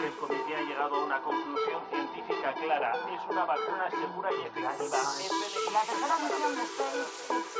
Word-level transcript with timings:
ciencia. 0.00 0.08
que 0.08 0.08
haya 0.08 0.08
cero 0.08 0.08
emisiones 0.08 0.08
de 0.08 0.08
CO2 0.08 0.08
en 0.08 0.08
2050 0.08 0.08
El 0.08 0.16
comité 0.16 0.56
ha 0.56 0.62
llegado 0.62 0.94
a 0.94 1.04
una 1.04 1.20
conclusión 1.20 1.82
científica 1.90 2.54
clara. 2.54 2.92
Es 3.14 3.30
una 3.30 3.44
vacuna 3.44 3.90
segura 3.90 4.30
y 4.32 4.46
efectiva. 4.46 5.02
La 5.72 5.82
tercera 5.82 6.16
misión 6.18 6.56
de 6.56 6.64
SpaceX 6.66 7.08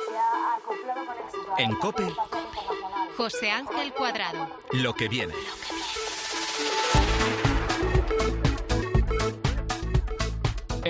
se 0.08 0.18
ha 0.18 0.54
acoplado 0.54 1.06
con 1.06 1.16
éxito 1.18 1.54
En 1.58 1.74
COPE. 1.76 2.14
José 3.16 3.50
Ángel 3.50 3.92
Cuadrado. 3.92 4.48
Lo 4.72 4.94
que 4.94 5.08
viene. 5.08 5.34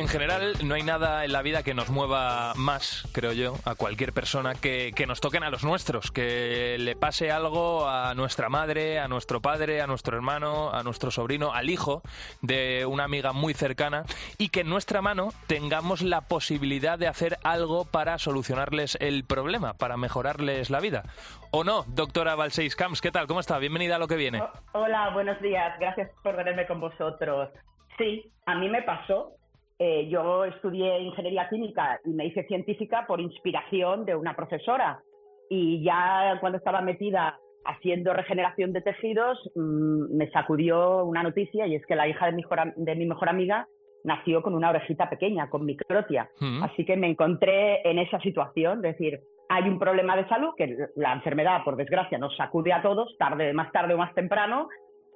En 0.01 0.09
general, 0.09 0.55
no 0.65 0.77
hay 0.77 0.83
nada 0.83 1.27
en 1.27 1.33
la 1.33 1.43
vida 1.43 1.63
que 1.63 1.75
nos 1.75 1.91
mueva 1.91 2.55
más, 2.57 3.07
creo 3.13 3.33
yo, 3.33 3.57
a 3.67 3.75
cualquier 3.75 4.15
persona 4.15 4.55
que, 4.55 4.93
que 4.97 5.07
nos 5.07 5.21
toquen 5.21 5.43
a 5.43 5.51
los 5.51 5.63
nuestros, 5.63 6.11
que 6.11 6.79
le 6.79 6.97
pase 6.97 7.31
algo 7.31 7.87
a 7.87 8.15
nuestra 8.15 8.49
madre, 8.49 8.99
a 8.99 9.09
nuestro 9.09 9.43
padre, 9.43 9.83
a 9.83 9.87
nuestro 9.87 10.17
hermano, 10.17 10.73
a 10.73 10.83
nuestro 10.83 11.11
sobrino, 11.11 11.53
al 11.53 11.69
hijo 11.69 12.01
de 12.41 12.87
una 12.87 13.05
amiga 13.05 13.35
muy 13.35 13.53
cercana 13.53 14.05
y 14.39 14.49
que 14.49 14.61
en 14.61 14.71
nuestra 14.71 15.03
mano 15.03 15.35
tengamos 15.47 16.01
la 16.01 16.23
posibilidad 16.23 16.99
de 16.99 17.07
hacer 17.07 17.37
algo 17.45 17.85
para 17.85 18.17
solucionarles 18.17 18.97
el 19.03 19.25
problema, 19.25 19.75
para 19.75 19.99
mejorarles 19.99 20.71
la 20.71 20.81
vida. 20.81 21.03
¿O 21.51 21.63
no, 21.63 21.85
doctora 21.89 22.37
Balseis 22.37 22.75
Camps? 22.75 23.03
¿Qué 23.03 23.11
tal? 23.11 23.27
¿Cómo 23.27 23.41
está? 23.41 23.59
Bienvenida 23.59 23.97
a 23.97 23.99
lo 23.99 24.09
que 24.09 24.17
viene. 24.17 24.43
Hola, 24.73 25.11
buenos 25.11 25.39
días. 25.43 25.79
Gracias 25.79 26.11
por 26.23 26.37
tenerme 26.37 26.67
con 26.67 26.81
vosotros. 26.81 27.51
Sí, 27.99 28.33
a 28.47 28.55
mí 28.55 28.71
me 28.71 28.81
pasó. 28.81 29.37
Eh, 29.83 30.09
yo 30.11 30.45
estudié 30.45 31.01
ingeniería 31.01 31.49
química 31.49 31.99
y 32.05 32.11
me 32.11 32.27
hice 32.27 32.45
científica 32.45 33.07
por 33.07 33.19
inspiración 33.19 34.05
de 34.05 34.15
una 34.15 34.37
profesora. 34.37 35.03
Y 35.49 35.83
ya 35.83 36.37
cuando 36.39 36.59
estaba 36.59 36.83
metida 36.83 37.39
haciendo 37.65 38.13
regeneración 38.13 38.75
de 38.75 38.83
tejidos, 38.83 39.39
mm, 39.55 40.19
me 40.19 40.31
sacudió 40.33 41.05
una 41.07 41.23
noticia 41.23 41.67
y 41.67 41.77
es 41.77 41.87
que 41.87 41.97
la 41.97 42.07
hija 42.07 42.27
de 42.27 42.33
mi 42.33 42.45
de 42.77 42.95
mi 42.95 43.07
mejor 43.07 43.31
amiga 43.31 43.67
nació 44.05 44.43
con 44.43 44.55
una 44.55 44.69
orejita 44.69 45.09
pequeña, 45.09 45.49
con 45.49 45.65
microtia. 45.65 46.29
Mm. 46.41 46.63
Así 46.63 46.85
que 46.85 46.99
me 46.99 47.09
encontré 47.09 47.81
en 47.89 47.99
esa 47.99 48.21
situación, 48.21 48.85
es 48.85 48.99
decir, 48.99 49.21
hay 49.49 49.65
un 49.65 49.79
problema 49.79 50.15
de 50.15 50.29
salud 50.29 50.51
que 50.59 50.77
la 50.97 51.15
enfermedad, 51.15 51.65
por 51.65 51.77
desgracia, 51.77 52.19
nos 52.19 52.37
sacude 52.37 52.75
a 52.75 52.83
todos, 52.83 53.17
tarde, 53.19 53.55
más 53.55 53.73
tarde 53.73 53.95
o 53.95 53.99
más 53.99 54.15
temprano, 54.15 54.69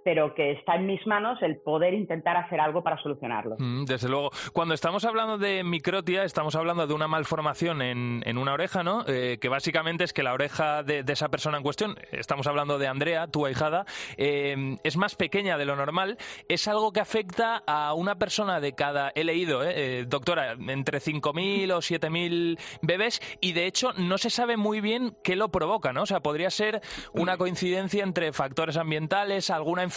pero 0.04 0.34
que 0.34 0.52
está 0.52 0.76
en 0.76 0.86
mis 0.86 1.04
manos 1.06 1.40
el 1.42 1.56
poder 1.56 1.94
intentar 1.94 2.36
hacer 2.36 2.60
algo 2.60 2.82
para 2.82 2.98
solucionarlo. 3.02 3.56
Mm, 3.58 3.84
Desde 3.86 4.08
luego. 4.08 4.30
Cuando 4.52 4.74
estamos 4.74 5.04
hablando 5.04 5.38
de 5.38 5.64
microtia, 5.64 6.24
estamos 6.24 6.54
hablando 6.54 6.86
de 6.86 6.94
una 6.94 7.08
malformación 7.08 7.80
en, 7.82 8.22
en 8.26 8.38
una 8.38 8.52
oreja, 8.52 8.82
¿no? 8.82 9.04
Eh, 9.08 9.38
que 9.40 9.48
básicamente 9.48 10.04
es 10.04 10.12
que 10.12 10.22
la 10.22 10.34
oreja 10.34 10.82
de, 10.82 11.04
esa 11.08 11.30
persona 11.30 11.56
en 11.56 11.62
cuestión, 11.62 11.96
estamos 12.12 12.46
hablando 12.46 12.78
de 12.78 12.86
Andrea, 12.86 13.28
tu 13.28 13.46
ahijada, 13.46 13.86
eh, 14.16 14.76
es 14.84 14.96
más 14.96 15.14
pequeña 15.16 15.56
de 15.56 15.64
lo 15.64 15.76
normal. 15.76 16.18
Es 16.48 16.68
algo 16.68 16.92
que 16.92 17.00
afecta 17.00 17.62
a 17.66 17.94
una 17.94 18.16
persona 18.16 18.60
de 18.60 18.74
cada, 18.74 19.10
he 19.14 19.24
leído, 19.24 19.64
eh, 19.64 20.00
eh, 20.00 20.04
doctora, 20.06 20.52
entre 20.52 20.98
5.000 20.98 21.72
o 21.72 21.78
7.000 21.78 22.58
bebés 22.82 23.22
y 23.40 23.52
de 23.52 23.66
hecho 23.66 23.92
no 23.94 24.18
se 24.18 24.30
sabe 24.30 24.56
muy 24.56 24.80
bien 24.80 25.16
qué 25.22 25.36
lo 25.36 25.48
provoca, 25.48 25.92
¿no? 25.92 26.02
O 26.02 26.06
sea, 26.06 26.20
podría 26.20 26.50
ser 26.50 26.82
una 27.12 27.36
coincidencia 27.38 28.04
entre 28.04 28.32
factores 28.32 28.76
ambientales, 28.76 29.50
alguna 29.50 29.82
enfermedad 29.82 29.93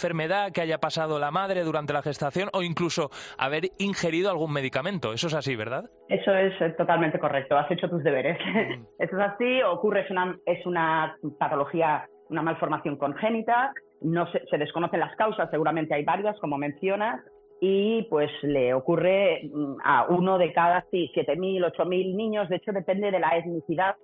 que 0.52 0.60
haya 0.60 0.78
pasado 0.78 1.18
la 1.18 1.30
madre 1.30 1.64
durante 1.64 1.92
la 1.92 2.02
gestación 2.02 2.48
o 2.52 2.62
incluso 2.62 3.10
haber 3.36 3.64
ingerido 3.78 4.30
algún 4.30 4.52
medicamento. 4.52 5.12
Eso 5.12 5.26
es 5.26 5.34
así, 5.34 5.56
¿verdad? 5.56 5.84
Eso 6.08 6.34
es 6.34 6.52
eh, 6.60 6.70
totalmente 6.76 7.18
correcto, 7.18 7.56
has 7.56 7.70
hecho 7.70 7.88
tus 7.88 8.02
deberes. 8.02 8.38
Eso 8.98 9.16
es 9.16 9.22
así, 9.22 9.62
ocurre, 9.62 10.02
es 10.02 10.10
una, 10.10 10.38
es 10.46 10.64
una 10.66 11.16
patología, 11.38 12.08
una 12.30 12.42
malformación 12.42 12.96
congénita, 12.96 13.72
no 14.00 14.30
se, 14.30 14.44
se 14.46 14.58
desconocen 14.58 15.00
las 15.00 15.14
causas, 15.16 15.50
seguramente 15.50 15.94
hay 15.94 16.04
varias, 16.04 16.38
como 16.40 16.58
mencionas, 16.58 17.20
y 17.60 18.02
pues 18.04 18.30
le 18.42 18.72
ocurre 18.74 19.42
mm, 19.52 19.76
a 19.84 20.06
uno 20.08 20.38
de 20.38 20.52
cada 20.52 20.84
sí, 20.90 21.10
7.000, 21.14 21.72
8.000 21.72 22.14
niños, 22.14 22.48
de 22.48 22.56
hecho 22.56 22.72
depende 22.72 23.10
de 23.10 23.20
la 23.20 23.36
etnicidad, 23.36 23.96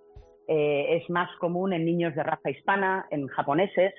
eh, 0.48 0.96
es 0.96 1.08
más 1.08 1.30
común 1.38 1.72
en 1.72 1.84
niños 1.84 2.14
de 2.14 2.22
raza 2.22 2.50
hispana, 2.50 3.06
en 3.10 3.26
japoneses, 3.28 3.94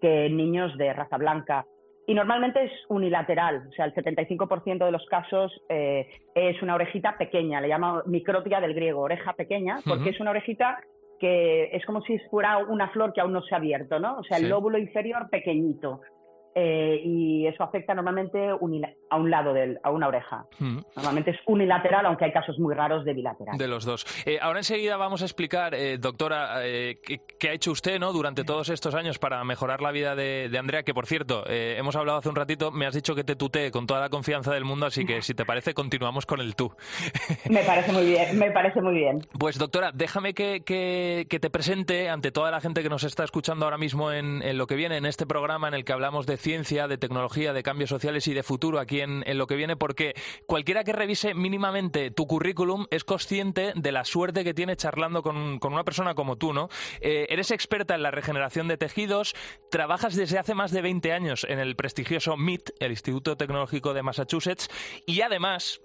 que 0.00 0.26
en 0.26 0.36
niños 0.36 0.76
de 0.78 0.92
raza 0.92 1.16
blanca. 1.18 1.66
Y 2.06 2.14
normalmente 2.14 2.64
es 2.64 2.72
unilateral, 2.88 3.66
o 3.68 3.72
sea, 3.72 3.84
el 3.84 3.94
75% 3.94 4.84
de 4.84 4.90
los 4.90 5.04
casos 5.06 5.52
eh, 5.68 6.08
es 6.34 6.60
una 6.62 6.74
orejita 6.74 7.16
pequeña, 7.16 7.60
le 7.60 7.68
llamo 7.68 8.02
microtia 8.06 8.60
del 8.60 8.74
griego, 8.74 9.00
oreja 9.02 9.34
pequeña, 9.34 9.78
porque 9.86 10.10
es 10.10 10.20
una 10.20 10.30
orejita 10.30 10.80
que 11.20 11.68
es 11.72 11.84
como 11.84 12.00
si 12.02 12.18
fuera 12.30 12.58
una 12.58 12.88
flor 12.88 13.12
que 13.12 13.20
aún 13.20 13.32
no 13.32 13.42
se 13.42 13.54
ha 13.54 13.58
abierto, 13.58 14.00
¿no? 14.00 14.18
O 14.18 14.24
sea, 14.24 14.38
el 14.38 14.44
lóbulo 14.50 14.78
inferior 14.78 15.28
pequeñito. 15.30 16.00
Eh, 16.54 17.00
y 17.04 17.46
eso 17.46 17.62
afecta 17.62 17.94
normalmente 17.94 18.52
unila- 18.54 18.92
a 19.10 19.16
un 19.16 19.30
lado, 19.30 19.52
del, 19.52 19.78
a 19.82 19.90
una 19.90 20.08
oreja. 20.08 20.44
Mm. 20.58 20.78
Normalmente 20.96 21.32
es 21.32 21.38
unilateral, 21.46 22.06
aunque 22.06 22.24
hay 22.26 22.32
casos 22.32 22.58
muy 22.58 22.74
raros 22.74 23.04
de 23.04 23.12
bilateral. 23.14 23.58
De 23.58 23.68
los 23.68 23.84
dos. 23.84 24.06
Eh, 24.24 24.38
ahora 24.40 24.60
enseguida 24.60 24.96
vamos 24.96 25.22
a 25.22 25.24
explicar, 25.24 25.74
eh, 25.74 25.98
doctora, 25.98 26.66
eh, 26.66 27.00
qué, 27.04 27.20
qué 27.38 27.48
ha 27.50 27.52
hecho 27.52 27.72
usted 27.72 27.98
¿no? 27.98 28.12
durante 28.12 28.44
todos 28.44 28.68
estos 28.68 28.94
años 28.94 29.18
para 29.18 29.42
mejorar 29.44 29.80
la 29.80 29.90
vida 29.92 30.14
de, 30.14 30.48
de 30.50 30.58
Andrea, 30.58 30.82
que 30.82 30.94
por 30.94 31.06
cierto, 31.06 31.44
hemos 31.48 31.96
hablado 31.96 32.18
hace 32.18 32.28
un 32.28 32.36
ratito, 32.36 32.70
me 32.70 32.86
has 32.86 32.94
dicho 32.94 33.14
que 33.14 33.24
te 33.24 33.36
tutee 33.36 33.70
con 33.70 33.86
toda 33.86 34.00
la 34.00 34.08
confianza 34.08 34.52
del 34.52 34.64
mundo, 34.64 34.86
así 34.86 35.04
que 35.04 35.22
si 35.22 35.34
te 35.34 35.44
parece, 35.44 35.74
continuamos 35.74 36.26
con 36.26 36.40
el 36.40 36.54
tú. 36.54 36.72
Me 37.50 37.62
parece 37.64 37.92
muy 37.92 38.06
bien, 38.06 38.38
me 38.38 38.50
parece 38.50 38.80
muy 38.80 38.94
bien. 38.94 39.20
Pues 39.38 39.58
doctora, 39.58 39.90
déjame 39.92 40.34
que, 40.34 40.62
que- 40.64 41.26
que 41.28 41.40
te 41.40 41.50
presente 41.50 42.08
ante 42.08 42.30
toda 42.30 42.50
la 42.50 42.60
gente 42.60 42.82
que 42.82 42.88
nos 42.88 43.04
está 43.04 43.24
escuchando 43.24 43.64
ahora 43.64 43.78
mismo 43.78 44.12
en, 44.12 44.42
en 44.42 44.56
lo 44.58 44.66
que 44.66 44.74
viene, 44.76 44.96
en 44.96 45.06
este 45.06 45.26
programa 45.26 45.68
en 45.68 45.74
el 45.74 45.84
que 45.84 45.92
hablamos 45.92 46.26
de 46.26 46.36
ciencia, 46.36 46.86
de 46.88 46.98
tecnología, 46.98 47.52
de 47.52 47.62
cambios 47.62 47.90
sociales 47.90 48.26
y 48.28 48.34
de 48.34 48.42
futuro 48.42 48.78
aquí 48.78 48.99
en, 49.00 49.24
lo 49.38 49.46
que 49.46 49.56
viene, 49.56 49.76
porque 49.76 50.14
cualquiera 50.46 50.84
que 50.84 50.92
revise 50.92 51.34
mínimamente 51.34 52.10
tu 52.10 52.26
currículum 52.26 52.86
es 52.90 53.04
consciente 53.04 53.72
de 53.74 53.92
la 53.92 54.04
suerte 54.04 54.44
que 54.44 54.54
tiene 54.54 54.76
charlando 54.76 55.22
con, 55.22 55.58
con 55.58 55.72
una 55.72 55.84
persona 55.84 56.14
como 56.14 56.36
tú, 56.36 56.52
¿no? 56.52 56.68
Eh, 57.00 57.26
eres 57.30 57.50
experta 57.50 57.94
en 57.94 58.02
la 58.02 58.10
regeneración 58.10 58.68
de 58.68 58.76
tejidos, 58.76 59.34
trabajas 59.70 60.14
desde 60.14 60.38
hace 60.38 60.54
más 60.54 60.70
de 60.72 60.82
20 60.82 61.12
años 61.12 61.46
en 61.48 61.58
el 61.58 61.76
prestigioso 61.76 62.36
MIT, 62.36 62.70
el 62.80 62.92
Instituto 62.92 63.36
Tecnológico 63.36 63.94
de 63.94 64.02
Massachusetts, 64.02 64.68
y 65.06 65.20
además 65.22 65.80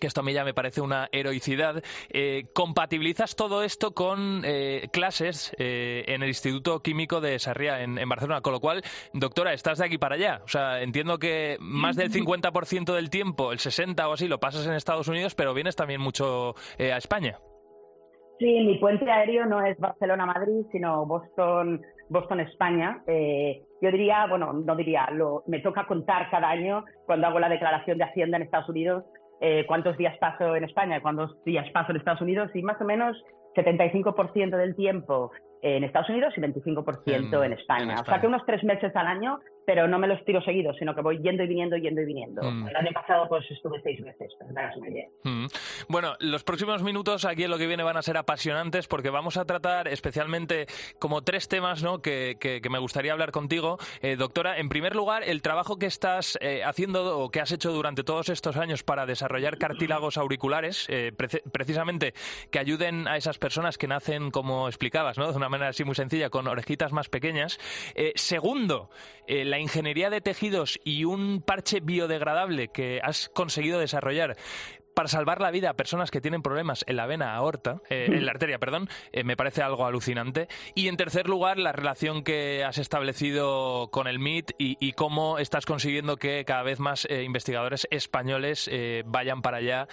que 0.00 0.06
esto 0.06 0.20
a 0.20 0.24
mí 0.24 0.32
ya 0.32 0.44
me 0.44 0.54
parece 0.54 0.80
una 0.80 1.08
heroicidad, 1.12 1.82
eh, 2.10 2.44
compatibilizas 2.54 3.36
todo 3.36 3.62
esto 3.62 3.92
con 3.92 4.42
eh, 4.44 4.88
clases 4.92 5.54
eh, 5.58 6.04
en 6.08 6.22
el 6.22 6.28
Instituto 6.28 6.80
Químico 6.80 7.20
de 7.20 7.38
Sarriá, 7.38 7.82
en, 7.82 7.96
Barcelona, 8.08 8.40
con 8.40 8.52
lo 8.52 8.60
cual, 8.60 8.82
doctora, 9.12 9.52
estás 9.52 9.78
de 9.78 9.86
aquí 9.86 9.98
para 9.98 10.16
allá. 10.16 10.42
O 10.44 10.48
sea, 10.48 10.82
entiendo 10.82 11.18
que 11.18 11.56
más 11.60 11.96
del 11.96 12.10
50% 12.10 12.94
del 12.94 13.10
tiempo, 13.10 13.52
el 13.52 13.58
60% 13.58 14.08
o 14.08 14.12
así, 14.12 14.28
lo 14.28 14.38
pasas 14.38 14.66
en 14.66 14.74
Estados 14.74 15.08
Unidos, 15.08 15.34
pero 15.34 15.54
vienes 15.54 15.76
también 15.76 16.00
mucho 16.00 16.54
eh, 16.78 16.92
a 16.92 16.96
España. 16.96 17.38
Sí, 18.38 18.60
mi 18.64 18.78
puente 18.78 19.10
aéreo 19.10 19.46
no 19.46 19.64
es 19.64 19.78
Barcelona-Madrid, 19.78 20.66
sino 20.72 21.06
Boston, 21.06 21.80
Boston-España. 22.08 23.02
Eh, 23.06 23.62
yo 23.80 23.90
diría, 23.90 24.26
bueno, 24.28 24.52
no 24.52 24.74
diría, 24.74 25.08
lo, 25.12 25.44
me 25.46 25.60
toca 25.60 25.86
contar 25.86 26.30
cada 26.30 26.48
año 26.48 26.84
cuando 27.06 27.26
hago 27.26 27.38
la 27.38 27.48
declaración 27.48 27.98
de 27.98 28.04
Hacienda 28.04 28.36
en 28.36 28.44
Estados 28.44 28.68
Unidos 28.68 29.04
eh, 29.44 29.64
cuántos 29.66 29.96
días 29.98 30.16
paso 30.18 30.54
en 30.54 30.64
España 30.64 31.00
cuántos 31.02 31.42
días 31.44 31.68
paso 31.70 31.90
en 31.90 31.98
Estados 31.98 32.20
Unidos 32.20 32.50
y 32.54 32.62
más 32.62 32.80
o 32.80 32.84
menos 32.84 33.16
75% 33.56 34.56
del 34.56 34.76
tiempo 34.76 35.32
en 35.62 35.84
Estados 35.84 36.08
Unidos 36.08 36.32
y 36.36 36.40
25% 36.40 37.04
en, 37.06 37.44
en, 37.44 37.52
España. 37.52 37.82
en, 37.82 37.90
España. 37.90 37.94
O 38.00 38.04
sea 38.04 38.20
que 38.20 38.26
unos 38.26 38.42
tres 38.46 38.64
meses 38.64 38.94
al 38.96 39.06
año 39.06 39.40
pero 39.66 39.88
no 39.88 39.98
me 39.98 40.08
los 40.08 40.24
tiro 40.24 40.42
seguidos, 40.42 40.76
sino 40.78 40.94
que 40.94 41.00
voy 41.00 41.18
yendo 41.22 41.42
y 41.42 41.46
viniendo, 41.46 41.76
yendo 41.76 42.00
y 42.00 42.04
viniendo. 42.04 42.42
Mm. 42.42 42.68
El 42.68 42.76
año 42.76 42.90
pasado 42.92 43.28
pues 43.28 43.50
estuve 43.50 43.80
seis 43.82 44.00
meses, 44.00 44.32
para. 44.38 44.72
Mm. 45.24 45.46
Bueno, 45.88 46.14
los 46.20 46.44
próximos 46.44 46.82
minutos 46.82 47.24
aquí 47.24 47.44
en 47.44 47.50
lo 47.50 47.58
que 47.58 47.66
viene 47.66 47.82
van 47.82 47.96
a 47.96 48.02
ser 48.02 48.16
apasionantes 48.16 48.88
porque 48.88 49.10
vamos 49.10 49.36
a 49.36 49.44
tratar 49.44 49.88
especialmente 49.88 50.66
como 50.98 51.22
tres 51.22 51.48
temas 51.48 51.82
¿no? 51.82 52.00
que, 52.00 52.36
que, 52.40 52.60
que 52.60 52.70
me 52.70 52.78
gustaría 52.78 53.12
hablar 53.12 53.30
contigo. 53.30 53.78
Eh, 54.00 54.16
doctora, 54.16 54.58
en 54.58 54.68
primer 54.68 54.94
lugar, 54.96 55.22
el 55.24 55.42
trabajo 55.42 55.78
que 55.78 55.86
estás 55.86 56.38
eh, 56.40 56.62
haciendo 56.64 57.18
o 57.18 57.30
que 57.30 57.40
has 57.40 57.52
hecho 57.52 57.72
durante 57.72 58.04
todos 58.04 58.28
estos 58.28 58.56
años 58.56 58.82
para 58.82 59.06
desarrollar 59.06 59.58
cartílagos 59.58 60.16
auriculares, 60.16 60.86
eh, 60.88 61.12
pre 61.16 61.28
precisamente 61.50 62.12
que 62.50 62.58
ayuden 62.58 63.08
a 63.08 63.16
esas 63.16 63.38
personas 63.38 63.78
que 63.78 63.86
nacen, 63.86 64.30
como 64.30 64.68
explicabas, 64.68 65.18
¿no? 65.18 65.30
de 65.30 65.36
una 65.36 65.48
manera 65.48 65.70
así 65.70 65.84
muy 65.84 65.94
sencilla, 65.94 66.30
con 66.30 66.46
orejitas 66.46 66.92
más 66.92 67.08
pequeñas. 67.08 67.58
Eh, 67.94 68.12
segundo, 68.14 68.90
el 69.26 69.51
la 69.52 69.58
ingeniería 69.58 70.08
de 70.08 70.22
tejidos 70.22 70.80
y 70.82 71.04
un 71.04 71.42
parche 71.42 71.80
biodegradable 71.80 72.68
que 72.68 73.00
has 73.02 73.28
conseguido 73.28 73.78
desarrollar 73.78 74.38
para 74.94 75.08
salvar 75.08 75.42
la 75.42 75.50
vida 75.50 75.70
a 75.70 75.74
personas 75.74 76.10
que 76.10 76.22
tienen 76.22 76.40
problemas 76.40 76.84
en 76.86 76.96
la 76.96 77.06
vena 77.06 77.34
aorta, 77.34 77.82
eh, 77.90 78.06
en 78.08 78.24
la 78.24 78.32
arteria, 78.32 78.58
perdón, 78.58 78.88
eh, 79.12 79.24
me 79.24 79.36
parece 79.36 79.62
algo 79.62 79.84
alucinante. 79.84 80.48
Y 80.74 80.88
en 80.88 80.96
tercer 80.96 81.28
lugar, 81.28 81.58
la 81.58 81.72
relación 81.72 82.24
que 82.24 82.64
has 82.64 82.78
establecido 82.78 83.90
con 83.90 84.06
el 84.06 84.18
MIT 84.18 84.52
y, 84.58 84.76
y 84.80 84.92
cómo 84.92 85.38
estás 85.38 85.66
consiguiendo 85.66 86.16
que 86.16 86.44
cada 86.46 86.62
vez 86.62 86.78
más 86.80 87.06
eh, 87.10 87.22
investigadores 87.22 87.86
españoles 87.90 88.70
eh, 88.72 89.02
vayan 89.06 89.42
para 89.42 89.58
allá 89.58 89.86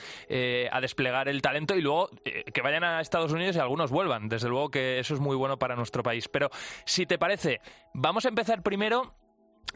a 0.71 0.81
desplegar 0.81 1.27
el 1.27 1.41
talento 1.41 1.75
y 1.75 1.81
luego 1.81 2.09
que 2.23 2.61
vayan 2.61 2.83
a 2.83 3.01
Estados 3.01 3.33
Unidos 3.33 3.55
y 3.55 3.59
algunos 3.59 3.91
vuelvan. 3.91 4.29
Desde 4.29 4.47
luego 4.47 4.69
que 4.69 4.99
eso 4.99 5.13
es 5.13 5.19
muy 5.19 5.35
bueno 5.35 5.57
para 5.57 5.75
nuestro 5.75 6.03
país. 6.03 6.27
Pero 6.29 6.49
si 6.85 7.05
te 7.05 7.17
parece, 7.17 7.59
vamos 7.93 8.25
a 8.25 8.29
empezar 8.29 8.61
primero 8.61 9.15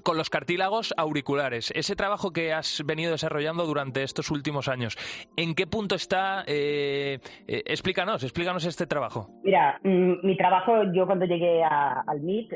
con 0.02 0.18
los 0.18 0.30
cartílagos 0.30 0.94
auriculares, 0.98 1.72
ese 1.76 1.96
trabajo 1.96 2.32
que 2.32 2.54
has 2.54 2.84
venido 2.86 3.12
desarrollando 3.12 3.66
durante 3.66 4.04
estos 4.04 4.32
últimos 4.32 4.68
años, 4.68 4.98
¿en 5.38 5.56
qué 5.56 5.68
punto 5.68 5.96
está? 5.96 6.44
Eh, 6.48 7.20
eh, 7.48 7.64
explícanos, 7.66 8.24
explícanos 8.24 8.66
este 8.66 8.88
trabajo. 8.88 9.28
Mira, 9.44 9.80
mm, 9.84 10.26
mi 10.26 10.38
trabajo, 10.38 10.92
yo 10.94 11.06
cuando 11.06 11.26
llegué 11.26 11.64
a, 11.64 12.04
al 12.08 12.22
MIT, 12.22 12.54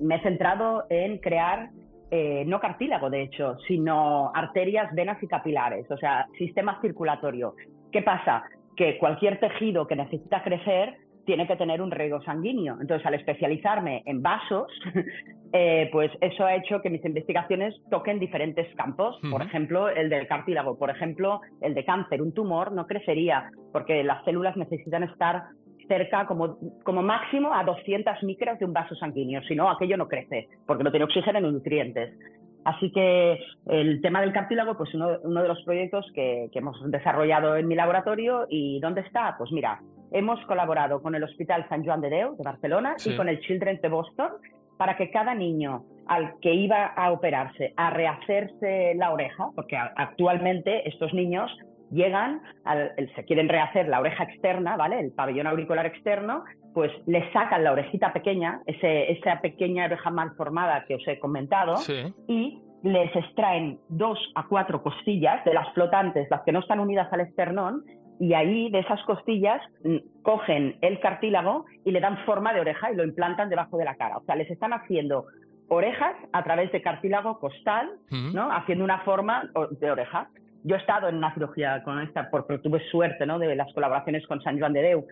me 0.00 0.16
he 0.16 0.22
centrado 0.22 0.84
en 0.90 1.18
crear 1.18 1.70
eh, 2.10 2.44
no 2.46 2.58
cartílago, 2.58 3.08
de 3.08 3.22
hecho, 3.22 3.56
sino 3.68 4.32
arterias, 4.34 4.92
venas 4.94 5.22
y 5.22 5.28
capilares, 5.28 5.88
o 5.90 5.96
sea, 5.96 6.26
sistema 6.36 6.80
circulatorio. 6.80 7.54
¿Qué 7.92 8.02
pasa? 8.02 8.42
Que 8.76 8.98
cualquier 8.98 9.38
tejido 9.38 9.86
que 9.86 9.94
necesita 9.94 10.42
crecer 10.42 10.96
tiene 11.24 11.46
que 11.46 11.56
tener 11.56 11.80
un 11.82 11.90
riego 11.90 12.20
sanguíneo. 12.22 12.76
Entonces, 12.80 13.06
al 13.06 13.14
especializarme 13.14 14.02
en 14.06 14.22
vasos, 14.22 14.68
eh, 15.52 15.88
pues 15.92 16.10
eso 16.20 16.44
ha 16.44 16.54
hecho 16.54 16.80
que 16.80 16.90
mis 16.90 17.04
investigaciones 17.04 17.74
toquen 17.90 18.18
diferentes 18.18 18.66
campos. 18.76 19.18
Uh 19.22 19.26
-huh. 19.26 19.30
Por 19.32 19.42
ejemplo, 19.42 19.88
el 19.88 20.08
del 20.08 20.26
cartílago. 20.26 20.78
Por 20.78 20.90
ejemplo, 20.90 21.40
el 21.60 21.74
de 21.74 21.84
cáncer. 21.84 22.22
Un 22.22 22.32
tumor 22.32 22.72
no 22.72 22.86
crecería 22.86 23.50
porque 23.72 24.02
las 24.04 24.24
células 24.24 24.56
necesitan 24.56 25.02
estar 25.04 25.44
cerca 25.88 26.24
como, 26.26 26.56
como 26.84 27.02
máximo 27.02 27.52
a 27.52 27.64
200 27.64 28.22
micras 28.22 28.58
de 28.60 28.64
un 28.64 28.72
vaso 28.72 28.94
sanguíneo. 28.94 29.42
Si 29.42 29.56
no, 29.56 29.68
aquello 29.68 29.96
no 29.96 30.06
crece 30.06 30.48
porque 30.66 30.84
no 30.84 30.90
tiene 30.90 31.04
oxígeno 31.04 31.40
ni 31.40 31.50
nutrientes. 31.50 32.16
Así 32.64 32.92
que 32.92 33.38
el 33.66 34.00
tema 34.00 34.20
del 34.20 34.32
cartílago, 34.32 34.76
pues 34.76 34.94
uno, 34.94 35.18
uno 35.22 35.42
de 35.42 35.48
los 35.48 35.62
proyectos 35.64 36.06
que, 36.14 36.48
que, 36.52 36.58
hemos 36.58 36.78
desarrollado 36.90 37.56
en 37.56 37.66
mi 37.66 37.74
laboratorio. 37.74 38.46
¿Y 38.48 38.78
dónde 38.80 39.00
está? 39.00 39.34
Pues 39.38 39.50
mira, 39.50 39.80
hemos 40.12 40.44
colaborado 40.46 41.02
con 41.02 41.14
el 41.14 41.22
Hospital 41.24 41.66
San 41.68 41.84
Joan 41.84 42.00
de 42.00 42.10
Déu 42.10 42.36
de 42.36 42.42
Barcelona 42.42 42.94
sí. 42.96 43.10
y 43.10 43.16
con 43.16 43.28
el 43.28 43.40
Children's 43.40 43.82
de 43.82 43.88
Boston 43.88 44.30
para 44.76 44.96
que 44.96 45.10
cada 45.10 45.34
niño 45.34 45.84
al 46.06 46.38
que 46.40 46.54
iba 46.54 46.86
a 46.86 47.12
operarse, 47.12 47.72
a 47.76 47.90
rehacerse 47.90 48.94
la 48.96 49.12
oreja, 49.12 49.50
porque 49.54 49.76
actualmente 49.76 50.88
estos 50.88 51.12
niños 51.12 51.50
llegan, 51.90 52.40
al, 52.64 52.92
se 53.14 53.24
quieren 53.24 53.48
rehacer 53.48 53.88
la 53.88 54.00
oreja 54.00 54.24
externa, 54.24 54.76
¿vale? 54.76 55.00
El 55.00 55.12
pabellón 55.12 55.46
auricular 55.46 55.86
externo, 55.86 56.44
pues 56.72 56.90
les 57.06 57.30
sacan 57.32 57.62
la 57.62 57.72
orejita 57.72 58.12
pequeña, 58.12 58.60
ese, 58.66 59.12
esa 59.12 59.40
pequeña 59.40 59.84
oreja 59.84 60.10
mal 60.10 60.30
formada 60.36 60.84
que 60.86 60.94
os 60.94 61.06
he 61.06 61.18
comentado, 61.18 61.76
sí. 61.76 62.12
y 62.26 62.58
les 62.82 63.14
extraen 63.14 63.78
dos 63.88 64.18
a 64.34 64.46
cuatro 64.46 64.82
costillas 64.82 65.44
de 65.44 65.52
las 65.52 65.72
flotantes, 65.74 66.26
las 66.30 66.42
que 66.42 66.52
no 66.52 66.60
están 66.60 66.80
unidas 66.80 67.12
al 67.12 67.20
esternón, 67.20 67.84
y 68.20 68.34
ahí 68.34 68.70
de 68.70 68.80
esas 68.80 69.02
costillas 69.04 69.62
mm, 69.82 69.96
cogen 70.22 70.76
el 70.82 71.00
cartílago 71.00 71.64
y 71.86 71.90
le 71.90 72.00
dan 72.00 72.18
forma 72.26 72.52
de 72.52 72.60
oreja 72.60 72.92
y 72.92 72.94
lo 72.94 73.02
implantan 73.02 73.48
debajo 73.48 73.78
de 73.78 73.86
la 73.86 73.96
cara. 73.96 74.18
O 74.18 74.24
sea, 74.24 74.36
les 74.36 74.48
están 74.50 74.74
haciendo 74.74 75.24
orejas 75.68 76.14
a 76.32 76.44
través 76.44 76.70
de 76.70 76.82
cartílago 76.82 77.38
costal, 77.38 77.88
uh 78.10 78.14
-huh. 78.14 78.32
¿no? 78.34 78.52
Haciendo 78.52 78.84
una 78.84 78.98
forma 79.00 79.50
de 79.80 79.90
oreja. 79.90 80.28
Yo 80.64 80.76
he 80.76 80.78
estado 80.78 81.08
en 81.08 81.16
una 81.16 81.32
cirugía 81.32 81.82
con 81.82 81.98
esta 82.02 82.28
porque 82.30 82.58
tuve 82.58 82.80
suerte, 82.90 83.24
¿no? 83.24 83.38
De 83.38 83.56
las 83.56 83.72
colaboraciones 83.72 84.26
con 84.26 84.42
San 84.42 84.58
Juan 84.58 84.74
de 84.74 84.82
Deu. 84.82 85.06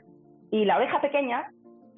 Y 0.50 0.66
la 0.66 0.76
oreja 0.76 1.00
pequeña 1.00 1.50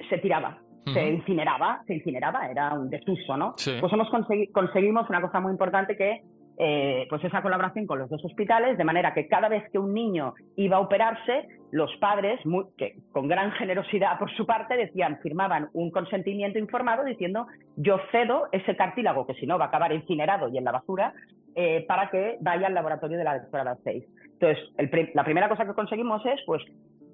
se 0.08 0.18
tiraba, 0.18 0.58
uh 0.60 0.90
-huh. 0.90 0.92
se 0.92 1.08
incineraba, 1.08 1.82
se 1.88 1.94
incineraba, 1.94 2.48
era 2.48 2.74
un 2.74 2.88
desuso, 2.88 3.36
¿no? 3.36 3.54
Sí. 3.56 3.72
Pues 3.80 3.92
hemos 3.92 4.08
consegui 4.10 4.46
conseguimos 4.52 5.08
una 5.08 5.20
cosa 5.20 5.40
muy 5.40 5.50
importante 5.50 5.96
que 5.96 6.22
eh, 6.62 7.06
pues 7.08 7.24
esa 7.24 7.40
colaboración 7.40 7.86
con 7.86 7.98
los 7.98 8.10
dos 8.10 8.22
hospitales, 8.22 8.76
de 8.76 8.84
manera 8.84 9.14
que 9.14 9.28
cada 9.28 9.48
vez 9.48 9.64
que 9.72 9.78
un 9.78 9.94
niño 9.94 10.34
iba 10.56 10.76
a 10.76 10.80
operarse, 10.80 11.48
los 11.70 11.90
padres, 11.96 12.38
que 12.76 12.96
con 13.12 13.28
gran 13.28 13.52
generosidad 13.58 14.18
por 14.18 14.30
su 14.32 14.44
parte, 14.44 14.76
decían, 14.76 15.18
firmaban 15.22 15.70
un 15.72 15.90
consentimiento 15.90 16.58
informado 16.58 17.02
diciendo 17.02 17.46
yo 17.76 17.98
cedo 18.12 18.48
ese 18.52 18.76
cartílago, 18.76 19.26
que 19.26 19.32
si 19.34 19.46
no 19.46 19.58
va 19.58 19.64
a 19.64 19.68
acabar 19.68 19.90
incinerado 19.94 20.48
y 20.48 20.58
en 20.58 20.64
la 20.64 20.72
basura, 20.72 21.14
eh, 21.54 21.86
para 21.88 22.10
que 22.10 22.36
vaya 22.42 22.66
al 22.66 22.74
laboratorio 22.74 23.16
de 23.16 23.24
la 23.24 23.38
doctora 23.38 23.78
6. 23.82 24.04
Entonces, 24.34 24.62
el, 24.76 25.10
la 25.14 25.24
primera 25.24 25.48
cosa 25.48 25.64
que 25.64 25.72
conseguimos 25.72 26.24
es, 26.26 26.40
pues, 26.44 26.62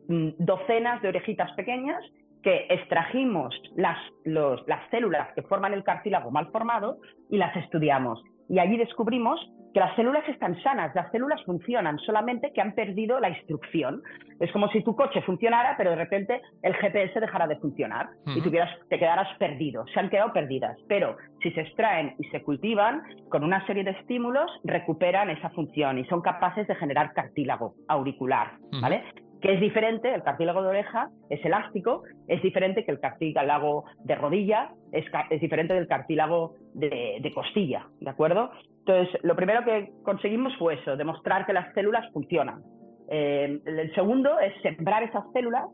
mm, 0.09 0.31
docenas 0.39 1.01
de 1.03 1.09
orejitas 1.11 1.53
pequeñas 1.53 2.03
que 2.43 2.67
extrajimos 2.69 3.55
las, 3.77 3.99
las 4.25 4.91
células 4.91 5.33
que 5.35 5.43
forman 5.43 5.73
el 5.73 5.85
cartílago 5.85 6.33
mal 6.33 6.49
formado 6.51 6.99
y 7.31 7.37
las 7.37 7.55
estudiamos 7.57 8.21
y 8.49 8.59
allí 8.59 8.77
descubrimos 8.77 9.41
que 9.77 9.81
las 9.81 9.95
células 9.95 10.27
están 10.27 10.59
sanas, 10.63 10.95
las 10.95 11.11
células 11.13 11.45
funcionan, 11.45 11.99
solamente 11.99 12.51
que 12.55 12.63
han 12.63 12.73
perdido 12.73 13.21
la 13.21 13.29
instrucción. 13.29 14.03
Es 14.41 14.51
como 14.51 14.69
si 14.69 14.83
tu 14.83 14.97
coche 14.97 15.21
funcionara, 15.21 15.75
pero 15.77 15.91
de 15.91 15.97
repente 15.97 16.41
el 16.63 16.75
GPS 16.77 17.21
dejara 17.21 17.47
de 17.47 17.57
funcionar 17.57 18.07
uh 18.25 18.31
-huh. 18.31 18.39
y 18.39 18.41
tuvieras, 18.41 18.71
te 18.89 18.99
quedaras 18.99 19.29
perdido. 19.39 19.85
Se 19.93 20.01
han 20.01 20.09
quedado 20.09 20.33
perdidas, 20.33 20.79
pero 20.89 21.19
si 21.43 21.51
se 21.51 21.61
extraen 21.61 22.15
y 22.19 22.25
se 22.29 22.43
cultivan 22.43 23.03
con 23.29 23.45
una 23.45 23.67
serie 23.67 23.85
de 23.85 23.91
estímulos, 23.91 24.51
recuperan 24.65 25.29
esa 25.29 25.51
función 25.51 25.99
y 25.99 26.07
son 26.07 26.23
capaces 26.23 26.67
de 26.67 26.75
generar 26.77 27.13
cartílago 27.13 27.75
auricular, 27.89 28.53
uh 28.59 28.77
-huh. 28.77 28.81
¿vale? 28.81 29.03
Que 29.47 29.55
es 29.55 29.61
diferente, 29.61 30.13
el 30.13 30.25
cartílago 30.25 30.61
de 30.61 30.69
oreja 30.71 31.09
es 31.31 31.45
elástico, 31.45 32.03
es 32.27 32.43
diferente 32.43 32.85
que 32.85 32.91
el 32.91 32.99
cartílago 32.99 33.85
de 34.03 34.17
rodilla, 34.17 34.73
es, 34.91 35.05
es 35.31 35.41
diferente 35.41 35.73
del 35.73 35.87
cartílago 35.87 36.55
de, 36.75 37.19
de, 37.21 37.33
costilla, 37.33 37.87
¿de 38.01 38.11
acuerdo? 38.11 38.51
Entonces, 38.81 39.17
lo 39.23 39.37
primero 39.37 39.65
que 39.65 39.93
conseguimos 40.03 40.53
fue 40.59 40.75
eso, 40.75 40.97
demostrar 40.97 41.47
que 41.47 41.53
las 41.53 41.73
células 41.75 42.11
funcionan. 42.13 42.65
Eh, 43.09 43.61
el 43.65 43.95
segundo 43.95 44.37
es 44.41 44.53
sembrar 44.63 45.05
esas 45.05 45.23
células 45.33 45.67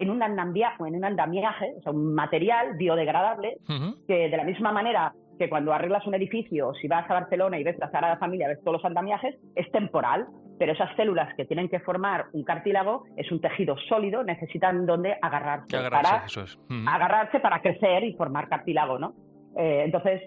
en 0.00 0.10
un 0.10 0.24
andamiaje, 0.24 0.82
en 0.88 0.96
un 0.96 1.04
andamiaje 1.04 1.72
o 1.78 1.82
sea, 1.82 1.92
un 1.92 2.12
material 2.12 2.74
biodegradable, 2.76 3.58
uh 3.68 3.72
-huh. 3.72 4.06
que 4.08 4.28
de 4.28 4.36
la 4.36 4.42
misma 4.42 4.72
manera 4.72 5.12
que 5.38 5.48
cuando 5.48 5.72
arreglas 5.72 6.04
un 6.04 6.14
edificio, 6.14 6.70
o 6.70 6.74
si 6.74 6.88
vas 6.88 7.08
a 7.08 7.14
Barcelona 7.14 7.60
y 7.60 7.62
ves 7.62 7.78
la 7.78 7.92
Sagrada 7.92 8.16
Familia, 8.16 8.48
ves 8.48 8.58
todos 8.58 8.78
los 8.78 8.84
andamiajes, 8.84 9.36
es 9.54 9.70
temporal, 9.70 10.26
pero 10.60 10.74
esas 10.74 10.94
células 10.94 11.34
que 11.36 11.46
tienen 11.46 11.70
que 11.70 11.80
formar 11.80 12.26
un 12.34 12.44
cartílago 12.44 13.04
es 13.16 13.32
un 13.32 13.40
tejido 13.40 13.78
sólido, 13.88 14.22
necesitan 14.22 14.84
donde 14.84 15.16
agarrarse, 15.22 15.74
agarrarse 15.74 16.10
para, 16.10 16.26
eso 16.26 16.42
es. 16.42 16.58
mm. 16.68 16.86
agarrarse 16.86 17.40
para 17.40 17.62
crecer 17.62 18.04
y 18.04 18.12
formar 18.12 18.46
cartílago, 18.46 18.98
¿no? 18.98 19.14
Eh, 19.56 19.84
entonces, 19.86 20.20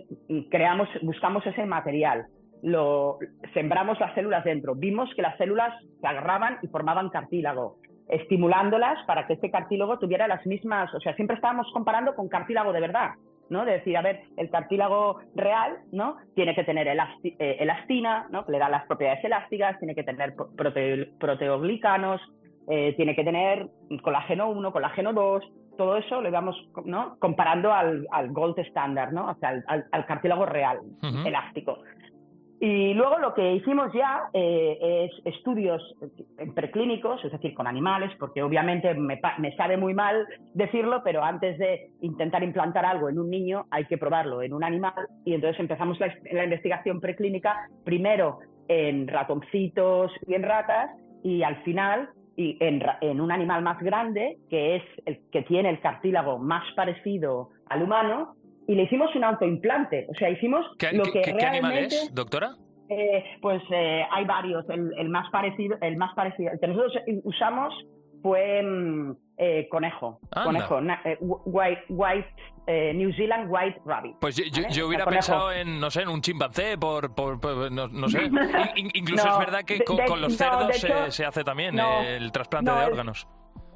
creamos, 0.49 0.89
buscamos 1.03 1.45
ese 1.45 1.63
material, 1.67 2.25
lo, 2.63 3.19
sembramos 3.53 3.99
las 3.99 4.15
células 4.15 4.43
dentro, 4.43 4.73
vimos 4.73 5.07
que 5.15 5.21
las 5.21 5.37
células 5.37 5.71
se 6.01 6.07
agarraban 6.07 6.57
y 6.63 6.67
formaban 6.67 7.09
cartílago, 7.09 7.77
estimulándolas 8.09 9.05
para 9.05 9.27
que 9.27 9.33
este 9.33 9.51
cartílago 9.51 9.99
tuviera 9.99 10.27
las 10.27 10.43
mismas, 10.47 10.91
o 10.95 10.99
sea, 10.99 11.13
siempre 11.13 11.35
estábamos 11.35 11.67
comparando 11.71 12.15
con 12.15 12.27
cartílago 12.27 12.73
de 12.73 12.81
verdad, 12.81 13.11
¿no? 13.53 13.63
De 13.63 13.73
decir, 13.73 13.95
a 13.95 14.01
ver, 14.01 14.23
el 14.35 14.49
cartílago 14.49 15.19
real, 15.35 15.77
¿no? 15.91 16.17
Tiene 16.35 16.53
que 16.55 16.63
tener 16.65 16.87
elasti 16.87 17.37
eh, 17.39 17.57
elastina, 17.59 18.27
¿no? 18.31 18.45
Que 18.45 18.51
le 18.51 18.59
da 18.59 18.67
las 18.67 18.85
propiedades 18.87 19.23
elásticas, 19.23 19.79
tiene 19.79 19.95
que 19.95 20.03
tener 20.03 20.35
prote 20.57 21.13
proteoglicanos, 21.19 22.19
eh, 22.67 22.93
tiene 22.97 23.15
que 23.15 23.23
tener 23.23 23.69
colágeno 24.01 24.49
1, 24.49 24.71
colágeno 24.71 25.13
2, 25.13 25.43
todo 25.77 25.97
eso 25.97 26.21
le 26.21 26.29
vamos, 26.29 26.55
¿no? 26.85 27.15
Comparando 27.19 27.73
al, 27.73 28.07
al 28.11 28.29
gold 28.31 28.57
standard, 28.59 29.11
¿no? 29.13 29.29
O 29.31 29.35
sea, 29.35 29.49
al, 29.49 29.63
al, 29.67 29.85
al 29.91 30.05
cartílago 30.05 30.45
real, 30.45 30.79
uh 30.79 31.05
-huh. 31.05 31.27
elástico. 31.27 31.79
Y 32.65 32.93
luego 32.93 33.19
lo 33.19 33.33
que 33.33 33.55
hicimos 33.55 33.91
ya 33.91 34.29
eh, 34.31 35.09
es 35.11 35.35
estudios 35.35 35.81
preclínicos, 36.55 37.21
es 37.25 37.33
decir, 37.33 37.53
con 37.53 37.67
animales, 37.67 38.09
porque 38.17 38.41
obviamente 38.41 38.93
me, 38.93 39.19
me, 39.39 39.53
sabe 39.57 39.75
muy 39.75 39.93
mal 39.93 40.25
decirlo, 40.53 41.01
pero 41.03 41.25
antes 41.25 41.57
de 41.57 41.89
intentar 41.99 42.41
implantar 42.41 42.85
algo 42.85 43.09
en 43.09 43.19
un 43.19 43.29
niño 43.29 43.65
hay 43.69 43.83
que 43.83 43.97
probarlo 43.97 44.41
en 44.41 44.53
un 44.53 44.63
animal. 44.63 44.93
Y 45.25 45.33
entonces 45.33 45.59
empezamos 45.59 45.99
la, 45.99 46.15
la 46.31 46.45
investigación 46.45 47.01
preclínica 47.01 47.67
primero 47.83 48.39
en 48.69 49.09
ratoncitos 49.09 50.13
y 50.25 50.33
en 50.33 50.43
ratas 50.43 50.89
y 51.21 51.43
al 51.43 51.61
final 51.63 52.11
y 52.37 52.55
en, 52.61 52.81
en, 53.01 53.19
un 53.19 53.33
animal 53.33 53.61
más 53.61 53.77
grande, 53.79 54.37
que 54.49 54.77
es 54.77 54.83
el 55.05 55.19
que 55.33 55.41
tiene 55.41 55.69
el 55.69 55.81
cartílago 55.81 56.39
más 56.39 56.63
parecido 56.77 57.49
al 57.67 57.83
humano, 57.83 58.35
y 58.67 58.75
le 58.75 58.83
hicimos 58.83 59.13
un 59.15 59.23
autoimplante. 59.23 60.07
O 60.09 60.15
sea, 60.15 60.29
hicimos 60.29 60.65
lo 60.91 61.03
que 61.03 61.21
¿qué, 61.21 61.45
animal 61.45 61.77
es, 61.77 62.13
doctora? 62.13 62.55
Eh, 62.89 63.23
pues 63.41 63.61
eh, 63.71 64.03
hay 64.11 64.25
varios. 64.25 64.65
El, 64.69 65.09
más 65.09 65.29
parecido, 65.31 65.77
el 65.81 65.97
más 65.97 66.13
parecido, 66.15 66.51
el 66.51 66.59
que 66.59 66.67
nosotros 66.67 66.93
usamos 67.23 67.73
fue 68.21 68.61
mm, 68.63 69.11
eh, 69.37 69.67
conejo, 69.69 70.19
conejo, 70.31 70.79
white, 71.19 71.83
white 71.89 72.29
New 72.93 73.11
Zealand 73.13 73.47
White 73.49 73.81
Rabbit. 73.85 74.15
Pues 74.21 74.35
yo, 74.35 74.87
hubiera 74.87 75.05
pensado 75.05 75.51
en, 75.51 75.79
no 75.79 75.91
sé, 75.91 76.03
en 76.03 76.09
un 76.09 76.21
chimpancé, 76.21 76.77
por, 76.77 77.13
por, 77.13 77.71
no, 77.71 78.07
sé. 78.07 78.19
incluso 78.75 79.27
es 79.27 79.39
verdad 79.39 79.63
que 79.65 79.83
con, 79.83 80.21
los 80.21 80.37
cerdos 80.37 80.77
se, 81.09 81.25
hace 81.25 81.43
también 81.43 81.77
el 81.79 82.31
trasplante 82.31 82.71
de 82.71 82.85
órganos. 82.85 83.27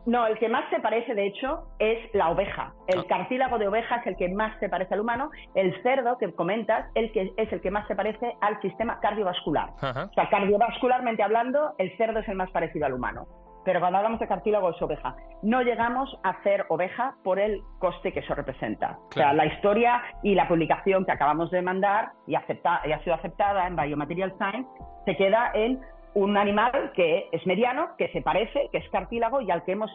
No, 0.07 0.25
el 0.25 0.39
que 0.39 0.47
más 0.47 0.63
se 0.69 0.79
parece, 0.79 1.13
de 1.13 1.27
hecho, 1.27 1.67
es 1.79 1.99
la 2.13 2.29
oveja. 2.29 2.71
El 2.87 2.99
ah. 2.99 3.05
cartílago 3.09 3.59
de 3.59 3.67
oveja 3.67 3.97
es 3.97 4.07
el 4.07 4.15
que 4.15 4.29
más 4.29 4.57
se 4.61 4.69
parece 4.69 4.93
al 4.93 5.01
humano. 5.01 5.31
El 5.53 5.79
cerdo 5.83 6.17
que 6.17 6.33
comentas 6.33 6.89
el 6.95 7.11
que 7.11 7.33
es 7.35 7.51
el 7.51 7.59
que 7.59 7.69
más 7.71 7.85
se 7.87 7.95
parece 7.95 8.33
al 8.39 8.59
sistema 8.61 9.01
cardiovascular. 9.01 9.71
O 9.71 10.13
sea, 10.13 10.29
cardiovascularmente 10.29 11.21
hablando, 11.23 11.75
el 11.77 11.95
cerdo 11.97 12.19
es 12.21 12.27
el 12.29 12.35
más 12.35 12.49
parecido 12.51 12.85
al 12.85 12.93
humano. 12.93 13.27
Pero 13.65 13.81
cuando 13.81 13.97
hablamos 13.97 14.21
de 14.21 14.29
cartílago 14.29 14.69
es 14.69 14.81
oveja. 14.81 15.13
No 15.41 15.61
llegamos 15.61 16.17
a 16.23 16.29
hacer 16.29 16.65
oveja 16.69 17.15
por 17.25 17.37
el 17.37 17.59
coste 17.79 18.13
que 18.13 18.21
eso 18.21 18.33
representa. 18.33 18.97
O 19.09 19.13
sea, 19.13 19.33
la 19.33 19.45
historia 19.45 20.01
y 20.23 20.35
la 20.35 20.47
publicación 20.47 21.03
que 21.03 21.11
acabamos 21.11 21.51
de 21.51 21.61
mandar 21.61 22.11
y, 22.27 22.35
acepta, 22.35 22.79
y 22.85 22.93
ha 22.93 23.03
sido 23.03 23.15
aceptada 23.15 23.67
en 23.67 23.75
Biomaterial 23.75 24.33
Science 24.37 24.69
se 25.03 25.15
queda 25.15 25.51
en 25.53 25.79
un 26.17 26.35
animal 26.35 26.91
que 26.95 27.29
es 27.31 27.45
mediano, 27.45 27.89
que 27.95 28.07
se 28.09 28.23
parece, 28.23 28.69
que 28.71 28.79
es 28.79 28.89
cartílago 28.89 29.39
y 29.41 29.51
al 29.51 29.63
que 29.63 29.73
hemos, 29.73 29.91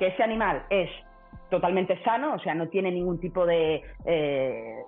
que 0.00 0.08
ese 0.08 0.22
animal 0.22 0.64
es 0.68 0.90
totalmente 1.48 2.02
sano, 2.02 2.34
o 2.34 2.38
sea, 2.40 2.54
no 2.54 2.68
tiene 2.68 2.90
ningún 2.90 3.20
tipo 3.20 3.46
de... 3.46 3.82
Eh, 4.04 4.82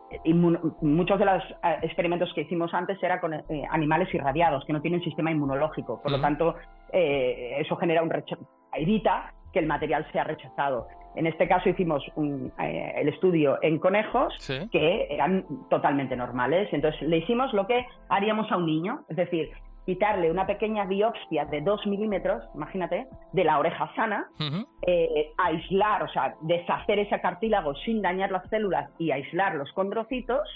muchos 0.80 1.18
de 1.20 1.24
los 1.24 1.42
eh, 1.42 1.78
experimentos 1.82 2.32
que 2.34 2.42
hicimos 2.42 2.74
antes 2.74 3.00
eran 3.00 3.20
con 3.20 3.32
eh, 3.32 3.42
animales 3.70 4.12
irradiados, 4.12 4.64
que 4.64 4.72
no 4.72 4.80
tienen 4.80 5.00
sistema 5.02 5.30
inmunológico, 5.30 6.02
por 6.02 6.10
lo 6.10 6.20
tanto, 6.20 6.56
eso 6.92 7.76
genera 7.76 8.02
un 8.02 8.10
rechazo, 8.10 8.42
evita 8.74 9.32
que 9.52 9.60
el 9.60 9.66
material 9.66 10.04
sea 10.12 10.24
rechazado. 10.24 10.88
En 11.14 11.26
este 11.26 11.46
caso 11.46 11.68
hicimos 11.68 12.02
el 12.16 13.08
estudio 13.08 13.58
en 13.62 13.78
conejos 13.78 14.34
que 14.72 15.06
eran 15.10 15.44
totalmente 15.68 16.16
normales. 16.16 16.68
Entonces 16.72 17.02
le 17.02 17.18
hicimos 17.18 17.52
lo 17.52 17.66
que 17.66 17.84
haríamos 18.08 18.50
a 18.50 18.56
un 18.56 18.64
niño, 18.64 19.04
es 19.10 19.16
decir, 19.16 19.50
quitarle 19.86 20.30
una 20.30 20.46
pequeña 20.46 20.84
biopsia 20.84 21.44
de 21.46 21.60
2 21.60 21.86
milímetros, 21.86 22.44
imagínate, 22.54 23.06
de 23.32 23.44
la 23.44 23.58
oreja 23.58 23.90
sana, 23.96 24.28
eh, 24.86 25.32
aislar, 25.38 26.04
o 26.04 26.08
sea, 26.08 26.34
deshacer 26.42 27.00
ese 27.00 27.20
cartílago 27.20 27.74
sin 27.84 28.00
dañar 28.00 28.30
las 28.30 28.48
células 28.48 28.90
y 28.98 29.10
aislar 29.10 29.56
los 29.56 29.72
condrocitos, 29.72 30.48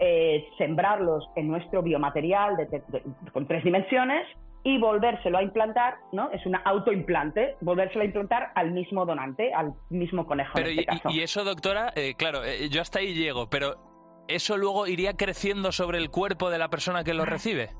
eh, 0.00 0.46
sembrarlos 0.58 1.28
en 1.36 1.48
nuestro 1.48 1.82
biomaterial 1.82 2.56
con 3.32 3.46
tres 3.46 3.62
dimensiones 3.62 4.26
y 4.64 4.78
volvérselo 4.78 5.38
a 5.38 5.42
implantar, 5.42 5.96
¿no? 6.12 6.30
Es 6.30 6.46
una 6.46 6.58
autoimplante, 6.58 7.56
volvérselo 7.60 8.02
a 8.02 8.04
implantar 8.06 8.52
al 8.54 8.72
mismo 8.72 9.04
donante, 9.04 9.52
al 9.52 9.74
mismo 9.90 10.24
conejo. 10.24 10.52
Pero 10.54 10.68
este 10.68 10.86
y, 11.10 11.20
eso, 11.20 11.44
doctora, 11.44 11.92
eh, 11.94 12.14
claro, 12.16 12.40
yo 12.70 12.80
hasta 12.80 13.00
ahí 13.00 13.12
llego, 13.12 13.50
pero 13.50 13.76
¿eso 14.28 14.56
luego 14.56 14.86
iría 14.86 15.14
creciendo 15.14 15.72
sobre 15.72 15.98
el 15.98 16.10
cuerpo 16.10 16.48
de 16.48 16.58
la 16.58 16.68
persona 16.68 17.04
que 17.04 17.12
lo 17.12 17.24
recibe? 17.24 17.70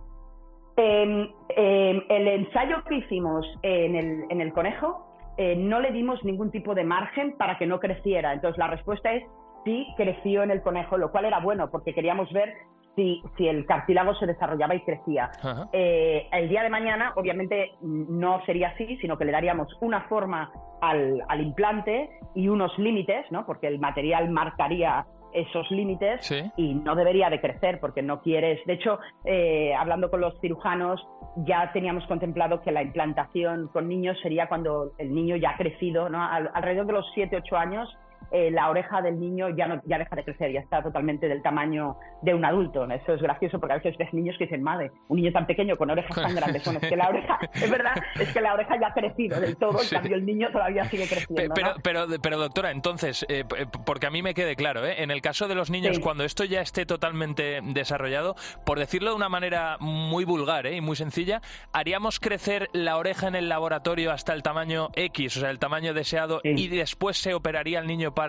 Eh, 0.84 2.04
el 2.08 2.28
ensayo 2.28 2.82
que 2.88 2.96
hicimos 2.96 3.46
en 3.62 3.94
el, 3.94 4.24
en 4.30 4.40
el 4.40 4.52
conejo 4.52 5.06
eh, 5.36 5.56
no 5.56 5.80
le 5.80 5.92
dimos 5.92 6.22
ningún 6.24 6.50
tipo 6.50 6.74
de 6.74 6.84
margen 6.84 7.36
para 7.36 7.58
que 7.58 7.66
no 7.66 7.80
creciera. 7.80 8.32
Entonces 8.32 8.58
la 8.58 8.68
respuesta 8.68 9.12
es 9.12 9.24
sí 9.64 9.86
creció 9.96 10.42
en 10.42 10.50
el 10.50 10.62
conejo, 10.62 10.98
lo 10.98 11.10
cual 11.10 11.24
era 11.24 11.40
bueno 11.40 11.70
porque 11.70 11.94
queríamos 11.94 12.30
ver 12.32 12.52
si, 12.96 13.22
si 13.36 13.48
el 13.48 13.64
cartílago 13.64 14.14
se 14.16 14.26
desarrollaba 14.26 14.74
y 14.74 14.80
crecía. 14.80 15.30
Eh, 15.72 16.26
el 16.32 16.48
día 16.48 16.62
de 16.62 16.68
mañana, 16.68 17.12
obviamente, 17.16 17.72
no 17.80 18.44
sería 18.44 18.68
así, 18.68 18.98
sino 18.98 19.16
que 19.16 19.24
le 19.24 19.32
daríamos 19.32 19.68
una 19.80 20.02
forma 20.08 20.52
al, 20.82 21.22
al 21.28 21.40
implante 21.40 22.10
y 22.34 22.48
unos 22.48 22.76
límites, 22.78 23.24
¿no? 23.30 23.46
porque 23.46 23.68
el 23.68 23.78
material 23.78 24.28
marcaría 24.30 25.06
esos 25.32 25.70
límites 25.70 26.30
y 26.56 26.74
no 26.74 26.94
debería 26.94 27.30
de 27.30 27.40
crecer 27.40 27.80
porque 27.80 28.02
no 28.02 28.20
quieres. 28.20 28.64
De 28.66 28.74
hecho, 28.74 28.98
eh, 29.24 29.74
hablando 29.74 30.10
con 30.10 30.20
los 30.20 30.38
cirujanos, 30.40 31.00
ya 31.46 31.72
teníamos 31.72 32.06
contemplado 32.06 32.60
que 32.60 32.72
la 32.72 32.82
implantación 32.82 33.68
con 33.68 33.88
niños 33.88 34.18
sería 34.22 34.48
cuando 34.48 34.92
el 34.98 35.14
niño 35.14 35.36
ya 35.36 35.50
ha 35.50 35.56
crecido, 35.56 36.08
¿no? 36.08 36.22
alrededor 36.22 36.86
de 36.86 36.92
los 36.92 37.06
7, 37.14 37.36
8 37.36 37.56
años 37.56 37.98
eh, 38.32 38.50
la 38.50 38.70
oreja 38.70 39.02
del 39.02 39.20
niño 39.20 39.50
ya, 39.50 39.66
no, 39.66 39.82
ya 39.84 39.98
deja 39.98 40.16
de 40.16 40.24
crecer, 40.24 40.52
ya 40.52 40.60
está 40.60 40.82
totalmente 40.82 41.28
del 41.28 41.42
tamaño 41.42 41.96
de 42.22 42.34
un 42.34 42.44
adulto. 42.44 42.84
Eso 42.90 43.12
es 43.12 43.22
gracioso 43.22 43.60
porque 43.60 43.74
a 43.74 43.76
veces 43.76 43.96
ves 43.98 44.12
niños 44.14 44.36
que 44.38 44.44
dicen, 44.44 44.62
madre, 44.62 44.90
un 45.08 45.18
niño 45.18 45.32
tan 45.32 45.46
pequeño 45.46 45.76
con 45.76 45.90
orejas 45.90 46.16
tan 46.16 46.34
grandes. 46.34 46.64
Bueno, 46.64 46.80
es 46.82 46.88
que 46.88 46.96
la 46.96 47.08
oreja, 47.10 47.38
es 47.54 47.70
verdad, 47.70 47.92
es 48.18 48.32
que 48.32 48.40
la 48.40 48.54
oreja 48.54 48.80
ya 48.80 48.86
ha 48.88 48.94
crecido 48.94 49.38
del 49.38 49.56
todo, 49.56 49.82
en 49.82 49.88
cambio 49.88 50.16
el 50.16 50.24
niño 50.24 50.50
todavía 50.50 50.84
sigue 50.86 51.06
creciendo. 51.06 51.54
Pero, 51.54 51.74
pero, 51.82 52.06
pero, 52.22 52.38
doctora, 52.38 52.70
entonces, 52.70 53.26
eh, 53.28 53.44
eh, 53.56 53.66
porque 53.84 54.06
a 54.06 54.10
mí 54.10 54.22
me 54.22 54.32
quede 54.32 54.56
claro, 54.56 54.86
en 54.86 55.10
el 55.10 55.20
caso 55.20 55.46
de 55.46 55.54
los 55.54 55.70
niños, 55.70 55.98
cuando 55.98 56.24
esto 56.24 56.44
ya 56.44 56.62
esté 56.62 56.86
totalmente 56.86 57.60
desarrollado, 57.62 58.34
por 58.64 58.78
decirlo 58.78 59.10
de 59.10 59.16
una 59.16 59.28
manera 59.28 59.76
muy 59.78 60.24
vulgar 60.24 60.66
y 60.66 60.80
muy 60.80 60.96
sencilla, 60.96 61.42
haríamos 61.72 62.18
crecer 62.18 62.70
la 62.72 62.96
oreja 62.96 63.28
en 63.28 63.34
el 63.34 63.50
laboratorio 63.50 64.10
hasta 64.10 64.32
el 64.32 64.42
tamaño 64.42 64.88
X, 64.94 65.36
o 65.36 65.40
sea, 65.40 65.50
el 65.50 65.58
tamaño 65.58 65.92
deseado, 65.92 66.40
y 66.44 66.68
después 66.68 67.18
se 67.18 67.34
operaría 67.34 67.78
el 67.78 67.86
niño 67.86 68.14
para 68.14 68.21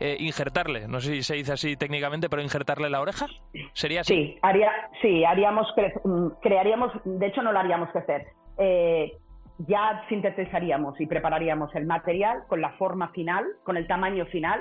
eh, 0.00 0.16
injertarle, 0.20 0.88
no 0.88 1.00
sé 1.00 1.14
si 1.14 1.22
se 1.22 1.34
dice 1.34 1.52
así 1.52 1.76
técnicamente, 1.76 2.28
pero 2.28 2.42
injertarle 2.42 2.90
la 2.90 3.00
oreja, 3.00 3.26
¿sería? 3.72 4.04
Sí, 4.04 4.38
haría, 4.42 4.70
sí 5.02 5.24
haríamos, 5.24 5.66
mm, 6.04 6.26
crearíamos, 6.42 6.92
de 7.04 7.26
hecho 7.26 7.42
no 7.42 7.52
lo 7.52 7.58
haríamos 7.58 7.90
crecer. 7.90 8.26
Eh, 8.58 9.12
ya 9.58 10.04
sintetizaríamos 10.08 11.00
y 11.00 11.06
prepararíamos 11.06 11.74
el 11.74 11.86
material 11.86 12.42
con 12.48 12.60
la 12.60 12.72
forma 12.72 13.08
final, 13.08 13.44
con 13.64 13.76
el 13.76 13.86
tamaño 13.86 14.26
final 14.26 14.60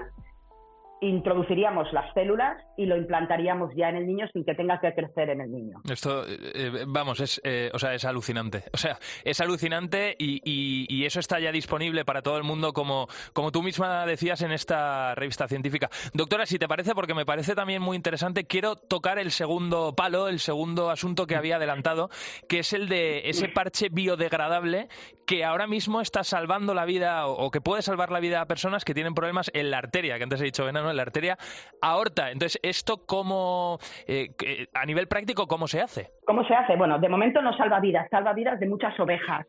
introduciríamos 1.02 1.92
las 1.94 2.14
células 2.14 2.58
y 2.78 2.86
lo 2.86 2.98
implantaríamos 2.98 3.72
ya 3.76 3.90
en 3.90 3.98
el 3.98 4.08
niño 4.08 4.28
sin 4.34 4.46
que 4.46 4.56
tenga 4.56 4.80
que 4.80 4.94
crecer 4.94 5.30
en 5.30 5.42
el 5.42 5.52
niño. 5.52 5.82
Esto, 5.90 6.26
eh, 6.28 6.38
eh, 6.54 6.86
vamos, 6.88 7.20
es, 7.20 7.42
eh, 7.44 7.70
o 7.74 7.80
sea, 7.80 7.94
es 7.94 8.06
alucinante. 8.06 8.64
O 8.76 8.78
sea, 8.78 9.00
es 9.24 9.40
alucinante 9.40 10.16
y, 10.20 10.42
y, 10.44 11.06
eso 11.06 11.20
está 11.20 11.40
ya 11.40 11.52
disponible 11.52 12.04
para 12.04 12.22
todo 12.22 12.38
el 12.38 12.44
mundo, 12.44 12.74
como, 12.74 13.08
como 13.32 13.52
tú 13.52 13.64
misma 13.64 14.06
decías 14.06 14.42
en 14.42 14.52
esta 14.52 15.16
revista 15.16 15.48
científica. 15.48 15.90
Doctora, 16.14 16.46
si 16.46 16.60
te 16.60 16.68
parece, 16.68 16.94
porque 16.94 17.14
me 17.14 17.26
parece 17.26 17.56
también 17.56 17.82
muy 17.82 17.96
interesante, 17.96 18.46
quiero 18.46 18.76
tocar 18.76 19.18
el 19.18 19.32
segundo 19.32 19.96
palo, 19.96 20.28
el 20.28 20.40
segundo 20.40 20.90
asunto 20.92 21.26
que 21.26 21.36
había 21.36 21.56
adelantado, 21.56 22.10
que 22.50 22.60
es 22.60 22.74
el 22.74 22.90
de 22.90 23.30
ese 23.30 23.48
parche 23.48 23.88
biodegradable 23.90 24.90
que 25.26 25.44
ahora 25.44 25.68
mismo 25.68 26.02
está 26.02 26.24
salvando 26.24 26.74
la 26.74 26.86
vida 26.86 27.28
o, 27.28 27.50
que 27.52 27.62
puede 27.62 27.82
salvar 27.82 28.12
la 28.12 28.20
vida 28.20 28.42
a 28.42 28.46
personas 28.46 28.86
que 28.86 28.94
tienen 28.94 29.14
problemas 29.14 29.50
en 29.54 29.72
la 29.72 29.80
arteria, 29.80 30.18
que 30.18 30.24
antes 30.24 30.42
he 30.42 30.46
dicho 30.46 30.66
veneno, 30.66 30.85
en 30.90 30.98
la 30.98 31.04
arteria 31.04 31.38
aorta. 31.82 32.32
Entonces, 32.32 32.60
¿esto 32.64 33.06
cómo, 33.06 33.78
eh, 34.08 34.30
a 34.74 34.86
nivel 34.86 35.08
práctico, 35.08 35.48
cómo 35.48 35.68
se 35.68 35.82
hace? 35.82 36.10
¿Cómo 36.26 36.46
se 36.46 36.54
hace? 36.54 36.76
Bueno, 36.76 37.00
de 37.00 37.10
momento 37.10 37.42
no 37.42 37.56
salva 37.58 37.80
vidas, 37.80 38.08
salva 38.10 38.34
vidas 38.34 38.60
de 38.60 38.68
muchas 38.68 39.00
ovejas. 39.00 39.46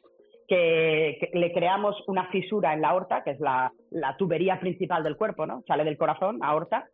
Que, 0.48 1.30
le 1.32 1.52
creamos 1.52 1.96
una 2.06 2.28
fisura 2.30 2.72
en 2.72 2.80
la 2.80 2.90
aorta, 2.90 3.24
que 3.24 3.32
es 3.32 3.40
la, 3.40 3.72
tubería 4.16 4.60
principal 4.60 5.02
del 5.02 5.16
cuerpo, 5.16 5.44
¿no? 5.44 5.62
Sale 5.66 5.82
del 5.82 5.98
corazón, 5.98 6.38
aorta, 6.40 6.86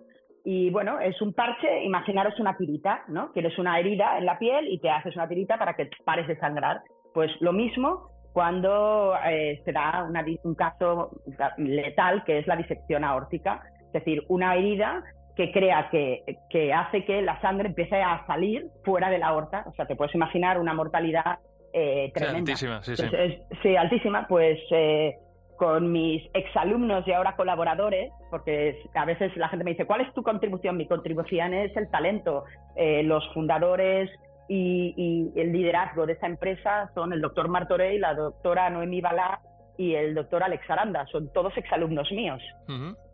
y 0.45 0.71
bueno, 0.71 0.99
es 0.99 1.21
un 1.21 1.35
parche, 1.35 1.85
imaginaros 1.85 2.39
una 2.41 2.57
tirita, 2.57 3.05
¿no? 3.09 3.31
Tienes 3.33 3.57
una 3.59 3.79
herida 3.79 4.19
en 4.19 4.27
la 4.27 4.39
piel 4.39 4.69
y 4.69 4.81
te 4.81 4.91
haces 4.91 5.15
una 5.15 5.29
tirita 5.29 5.59
para 5.59 5.75
que 5.75 5.89
pares 6.05 6.27
de 6.27 6.39
sangrar. 6.39 6.81
Pues 7.15 7.31
lo 7.41 7.53
mismo 7.53 8.11
cuando 8.33 9.15
eh, 9.25 9.61
se 9.65 9.73
da 9.73 10.09
un 10.43 10.55
caso 10.55 11.11
letal 11.59 12.25
que 12.25 12.39
es 12.39 12.47
la 12.47 12.57
disección 12.57 13.05
aórtica, 13.05 13.63
es 13.93 14.05
decir, 14.05 14.25
una 14.29 14.55
herida 14.55 15.03
que 15.37 15.51
crea 15.51 15.89
que, 15.91 16.39
que, 16.51 16.73
hace 16.73 17.05
que 17.05 17.23
la 17.23 17.41
sangre 17.41 17.69
empiece 17.69 17.97
a 17.97 18.27
salir 18.27 18.67
fuera 18.85 19.11
de 19.11 19.19
la 19.19 19.29
aorta. 19.29 19.65
O 19.67 19.73
sea, 19.75 19.87
te 19.87 19.97
puedes 19.97 20.15
imaginar 20.15 20.59
una 20.59 20.75
mortalidad 20.75 21.39
eh, 21.73 22.11
tremenda. 22.15 22.55
Sí, 22.55 22.67
altísima, 22.67 22.83
sí, 22.83 22.97
sí. 22.97 23.59
sí, 23.63 23.77
altísima. 23.77 24.27
Pues 24.29 24.59
eh, 24.71 25.17
con 25.57 25.91
mis 25.91 26.23
exalumnos 26.35 27.07
y 27.07 27.13
ahora 27.13 27.37
colaboradores, 27.37 28.11
porque 28.31 28.83
a 28.95 29.05
veces 29.05 29.35
la 29.37 29.49
gente 29.49 29.65
me 29.65 29.71
dice, 29.73 29.87
¿cuál 29.87 30.03
es 30.03 30.13
tu 30.13 30.23
contribución? 30.23 30.77
Mi 30.77 30.87
contribución 30.87 31.55
es 31.55 31.75
el 31.77 31.89
talento. 31.91 32.45
los 32.77 33.27
fundadores 33.33 34.11
y, 34.49 35.33
el 35.37 35.53
liderazgo 35.53 36.07
de 36.07 36.15
esta 36.15 36.27
empresa 36.27 36.91
son 36.95 37.13
el 37.13 37.21
doctor 37.21 37.49
Martorell, 37.49 38.01
la 38.01 38.15
doctora 38.15 38.71
Noemí 38.71 39.01
Balá 39.01 39.41
y 39.77 39.95
el 39.95 40.15
doctor 40.15 40.43
Alex 40.43 40.69
Aranda. 40.71 41.07
Son 41.07 41.33
todos 41.33 41.57
exalumnos 41.57 42.11
míos. 42.13 42.43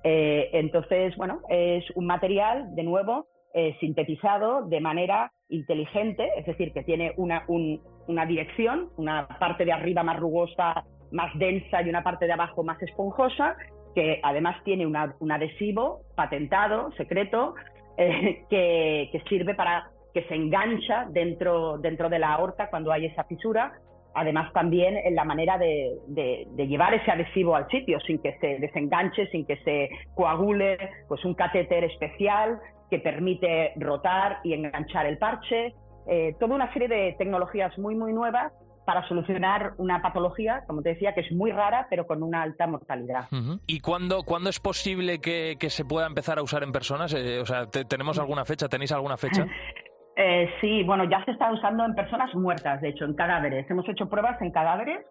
Eh, 0.05 0.51
entonces, 0.53 1.17
bueno, 1.17 1.41
es 1.49 1.85
un 1.95 2.07
material, 2.07 2.75
de 2.75 2.83
nuevo, 2.83 3.27
eh, 3.55 3.77
sintetizado 3.81 4.63
de 4.63 4.81
manera 4.81 5.33
inteligente, 5.49 6.31
es 6.37 6.47
decir, 6.47 6.73
que 6.73 6.83
tiene 6.83 7.15
una, 7.17 7.45
una 7.49 8.27
dirección, 8.27 8.91
una 8.97 9.27
parte 9.27 9.65
de 9.65 9.73
arriba 9.73 10.03
más 10.03 10.19
rugosa, 10.19 10.85
más 11.11 11.37
densa 11.39 11.83
y 11.83 11.89
una 11.89 12.03
parte 12.03 12.27
de 12.27 12.33
abajo 12.33 12.63
más 12.63 12.81
esponjosa, 12.83 13.57
que 13.95 14.21
además 14.23 14.63
tiene 14.65 14.87
un 14.87 15.33
adhesivo 15.33 16.03
patentado, 16.15 16.93
secreto, 16.93 17.55
eh, 17.97 18.45
que, 18.51 19.09
que, 19.11 19.21
sirve 19.29 19.55
para 19.55 19.91
que 20.15 20.23
se 20.25 20.35
engancha 20.35 21.07
dentro, 21.11 21.79
dentro 21.79 22.09
de 22.09 22.19
la 22.19 22.35
aorta 22.35 22.71
cuando 22.71 22.93
hay 22.93 23.07
esa 23.07 23.25
fisura. 23.25 23.73
Además, 24.15 24.53
también 24.53 24.97
en 24.97 25.15
la 25.15 25.25
manera 25.25 25.59
de, 25.59 25.97
de, 26.09 26.67
llevar 26.67 26.95
ese 26.95 27.11
adhesivo 27.11 27.55
al 27.55 27.69
sitio 27.69 28.01
sin 28.01 28.19
que 28.19 28.37
se 28.41 28.59
desenganche, 28.59 29.29
sin 29.31 29.47
que 29.47 29.57
se 29.59 29.89
coagule, 30.15 30.79
pues 31.07 31.25
un 31.25 31.35
catéter 31.35 31.85
especial 31.85 32.59
que 32.91 32.99
permite 32.99 33.73
rotar 33.77 34.39
y 34.45 34.55
enganchar 34.55 35.07
el 35.07 35.19
parche. 35.19 35.75
Eh, 36.07 36.35
toda 36.41 36.55
una 36.55 36.73
serie 36.73 36.89
de 36.89 37.15
tecnologías 37.19 37.77
muy, 37.79 37.95
muy 37.95 38.13
nuevas 38.13 38.53
para 38.87 39.07
solucionar 39.07 39.75
una 39.77 40.01
patología, 40.01 40.65
como 40.67 40.81
te 40.81 40.91
decía, 40.95 41.13
que 41.15 41.21
es 41.21 41.31
muy 41.31 41.53
rara, 41.53 41.87
pero 41.91 42.07
con 42.07 42.23
una 42.23 42.41
alta 42.41 42.67
mortalidad. 42.67 43.29
¿Y 43.67 43.81
cuándo, 43.81 44.23
cuándo 44.23 44.49
es 44.49 44.61
posible 44.61 45.21
que, 45.21 45.59
se 45.69 45.85
pueda 45.85 46.07
empezar 46.07 46.39
a 46.39 46.43
usar 46.43 46.63
en 46.63 46.73
personas? 46.73 47.13
Eh, 47.13 47.39
o 47.39 47.45
sea, 47.45 47.67
¿tenemos 47.67 48.19
alguna 48.19 48.47
fecha? 48.47 48.67
¿Tenéis 48.67 48.93
alguna 48.93 49.19
fecha? 49.19 49.47
Eh, 50.21 50.51
sí, 50.61 50.83
bueno, 50.83 51.05
ya 51.05 51.25
se 51.25 51.31
está 51.31 51.53
usando 51.53 51.85
en 51.85 51.95
personas 51.95 52.35
muertas, 52.35 52.81
de 52.81 52.89
hecho, 52.89 53.05
en 53.05 53.15
cadáveres. 53.15 53.71
Hemos 53.71 53.89
hecho 53.89 54.09
pruebas 54.09 54.43
en 54.43 54.51
cadáveres 54.51 55.07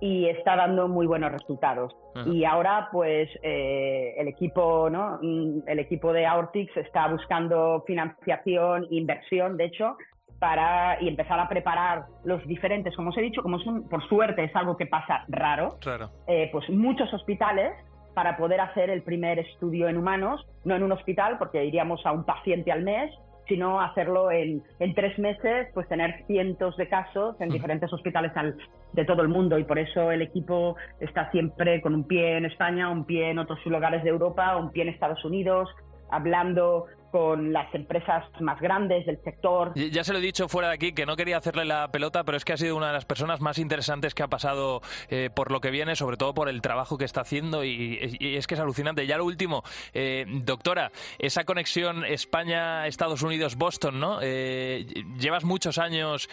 y 0.00 0.26
está 0.30 0.56
dando 0.56 0.88
muy 0.88 1.06
buenos 1.06 1.30
resultados. 1.30 1.94
Y 2.24 2.44
ahora, 2.44 2.88
pues, 2.90 3.28
eh, 3.42 4.14
el 4.16 4.28
equipo, 4.28 4.88
¿no? 4.88 5.18
Mm, 5.20 5.68
el 5.68 5.78
equipo 5.78 6.10
de 6.14 6.24
Aortix 6.24 6.74
está 6.78 7.06
buscando 7.08 7.84
financiación, 7.86 8.86
inversión, 8.90 9.58
de 9.58 9.66
hecho, 9.66 9.98
para 10.38 11.02
y 11.02 11.08
empezar 11.08 11.38
a 11.38 11.48
preparar 11.48 12.06
los 12.24 12.42
diferentes, 12.46 12.96
como 12.96 13.10
os 13.10 13.18
he 13.18 13.22
dicho, 13.22 13.42
como 13.42 13.58
es 13.58 13.64
por 13.90 14.06
suerte 14.08 14.44
es 14.44 14.56
algo 14.56 14.78
que 14.78 14.86
pasa 14.86 15.24
raro, 15.28 15.78
eh, 16.26 16.48
pues 16.50 16.68
muchos 16.70 17.12
hospitales 17.12 17.72
para 18.14 18.38
poder 18.38 18.62
hacer 18.62 18.88
el 18.88 19.02
primer 19.02 19.38
estudio 19.38 19.88
en 19.88 19.98
humanos, 19.98 20.42
no 20.64 20.74
en 20.74 20.82
un 20.82 20.92
hospital, 20.92 21.36
porque 21.38 21.62
iríamos 21.62 22.04
a 22.06 22.12
un 22.12 22.24
paciente 22.24 22.72
al 22.72 22.82
mes, 22.82 23.12
sino 23.48 23.80
hacerlo 23.80 24.30
en, 24.30 24.62
en 24.78 24.94
tres 24.94 25.18
meses, 25.18 25.68
pues 25.74 25.88
tener 25.88 26.24
cientos 26.26 26.76
de 26.76 26.88
casos 26.88 27.40
en 27.40 27.48
diferentes 27.48 27.92
hospitales 27.92 28.32
de 28.92 29.04
todo 29.04 29.22
el 29.22 29.28
mundo. 29.28 29.58
Y 29.58 29.64
por 29.64 29.78
eso 29.78 30.10
el 30.10 30.22
equipo 30.22 30.76
está 31.00 31.30
siempre 31.30 31.80
con 31.80 31.94
un 31.94 32.04
pie 32.04 32.36
en 32.36 32.44
España, 32.44 32.90
un 32.90 33.04
pie 33.04 33.30
en 33.30 33.38
otros 33.38 33.64
lugares 33.66 34.02
de 34.02 34.10
Europa, 34.10 34.56
un 34.56 34.70
pie 34.70 34.82
en 34.82 34.88
Estados 34.88 35.24
Unidos, 35.24 35.68
hablando 36.10 36.86
con 37.10 37.52
las 37.52 37.72
empresas 37.74 38.24
más 38.40 38.60
grandes 38.60 39.06
del 39.06 39.22
sector. 39.22 39.72
Ya 39.74 40.04
se 40.04 40.12
lo 40.12 40.18
he 40.18 40.22
dicho 40.22 40.48
fuera 40.48 40.68
de 40.68 40.74
aquí 40.74 40.92
que 40.92 41.06
no 41.06 41.16
quería 41.16 41.38
hacerle 41.38 41.64
la 41.64 41.90
pelota, 41.90 42.24
pero 42.24 42.36
es 42.36 42.44
que 42.44 42.52
ha 42.52 42.56
sido 42.56 42.76
una 42.76 42.88
de 42.88 42.92
las 42.92 43.04
personas 43.04 43.40
más 43.40 43.58
interesantes 43.58 44.14
que 44.14 44.22
ha 44.22 44.28
pasado 44.28 44.82
eh, 45.08 45.30
por 45.34 45.50
lo 45.50 45.60
que 45.60 45.70
viene, 45.70 45.96
sobre 45.96 46.16
todo 46.16 46.34
por 46.34 46.48
el 46.48 46.60
trabajo 46.62 46.98
que 46.98 47.04
está 47.04 47.22
haciendo 47.22 47.64
y, 47.64 47.98
es 48.20 48.46
que 48.46 48.54
es 48.54 48.60
alucinante. 48.60 49.06
Ya 49.06 49.18
lo 49.18 49.24
último, 49.24 49.62
eh, 49.94 50.26
doctora, 50.28 50.90
esa 51.18 51.44
conexión 51.44 52.04
España-Estados 52.04 53.22
Unidos-Boston, 53.22 54.00
¿no? 54.00 54.18
Eh, 54.22 54.86
llevas 55.18 55.44
muchos 55.44 55.78
años 55.78 56.28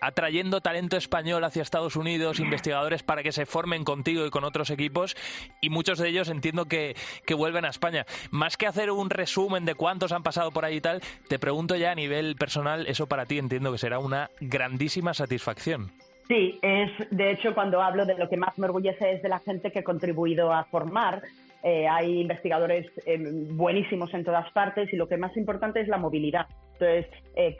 atrayendo 0.00 0.60
talento 0.60 0.96
español 0.96 1.44
hacia 1.44 1.62
Estados 1.62 1.96
Unidos, 1.96 2.40
investigadores 2.40 3.02
para 3.02 3.22
que 3.22 3.32
se 3.32 3.46
formen 3.46 3.84
contigo 3.84 4.24
y 4.26 4.30
con 4.30 4.44
otros 4.44 4.70
equipos 4.70 5.16
y 5.60 5.70
muchos 5.70 5.98
de 5.98 6.08
ellos 6.08 6.28
entiendo 6.28 6.66
que, 6.66 6.96
que 7.26 7.34
vuelven 7.34 7.64
a 7.64 7.68
España. 7.68 8.06
Más 8.30 8.56
que 8.56 8.66
hacer 8.66 8.90
un 8.90 9.10
resumen 9.10 9.64
de 9.64 9.74
cuántos 9.98 10.12
han 10.12 10.22
pasado 10.22 10.52
por 10.52 10.64
ahí 10.64 10.76
y 10.76 10.80
tal, 10.80 11.00
te 11.28 11.40
pregunto 11.40 11.74
ya 11.74 11.90
a 11.90 11.94
nivel 11.96 12.36
personal, 12.36 12.86
eso 12.86 13.08
para 13.08 13.26
ti 13.26 13.36
entiendo 13.36 13.72
que 13.72 13.78
será 13.78 13.98
una 13.98 14.30
grandísima 14.40 15.12
satisfacción. 15.12 15.90
Sí, 16.28 16.56
es 16.62 16.92
de 17.10 17.32
hecho 17.32 17.52
cuando 17.52 17.82
hablo 17.82 18.06
de 18.06 18.16
lo 18.16 18.28
que 18.28 18.36
más 18.36 18.56
me 18.58 18.66
orgullece 18.66 19.14
es 19.14 19.22
de 19.24 19.28
la 19.28 19.40
gente 19.40 19.72
que 19.72 19.80
he 19.80 19.82
contribuido 19.82 20.52
a 20.52 20.62
formar. 20.66 21.22
Eh, 21.64 21.88
hay 21.88 22.20
investigadores 22.20 22.86
eh, 23.06 23.18
buenísimos 23.50 24.14
en 24.14 24.22
todas 24.22 24.48
partes 24.52 24.92
y 24.92 24.96
lo 24.96 25.08
que 25.08 25.16
más 25.16 25.36
importante 25.36 25.80
es 25.80 25.88
la 25.88 25.98
movilidad. 25.98 26.46
Entonces, 26.74 27.06
eh, 27.34 27.56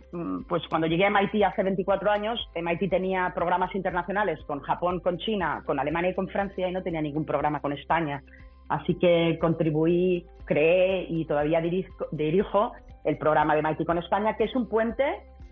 pues 0.48 0.62
cuando 0.68 0.87
llegué 0.87 1.07
a 1.07 1.11
MIT 1.11 1.42
hace 1.42 1.64
24 1.64 2.09
años, 2.09 2.38
MIT 2.55 2.88
tenía 2.88 3.33
programas 3.35 3.74
internacionales 3.74 4.38
con 4.46 4.61
Japón, 4.61 5.01
con 5.01 5.18
China, 5.18 5.64
con 5.66 5.81
Alemania 5.81 6.12
y 6.12 6.14
con 6.14 6.29
Francia 6.29 6.68
y 6.68 6.72
no 6.72 6.85
tenía 6.85 7.03
ningún 7.03 7.24
programa 7.24 7.59
con 7.59 7.72
España. 7.72 8.22
Así 8.68 8.94
que 8.94 9.38
contribuí, 9.40 10.24
creé 10.49 11.07
y 11.09 11.27
todavía 11.27 11.61
dirijo, 11.61 12.73
el 13.05 13.19
programa 13.19 13.55
de 13.55 13.63
MIT 13.63 13.87
con 13.87 13.99
España, 13.99 14.37
que 14.37 14.45
es 14.45 14.57
un 14.57 14.69
puente 14.69 15.05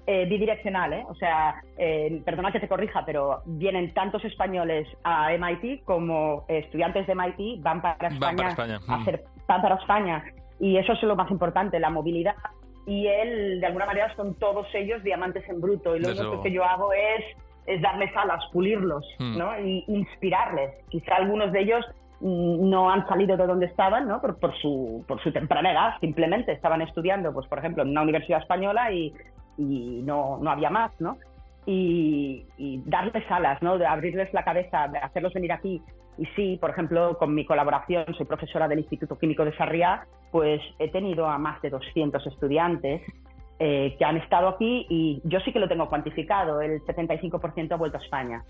eh, 0.07 0.25
bidireccional, 0.27 0.93
¿eh? 0.93 1.05
O 1.09 1.15
sea, 1.15 1.63
eh, 1.77 2.23
perdona 2.25 2.53
que 2.53 2.61
te 2.61 2.69
corrija, 2.69 3.05
pero 3.05 3.43
vienen 3.45 3.93
tantos 3.93 4.25
españoles 4.25 4.89
a 5.05 5.33
MIT 5.33 5.85
como 5.85 6.45
estudiantes 6.49 7.07
de 7.07 7.15
MIT 7.15 7.63
van 7.63 7.83
para 7.83 8.09
España, 8.09 8.55
a 8.89 8.95
hacer, 8.95 9.25
van 9.47 9.63
para 9.63 9.77
España. 9.77 10.25
Y 10.59 10.77
eso 10.79 10.93
es 10.93 11.03
lo 11.03 11.17
más 11.17 11.31
importante, 11.31 11.79
la 11.79 11.91
movilidad. 11.91 12.37
Y 12.87 13.09
él, 13.09 13.61
de 13.61 13.67
alguna 13.67 13.87
manera, 13.87 14.15
son 14.15 14.35
todos 14.35 14.67
ellos 14.75 15.03
diamantes 15.03 15.47
en 15.49 15.61
bruto. 15.61 15.97
Y 15.97 16.01
lo 16.01 16.11
único 16.11 16.43
que 16.43 16.53
yo 16.53 16.65
hago 16.65 16.93
es, 16.93 17.25
es 17.67 17.83
darles 17.83 18.17
alas, 18.17 18.45
pulirlos, 18.53 19.05
hmm. 19.19 19.37
¿no? 19.37 19.61
Y 19.61 19.85
inspirarles. 19.89 20.73
Quizá 20.89 21.17
algunos 21.17 21.51
de 21.53 21.63
ellos 21.63 21.85
no 22.21 22.91
han 22.91 23.07
salido 23.09 23.37
de 23.37 23.47
donde 23.47 23.67
estaban, 23.67 24.09
¿no? 24.09 24.21
Por, 24.21 24.57
su, 24.59 25.05
por 25.07 25.23
su 25.23 25.33
temprana 25.33 25.73
edad, 25.73 25.95
simplemente 26.01 26.53
estaban 26.53 26.81
estudiando, 26.81 27.33
pues 27.33 27.47
por 27.47 27.59
ejemplo, 27.59 27.83
en 27.83 27.91
una 27.91 28.03
universidad 28.03 28.41
española 28.41 28.91
y, 28.93 29.13
y 29.59 30.03
no, 30.05 30.39
no 30.41 30.51
había 30.51 30.71
más, 30.71 30.93
¿no? 31.01 31.19
Y, 31.67 32.45
darles 32.87 33.25
alas, 33.31 33.61
¿no? 33.61 33.77
De 33.77 33.87
abrirles 33.87 34.33
la 34.33 34.45
cabeza, 34.45 34.89
de 34.89 34.99
hacerlos 34.99 35.35
venir 35.35 35.53
aquí. 35.53 35.83
Y 36.17 36.25
sí, 36.37 36.59
por 36.61 36.71
ejemplo, 36.71 37.19
con 37.19 37.35
mi 37.35 37.45
colaboración, 37.45 38.07
soy 38.17 38.25
profesora 38.25 38.69
del 38.69 38.79
Instituto 38.79 39.19
Químico 39.19 39.45
de 39.45 39.55
Sarriá, 39.57 40.07
pues 40.31 40.63
he 40.79 40.91
tenido 40.91 41.27
a 41.27 41.39
más 41.39 41.61
de 41.61 41.71
200 41.71 42.27
estudiantes 42.27 43.03
eh, 43.59 43.97
que 43.99 44.05
han 44.05 44.19
estado 44.19 44.49
aquí 44.49 44.87
y 44.89 45.21
yo 45.25 45.41
sí 45.41 45.53
que 45.53 45.59
lo 45.59 45.67
tengo 45.67 45.89
cuantificado, 45.89 46.61
el 46.61 46.83
75% 46.85 47.73
ha 47.73 47.77
vuelto 47.77 47.99
a 47.99 48.01
España. 48.01 48.45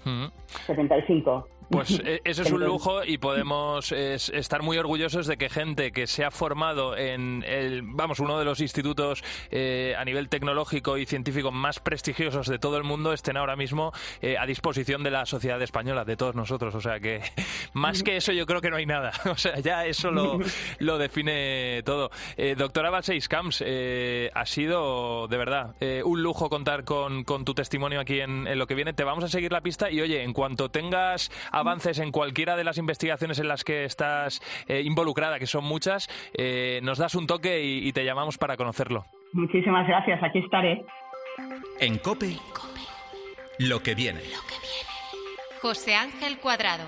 75. 0.67 1.49
Pues 1.71 2.01
eh, 2.05 2.21
eso 2.25 2.43
es 2.43 2.51
un 2.51 2.65
lujo 2.65 3.05
y 3.05 3.19
podemos 3.19 3.93
estar 3.93 4.63
muy 4.63 4.79
orgullosos 4.79 5.27
de 5.27 5.37
que 5.37 5.49
gente 5.49 5.93
que 5.93 6.07
se 6.07 6.25
ha 6.25 6.31
formado 6.31 6.97
en 6.97 7.45
el, 7.47 7.83
vamos, 7.83 8.21
uno 8.21 8.39
de 8.39 8.45
los 8.45 8.61
institutos 8.61 9.23
eh, 9.51 9.95
a 9.99 10.05
nivel 10.05 10.29
tecnológico 10.29 10.99
y 10.99 11.07
científico 11.07 11.51
más 11.51 11.81
prestigiosos 11.81 12.47
de 12.47 12.59
todo 12.59 12.77
el 12.77 12.85
mundo 12.85 13.13
estén 13.13 13.37
ahora 13.37 13.57
mismo 13.57 13.93
a 14.39 14.47
disposición 14.47 15.03
de 15.03 15.11
la 15.11 15.27
sociedad 15.27 15.61
española, 15.63 16.05
de 16.05 16.17
todos 16.17 16.35
nosotros. 16.35 16.75
O 16.75 16.81
sea 16.81 17.01
que 17.01 17.21
más 17.73 18.03
que 18.03 18.17
eso 18.17 18.33
yo 18.33 18.47
creo 18.47 18.61
que 18.61 18.71
no 18.71 18.77
hay 18.77 18.87
nada. 18.87 19.13
O 19.37 19.39
sea, 19.39 19.59
ya 19.61 19.85
eso 19.85 20.11
lo, 20.11 20.39
lo 20.79 20.97
define 20.97 21.83
todo. 21.85 22.11
doctora 22.57 22.89
Balseis 22.89 23.29
Camps, 23.29 23.63
ha 23.63 24.47
sido 24.47 25.27
de 25.29 25.37
verdad, 25.37 25.75
eh, 25.81 26.03
un 26.05 26.23
lujo 26.23 26.49
contar 26.49 26.85
con, 26.85 27.25
tu 27.25 27.55
testimonio 27.55 28.01
aquí 28.01 28.21
en, 28.21 28.59
lo 28.59 28.67
que 28.67 28.75
viene. 28.75 28.93
Te 28.93 29.05
vamos 29.05 29.25
a 29.25 29.29
seguir 29.29 29.53
la 29.53 29.61
pista 29.61 29.91
y 29.91 30.01
oye, 30.01 30.23
en 30.23 30.33
cuanto 30.33 30.71
tengas 30.71 31.31
avances 31.57 31.99
en 31.99 32.12
cualquiera 32.12 32.57
de 32.57 32.64
las 32.64 32.79
investigaciones 32.79 33.38
en 33.38 33.49
las 33.49 33.64
que 33.64 33.85
estás 33.85 34.40
eh, 34.69 34.83
involucrada, 34.85 35.38
que 35.38 35.47
son 35.47 35.64
muchas, 35.64 36.09
eh, 36.37 36.81
nos 36.83 36.99
das 36.99 37.14
un 37.14 37.27
toque 37.27 37.62
y, 37.62 37.92
te 37.92 38.05
llamamos 38.05 38.37
para 38.37 38.57
conocerlo. 38.57 39.05
Muchísimas 39.33 39.87
gracias, 39.87 40.23
aquí 40.23 40.40
estaré. 40.40 40.85
En 41.81 41.99
COPE, 41.99 42.37
lo 43.59 43.83
que 43.83 43.95
viene. 43.95 44.21
Lo 44.21 44.42
que 44.47 44.59
viene. 44.61 44.87
José 45.62 45.95
Ángel 45.95 46.38
Cuadrado. 46.38 46.85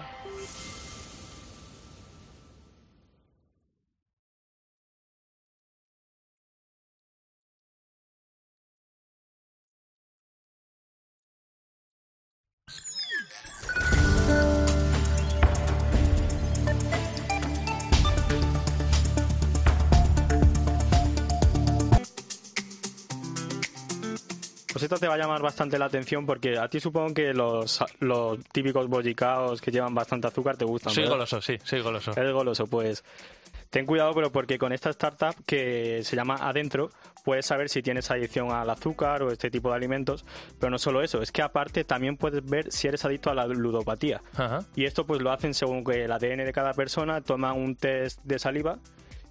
Pues 24.73 24.83
esto 24.83 24.97
te 24.97 25.09
va 25.09 25.15
a 25.15 25.19
llamar 25.19 25.41
bastante 25.41 25.79
la 25.79 25.87
atención 25.87 26.27
porque 26.27 26.59
a 26.59 26.69
ti 26.69 26.79
supongo 26.79 27.15
que 27.15 27.33
los, 27.33 27.83
los 28.01 28.39
típicos 28.53 28.87
bollicaos 28.89 29.61
que 29.61 29.71
llevan 29.71 29.95
bastante 29.95 30.27
azúcar 30.27 30.57
te 30.57 30.65
gustan. 30.65 30.93
Soy 30.93 31.05
¿verdad? 31.05 31.17
goloso, 31.17 31.41
sí, 31.41 31.57
soy 31.65 31.81
goloso. 31.81 32.11
Es 32.11 32.33
goloso, 32.33 32.67
pues. 32.67 33.03
Ten 33.71 33.85
cuidado, 33.85 34.15
pero 34.15 34.33
porque 34.33 34.59
con 34.59 34.73
esta 34.73 34.89
startup 34.91 35.35
que 35.47 36.03
se 36.03 36.17
llama 36.17 36.37
Adentro, 36.41 36.91
puedes 37.23 37.45
saber 37.45 37.69
si 37.69 37.83
tienes 37.83 38.11
adicción 38.11 38.51
al 38.51 38.71
azúcar 38.71 39.23
o 39.23 39.31
este 39.31 39.51
tipo 39.51 39.69
de 39.69 39.77
alimentos. 39.77 40.25
Pero 40.59 40.71
no 40.71 40.79
solo 40.79 41.03
eso, 41.03 41.21
es 41.21 41.33
que 41.33 41.43
aparte 41.43 41.85
también 41.85 42.17
puedes 42.17 42.43
ver 42.45 42.73
si 42.73 42.89
eres 42.89 43.05
adicto 43.05 43.31
a 43.31 43.35
la 43.35 43.47
ludopatía. 43.47 44.23
Ajá. 44.37 44.61
Y 44.75 44.87
esto 44.87 45.07
pues 45.07 45.21
lo 45.21 45.31
hacen 45.31 45.53
según 45.53 45.85
que 45.85 46.05
el 46.05 46.13
ADN 46.13 46.45
de 46.47 46.53
cada 46.53 46.73
persona, 46.73 47.21
toma 47.21 47.53
un 47.53 47.77
test 47.77 48.21
de 48.25 48.39
saliva 48.39 48.79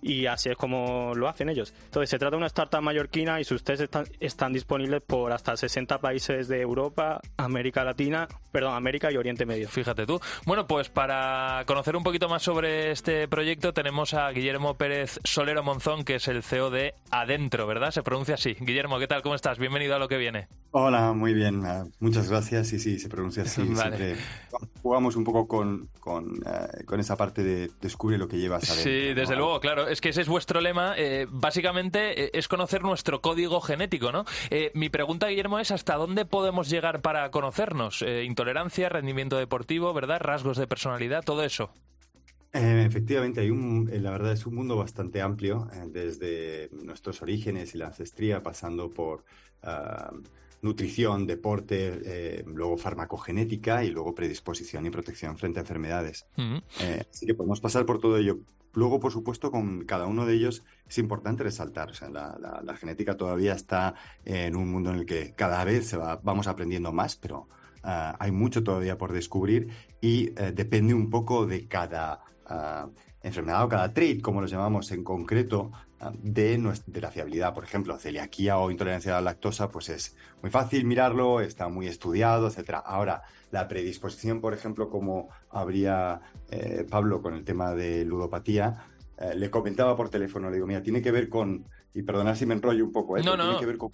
y 0.02 0.26
así 0.26 0.50
es 0.50 0.58
como 0.58 1.14
lo 1.16 1.28
hacen 1.28 1.50
ellos. 1.50 1.74
Entonces 1.86 2.10
se 2.10 2.20
trata 2.20 2.32
de 2.32 2.38
una 2.38 2.48
startup 2.48 2.82
mallorquina 2.82 3.40
y 3.40 3.44
sus 3.44 3.64
tests 3.64 3.84
están, 3.84 4.06
están 4.20 4.54
disponibles 4.54 5.02
por 5.02 5.32
hasta 5.32 5.56
60 5.56 6.00
países 6.00 6.48
de 6.48 6.62
Europa, 6.62 7.22
América 7.38 7.84
Latina, 7.84 8.28
perdón, 8.52 8.76
América 8.76 9.12
y 9.12 9.18
Oriente 9.18 9.46
Medio. 9.46 9.70
Fíjate 9.70 10.06
tú. 10.06 10.20
Bueno, 10.46 10.68
pues 10.68 10.90
para 10.90 11.64
conocer 11.66 11.96
un 11.96 12.04
poquito 12.04 12.30
más 12.30 12.44
sobre 12.44 12.92
este 12.92 13.28
proyecto 13.28 13.74
tenemos 13.74 14.14
a 14.14 14.30
Guillermo 14.32 14.76
Pérez 14.76 15.20
Solero 15.24 15.64
Monzón, 15.64 16.04
que 16.04 16.16
es 16.16 16.28
el 16.28 16.44
CEO 16.44 16.70
de 16.70 16.94
Adentro, 17.12 17.68
¿verdad? 17.68 17.92
Se 17.92 18.04
pronuncia 18.04 18.36
así. 18.36 18.56
Guillermo, 18.60 19.00
¿qué 19.00 19.08
tal? 19.08 19.22
¿Cómo 19.22 19.36
estás? 19.36 19.58
Bienvenido 19.58 19.96
a 19.96 20.00
lo 20.00 20.08
que 20.08 20.18
viene. 20.18 20.48
Hola, 20.72 21.14
muy 21.14 21.34
bien. 21.34 21.66
ah, 21.66 21.86
muchas 22.00 22.30
gracias. 22.30 22.68
Sí, 22.68 22.80
sí, 22.80 23.00
se 23.00 23.10
pronuncia 23.10 23.44
así. 23.44 23.62
Vale. 23.70 23.98
Siempre 23.98 24.16
jugamos 24.82 25.16
un 25.16 25.24
poco 25.24 25.48
con, 25.48 25.90
con, 26.00 26.36
eh, 26.46 26.84
con 26.86 27.00
esa 27.00 27.16
parte 27.16 27.44
de 27.44 27.70
descubre 27.82 28.18
lo 28.18 28.28
que 28.28 28.38
llevas 28.38 28.70
adentro. 28.70 28.84
Sí, 28.84 29.14
desde 29.14 29.34
¿no? 29.34 29.40
luego, 29.40 29.60
claro. 29.60 29.87
Es 29.90 30.02
que 30.02 30.10
ese 30.10 30.22
es 30.22 30.28
vuestro 30.28 30.62
lema. 30.62 30.96
eh, 30.98 31.28
básicamente 31.30 32.26
eh, 32.26 32.30
es 32.34 32.48
conocer 32.48 32.82
nuestro 32.84 33.22
código 33.22 33.62
genético, 33.62 34.12
¿no? 34.12 34.26
Eh, 34.50 34.72
mi 34.74 34.90
pregunta, 34.90 35.28
Guillermo, 35.28 35.60
es 35.60 35.72
¿hasta 35.72 35.96
dónde 35.96 36.26
podemos 36.26 36.70
llegar 36.70 37.02
para 37.02 37.30
conocernos? 37.32 38.04
Intolerancia, 38.24 38.90
rendimiento 38.90 39.38
deportivo, 39.38 39.94
¿verdad? 39.94 40.20
Rasgos 40.22 40.58
de 40.58 40.68
personalidad, 40.68 41.24
todo 41.24 41.44
eso. 41.44 41.72
Efectivamente, 42.54 43.42
hay 43.42 43.50
un, 43.50 43.90
la 43.92 44.12
verdad 44.12 44.32
es 44.32 44.46
un 44.46 44.56
mundo 44.56 44.78
bastante 44.78 45.22
amplio, 45.22 45.68
desde 45.88 46.70
nuestros 46.72 47.22
orígenes 47.22 47.76
y 47.76 47.78
la 47.78 47.88
ancestría, 47.88 48.42
pasando 48.42 48.90
por 48.90 49.26
ah, 49.64 50.12
nutrición, 50.62 51.28
deporte, 51.28 52.02
eh, 52.06 52.44
luego 52.48 52.78
farmacogenética 52.78 53.84
y 53.84 53.92
luego 53.92 54.16
predisposición 54.16 54.86
y 54.86 54.90
protección 54.90 55.38
frente 55.38 55.60
a 55.60 55.62
enfermedades. 55.64 56.26
Eh, 56.82 57.04
así 57.10 57.26
que 57.26 57.34
podemos 57.36 57.62
pasar 57.62 57.86
por 57.86 58.00
todo 58.00 58.18
ello. 58.18 58.40
Luego, 58.74 59.00
por 59.00 59.12
supuesto, 59.12 59.50
con 59.50 59.86
cada 59.86 60.06
uno 60.06 60.26
de 60.26 60.36
ellos 60.36 60.64
es 60.88 60.98
importante 61.00 61.44
resaltar, 61.44 61.90
o 61.92 61.94
sea, 61.94 62.10
la, 62.10 62.38
la- 62.40 62.62
la 62.64 62.76
genética 62.76 63.18
todavía 63.18 63.54
está 63.54 63.96
en 64.26 64.56
un 64.56 64.70
mundo 64.72 64.92
en 64.92 64.98
el 64.98 65.06
que 65.06 65.34
cada 65.36 65.64
vez 65.64 65.88
se 65.88 65.98
va- 65.98 66.20
vamos 66.24 66.48
aprendiendo 66.48 66.92
más, 66.92 67.16
pero 67.16 67.48
ah, 67.84 68.16
hay 68.20 68.32
mucho 68.32 68.64
todavía 68.64 68.98
por 68.98 69.14
descubrir 69.14 69.70
y 70.02 70.28
eh, 70.40 70.52
depende 70.54 70.94
un 70.94 71.10
poco 71.10 71.48
de 71.48 71.68
cada 71.68 72.22
ah, 72.46 72.90
enfermedad 73.22 73.64
o 73.64 73.70
cada 73.70 73.94
trait, 73.94 74.22
como 74.22 74.42
lo 74.42 74.48
llamamos 74.48 74.92
en 74.92 75.04
concreto, 75.04 75.72
de, 76.22 76.58
nues- 76.60 76.84
de 76.86 77.02
la 77.02 77.12
fiabilidad. 77.12 77.54
Por 77.54 77.64
ejemplo, 77.64 77.98
celiaquía 77.98 78.58
o 78.58 78.72
intolerancia 78.72 79.14
a 79.14 79.22
la 79.22 79.32
lactosa, 79.32 79.70
pues 79.70 79.90
es 79.90 80.16
muy 80.42 80.52
fácil 80.52 80.86
mirarlo, 80.86 81.42
está 81.42 81.68
muy 81.70 81.88
estudiado, 81.88 82.48
etcétera. 82.48 82.80
Ahora, 82.80 83.24
la 83.52 83.68
predisposición, 83.68 84.42
por 84.42 84.54
ejemplo, 84.54 84.90
como 84.90 85.30
habría 85.50 86.22
eh, 86.52 86.86
Pablo 86.90 87.22
con 87.22 87.34
el 87.34 87.44
tema 87.44 87.74
de 87.74 88.06
ludopatía, 88.06 88.86
eh, 89.18 89.34
le 89.36 89.50
comentaba 89.50 89.96
por 89.96 90.10
teléfono, 90.10 90.50
le 90.50 90.56
digo, 90.56 90.68
mira, 90.68 90.84
tiene 90.84 91.02
que 91.02 91.12
ver 91.12 91.30
con, 91.30 91.66
y 91.94 92.04
perdonad 92.04 92.36
si 92.36 92.46
me 92.46 92.54
enrollo 92.54 92.84
un 92.86 92.92
poco, 92.92 93.18
¿eh? 93.18 93.24
No, 93.24 93.36
no. 93.36 93.44
tiene 93.46 93.60
que 93.60 93.66
ver 93.66 93.78
con, 93.78 93.92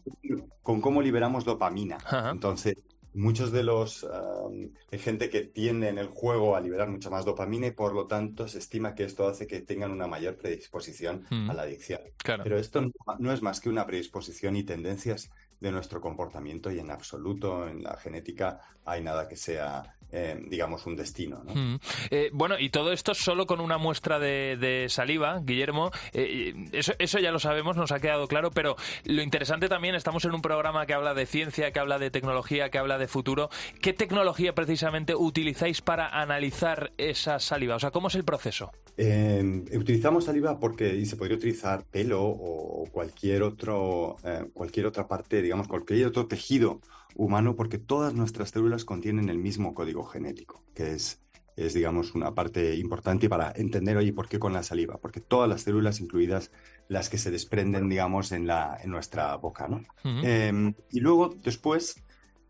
con 0.61 0.81
cómo 0.81 1.01
liberamos 1.01 1.45
dopamina. 1.45 1.97
Ajá. 2.03 2.31
Entonces, 2.31 2.75
muchos 3.13 3.51
de 3.51 3.63
los 3.63 4.03
um, 4.03 4.69
hay 4.91 4.99
gente 4.99 5.29
que 5.29 5.41
tiende 5.41 5.89
en 5.89 5.97
el 5.97 6.07
juego 6.07 6.55
a 6.55 6.61
liberar 6.61 6.89
mucha 6.89 7.09
más 7.09 7.25
dopamina 7.25 7.67
y 7.67 7.71
por 7.71 7.93
lo 7.93 8.07
tanto 8.07 8.47
se 8.47 8.59
estima 8.59 8.95
que 8.95 9.03
esto 9.03 9.27
hace 9.27 9.47
que 9.47 9.61
tengan 9.61 9.91
una 9.91 10.07
mayor 10.07 10.35
predisposición 10.37 11.23
Mm. 11.29 11.49
a 11.49 11.53
la 11.53 11.63
adicción. 11.63 12.01
Claro. 12.17 12.43
Pero 12.43 12.57
esto 12.57 12.81
no, 12.81 12.91
no 13.19 13.31
es 13.31 13.41
más 13.41 13.59
que 13.59 13.69
una 13.69 13.85
predisposición 13.85 14.55
y 14.55 14.63
tendencias 14.63 15.31
de 15.59 15.71
nuestro 15.71 16.01
comportamiento 16.01 16.71
y 16.71 16.79
en 16.79 16.91
absoluto 16.91 17.67
en 17.67 17.83
la 17.83 17.95
genética 17.97 18.59
hay 18.85 19.01
nada 19.01 19.27
que 19.27 19.35
sea, 19.37 19.95
eh, 20.13 20.39
digamos, 20.47 20.85
un 20.85 20.95
destino. 20.95 21.43
¿no? 21.43 21.55
Mm. 21.55 21.79
Eh, 22.11 22.29
bueno, 22.33 22.59
y 22.59 22.69
todo 22.69 22.91
esto 22.93 23.13
solo 23.13 23.47
con 23.47 23.59
una 23.59 23.77
muestra 23.77 24.19
de, 24.19 24.57
de 24.57 24.87
saliva, 24.89 25.39
Guillermo. 25.43 25.91
eh, 26.13 26.53
eso, 26.71 26.93
eso 26.99 27.19
ya 27.19 27.31
lo 27.31 27.39
sabemos, 27.39 27.75
nos 27.75 27.91
ha 27.91 27.99
quedado 27.99 28.27
claro, 28.27 28.51
pero 28.51 28.75
lo 29.05 29.21
interesante 29.21 29.67
también, 29.69 29.95
estamos 29.95 30.23
en 30.25 30.33
un 30.33 30.41
programa 30.41 30.85
que 30.85 30.93
habla 30.93 31.13
de 31.13 31.25
ciencia, 31.25 31.71
que 31.71 31.79
habla 31.79 31.97
de 31.97 32.11
tecnología, 32.11 32.69
que 32.69 32.77
habla 32.77 32.97
de 32.97 33.07
futuro. 33.07 33.49
¿Qué 33.81 33.93
tecnología 33.93 34.53
precisamente 34.53 35.15
utilizáis 35.15 35.81
para 35.81 36.07
analizar 36.09 36.91
esa 36.97 37.39
saliva? 37.39 37.75
O 37.75 37.79
sea, 37.79 37.91
¿cómo 37.91 38.07
es 38.07 38.15
el 38.15 38.23
proceso? 38.23 38.71
Eh, 38.95 39.63
utilizamos 39.75 40.25
saliva 40.25 40.59
porque 40.59 40.95
y 40.95 41.05
se 41.05 41.15
podría 41.15 41.37
utilizar 41.37 41.83
pelo 41.85 42.23
o 42.23 42.85
cualquier 42.91 43.41
otro, 43.43 44.17
eh, 44.23 44.45
cualquier 44.53 44.85
otra 44.85 45.07
parte, 45.07 45.41
digamos, 45.41 45.67
cualquier 45.67 46.05
otro 46.07 46.27
tejido 46.27 46.79
humano, 47.15 47.55
porque 47.55 47.79
todas 47.79 48.13
nuestras 48.13 48.49
células 48.51 48.85
contienen 48.85 49.29
el 49.29 49.37
mismo 49.39 49.73
código 49.73 50.03
genético, 50.03 50.63
que 50.75 50.93
es, 50.93 51.19
es 51.55 51.73
digamos, 51.73 52.13
una 52.13 52.33
parte 52.35 52.75
importante 52.75 53.29
para 53.29 53.51
entender, 53.55 53.97
oye, 53.97 54.13
¿por 54.13 54.27
qué 54.29 54.37
con 54.39 54.53
la 54.53 54.63
saliva? 54.63 54.97
Porque 54.97 55.21
todas 55.21 55.49
las 55.49 55.61
células, 55.61 55.99
incluidas 55.99 56.51
las 56.87 57.09
que 57.09 57.17
se 57.17 57.31
desprenden, 57.31 57.89
digamos, 57.89 58.31
en, 58.31 58.45
la, 58.45 58.77
en 58.83 58.91
nuestra 58.91 59.35
boca, 59.37 59.67
¿no? 59.67 59.83
Eh, 60.23 60.73
y 60.91 60.99
luego, 60.99 61.33
después 61.43 61.95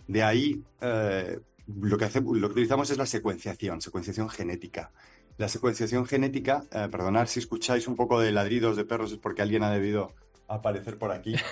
de 0.07 0.23
ahí, 0.23 0.61
eh, 0.81 1.39
lo, 1.67 1.97
que 1.97 2.05
hace- 2.05 2.21
lo 2.21 2.47
que 2.47 2.53
utilizamos 2.53 2.89
es 2.91 2.97
la 2.97 3.05
secuenciación, 3.05 3.79
secuenciación 3.81 4.29
genética. 4.29 4.91
La 5.37 5.49
secuenciación 5.49 6.05
genética, 6.05 6.63
eh, 6.71 6.87
perdonad 6.91 7.27
si 7.27 7.39
escucháis 7.39 7.87
un 7.87 7.95
poco 7.95 8.19
de 8.19 8.31
ladridos 8.31 8.77
de 8.77 8.85
perros, 8.85 9.11
es 9.11 9.17
porque 9.17 9.41
alguien 9.41 9.63
ha 9.63 9.71
debido 9.71 10.13
aparecer 10.47 10.97
por 10.97 11.11
aquí. 11.11 11.35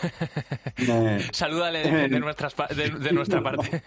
Eh, 0.78 1.20
Salúdale 1.32 1.84
de, 1.84 2.08
de 2.10 2.20
nuestras 2.20 2.56
de- 2.76 2.90
de 2.90 3.12
nuestra 3.12 3.44
parte. 3.44 3.84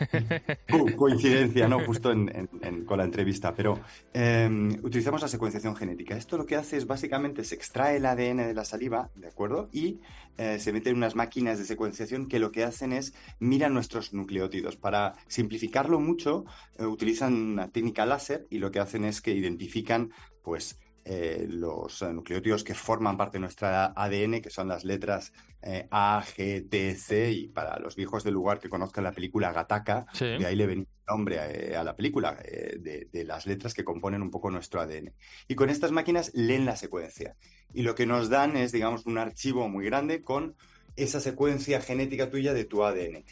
Co- 0.71 0.87
coincidencia, 0.97 1.67
¿no? 1.67 1.81
Justo 1.81 2.13
en- 2.13 2.29
en- 2.35 2.49
en- 2.63 2.85
con 2.85 2.99
la 2.99 3.05
entrevista. 3.05 3.53
Pero 3.55 3.81
eh, 4.13 4.49
utilizamos 4.83 5.21
la 5.23 5.27
secuenciación 5.29 5.75
genética. 5.75 6.17
Esto 6.17 6.37
lo 6.37 6.47
que 6.47 6.55
hace 6.55 6.77
es 6.77 6.87
básicamente 6.87 7.43
se 7.43 7.57
extrae 7.57 7.97
el 7.97 8.07
ADN 8.07 8.47
de 8.47 8.55
la 8.55 8.65
saliva, 8.65 9.11
¿de 9.17 9.27
acuerdo? 9.27 9.69
Y 9.73 9.99
eh, 10.39 10.59
se 10.61 10.73
mete 10.73 10.91
en 10.91 10.97
unas 10.97 11.17
máquinas 11.17 11.59
de 11.59 11.65
secuenciación 11.65 12.29
que 12.29 12.39
lo 12.39 12.53
que 12.53 12.63
hacen 12.65 12.93
es 12.93 13.13
miran 13.41 13.75
nuestros 13.75 14.13
nucleótidos. 14.13 14.77
Para 14.77 15.15
simplificarlo 15.27 15.99
mucho, 15.99 16.45
eh, 16.79 16.85
utilizan 16.87 17.35
una 17.35 17.69
técnica 17.69 18.07
láser 18.07 18.47
y 18.51 18.59
lo 18.59 18.71
que 18.71 18.79
hacen 18.79 19.05
es 19.05 19.21
que 19.21 19.33
identifican, 19.33 20.11
pues, 20.43 20.79
eh, 21.05 21.47
los 21.49 22.03
nucleótidos 22.03 22.65
que 22.65 22.75
forman 22.75 23.17
parte 23.17 23.37
de 23.37 23.41
nuestra 23.41 23.93
ADN, 23.97 24.41
que 24.41 24.51
son 24.51 24.69
las 24.69 24.85
letras 24.85 25.33
eh, 25.63 25.87
A, 25.91 26.23
G, 26.23 26.69
T, 26.69 26.95
C, 26.95 27.31
y 27.31 27.49
para 27.49 27.79
los 27.79 27.97
viejos 27.97 28.25
del 28.25 28.35
lugar 28.35 28.59
que 28.59 28.69
conozcan 28.69 29.05
la 29.05 29.13
película 29.13 29.53
Gataca, 29.53 30.07
Sí. 30.13 30.25
de 30.25 30.47
ahí 30.47 30.57
le 30.57 30.67
venía 30.67 30.85
el 30.85 31.07
nombre 31.07 31.37
eh, 31.37 31.77
a 31.77 31.85
la 31.85 31.95
película, 31.97 32.39
eh, 32.45 32.77
de, 32.79 33.09
de 33.13 33.25
las 33.25 33.47
letras 33.47 33.75
que 33.75 33.85
componen 33.85 34.23
un 34.23 34.31
poco 34.31 34.51
nuestro 34.51 34.81
ADN. 34.81 35.13
Y 35.49 35.55
con 35.55 35.71
estas 35.71 35.91
máquinas 35.91 36.31
leen 36.35 36.65
la 36.65 36.77
secuencia. 36.77 37.37
Y 37.73 37.83
lo 37.83 37.95
que 37.95 38.07
nos 38.07 38.29
dan 38.31 38.57
es, 38.57 38.73
digamos, 38.73 39.07
un 39.07 39.19
archivo 39.19 39.69
muy 39.69 39.85
grande 39.87 40.23
con 40.23 40.57
esa 40.97 41.21
secuencia 41.21 41.81
genética 41.81 42.31
tuya 42.31 42.55
de 42.55 42.65
tu 42.65 42.85
ADN. 42.85 43.25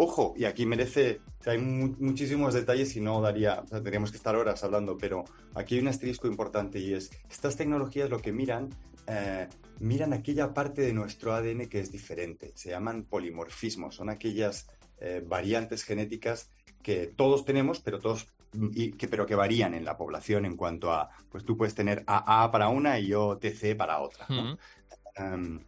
Ojo, 0.00 0.32
y 0.36 0.44
aquí 0.44 0.64
merece, 0.64 1.20
o 1.40 1.42
sea, 1.42 1.54
hay 1.54 1.58
mu- 1.58 1.96
muchísimos 1.98 2.54
detalles 2.54 2.94
y 2.94 3.00
no 3.00 3.20
daría, 3.20 3.60
o 3.60 3.66
sea, 3.66 3.78
tendríamos 3.78 4.12
que 4.12 4.16
estar 4.16 4.36
horas 4.36 4.62
hablando, 4.62 4.96
pero 4.96 5.24
aquí 5.54 5.74
hay 5.74 5.80
un 5.80 5.88
asterisco 5.88 6.28
importante 6.28 6.78
y 6.78 6.94
es, 6.94 7.10
estas 7.28 7.56
tecnologías 7.56 8.08
lo 8.08 8.20
que 8.20 8.30
miran, 8.32 8.68
eh, 9.08 9.48
miran 9.80 10.12
aquella 10.12 10.54
parte 10.54 10.82
de 10.82 10.92
nuestro 10.92 11.34
ADN 11.34 11.68
que 11.68 11.80
es 11.80 11.90
diferente, 11.90 12.52
se 12.54 12.70
llaman 12.70 13.06
polimorfismos, 13.10 13.96
son 13.96 14.08
aquellas 14.08 14.68
eh, 15.00 15.20
variantes 15.26 15.82
genéticas 15.82 16.52
que 16.80 17.08
todos 17.08 17.44
tenemos, 17.44 17.80
pero 17.80 17.98
todos 17.98 18.28
y 18.52 18.92
que, 18.92 19.08
pero 19.08 19.26
que 19.26 19.34
varían 19.34 19.74
en 19.74 19.84
la 19.84 19.96
población 19.96 20.44
en 20.46 20.56
cuanto 20.56 20.92
a, 20.92 21.10
pues 21.28 21.44
tú 21.44 21.56
puedes 21.56 21.74
tener 21.74 22.04
AA 22.06 22.52
para 22.52 22.68
una 22.68 23.00
y 23.00 23.08
yo 23.08 23.36
TC 23.36 23.74
para 23.74 23.98
otra. 23.98 24.26
Um, 25.18 25.58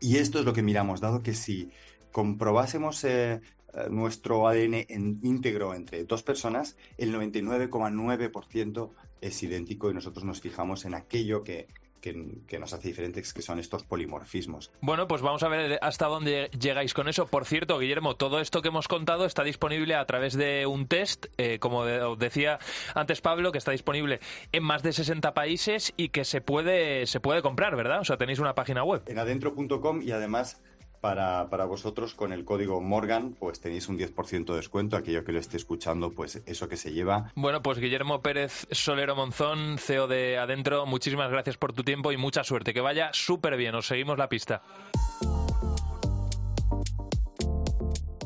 y 0.00 0.16
esto 0.16 0.38
es 0.38 0.46
lo 0.46 0.54
que 0.54 0.62
miramos, 0.62 1.02
dado 1.02 1.22
que 1.22 1.34
si 1.34 1.70
comprobásemos 2.10 3.04
eh, 3.04 3.42
nuestro 3.90 4.48
ADN 4.48 4.74
en 4.88 5.18
íntegro 5.22 5.74
entre 5.74 6.04
dos 6.04 6.22
personas, 6.22 6.76
el 6.98 7.12
99,9% 7.14 8.90
es 9.20 9.42
idéntico 9.42 9.90
y 9.90 9.94
nosotros 9.94 10.24
nos 10.24 10.40
fijamos 10.40 10.84
en 10.84 10.94
aquello 10.94 11.42
que, 11.42 11.66
que- 12.00 12.36
que 12.46 12.58
nos 12.58 12.72
hace 12.72 12.88
diferentes, 12.88 13.32
que 13.32 13.42
son 13.42 13.58
estos 13.58 13.82
polimorfismos. 13.82 14.70
Bueno, 14.80 15.08
pues 15.08 15.22
vamos 15.22 15.42
a 15.42 15.48
ver 15.48 15.78
hasta 15.82 16.06
dónde 16.06 16.50
llegáis 16.58 16.94
con 16.94 17.08
eso. 17.08 17.26
Por 17.26 17.44
cierto, 17.46 17.78
Guillermo, 17.78 18.14
todo 18.16 18.40
esto 18.40 18.62
que 18.62 18.68
hemos 18.68 18.86
contado 18.88 19.24
está 19.24 19.42
disponible 19.42 19.94
a 19.94 20.04
través 20.06 20.34
de 20.36 20.66
un 20.66 20.86
test, 20.86 21.26
eh, 21.38 21.58
como 21.58 21.84
de- 21.84 22.02
os 22.02 22.18
decía 22.18 22.58
antes 22.94 23.20
Pablo, 23.20 23.50
que 23.50 23.58
está 23.58 23.72
disponible 23.72 24.20
en 24.52 24.62
más 24.62 24.82
de 24.82 24.92
60 24.92 25.34
países 25.34 25.92
y 25.96 26.10
que 26.10 26.24
se 26.24 26.40
puede, 26.40 27.06
se 27.06 27.18
puede 27.20 27.42
comprar, 27.42 27.74
¿verdad? 27.74 28.00
O 28.00 28.04
sea, 28.04 28.16
tenéis 28.18 28.38
una 28.38 28.54
página 28.54 28.84
web. 28.84 29.02
En 29.06 29.18
adentro.com 29.18 30.02
y 30.02 30.10
además 30.12 30.62
para, 31.06 31.48
para, 31.48 31.66
vosotros 31.66 32.14
con 32.14 32.32
el 32.32 32.44
código 32.44 32.80
Morgan, 32.80 33.36
pues 33.38 33.60
tenéis 33.60 33.88
un 33.88 33.96
10% 33.96 34.44
de 34.46 34.56
descuento. 34.56 34.96
Aquello 34.96 35.24
que 35.24 35.30
lo 35.30 35.38
esté 35.38 35.56
escuchando, 35.56 36.10
pues 36.10 36.42
eso 36.46 36.68
que 36.68 36.76
se 36.76 36.92
lleva. 36.92 37.30
Bueno, 37.36 37.62
pues 37.62 37.78
Guillermo 37.78 38.22
Pérez 38.22 38.66
Solero 38.72 39.14
Monzón, 39.14 39.78
CEO 39.78 40.08
de 40.08 40.36
Adentro, 40.36 40.84
muchísimas 40.84 41.30
gracias 41.30 41.58
por 41.58 41.72
tu 41.72 41.84
tiempo 41.84 42.10
y 42.10 42.16
mucha 42.16 42.42
suerte. 42.42 42.74
Que 42.74 42.80
vaya 42.80 43.10
súper 43.12 43.56
bien. 43.56 43.76
Os 43.76 43.86
seguimos 43.86 44.18
la 44.18 44.28
pista. 44.28 44.62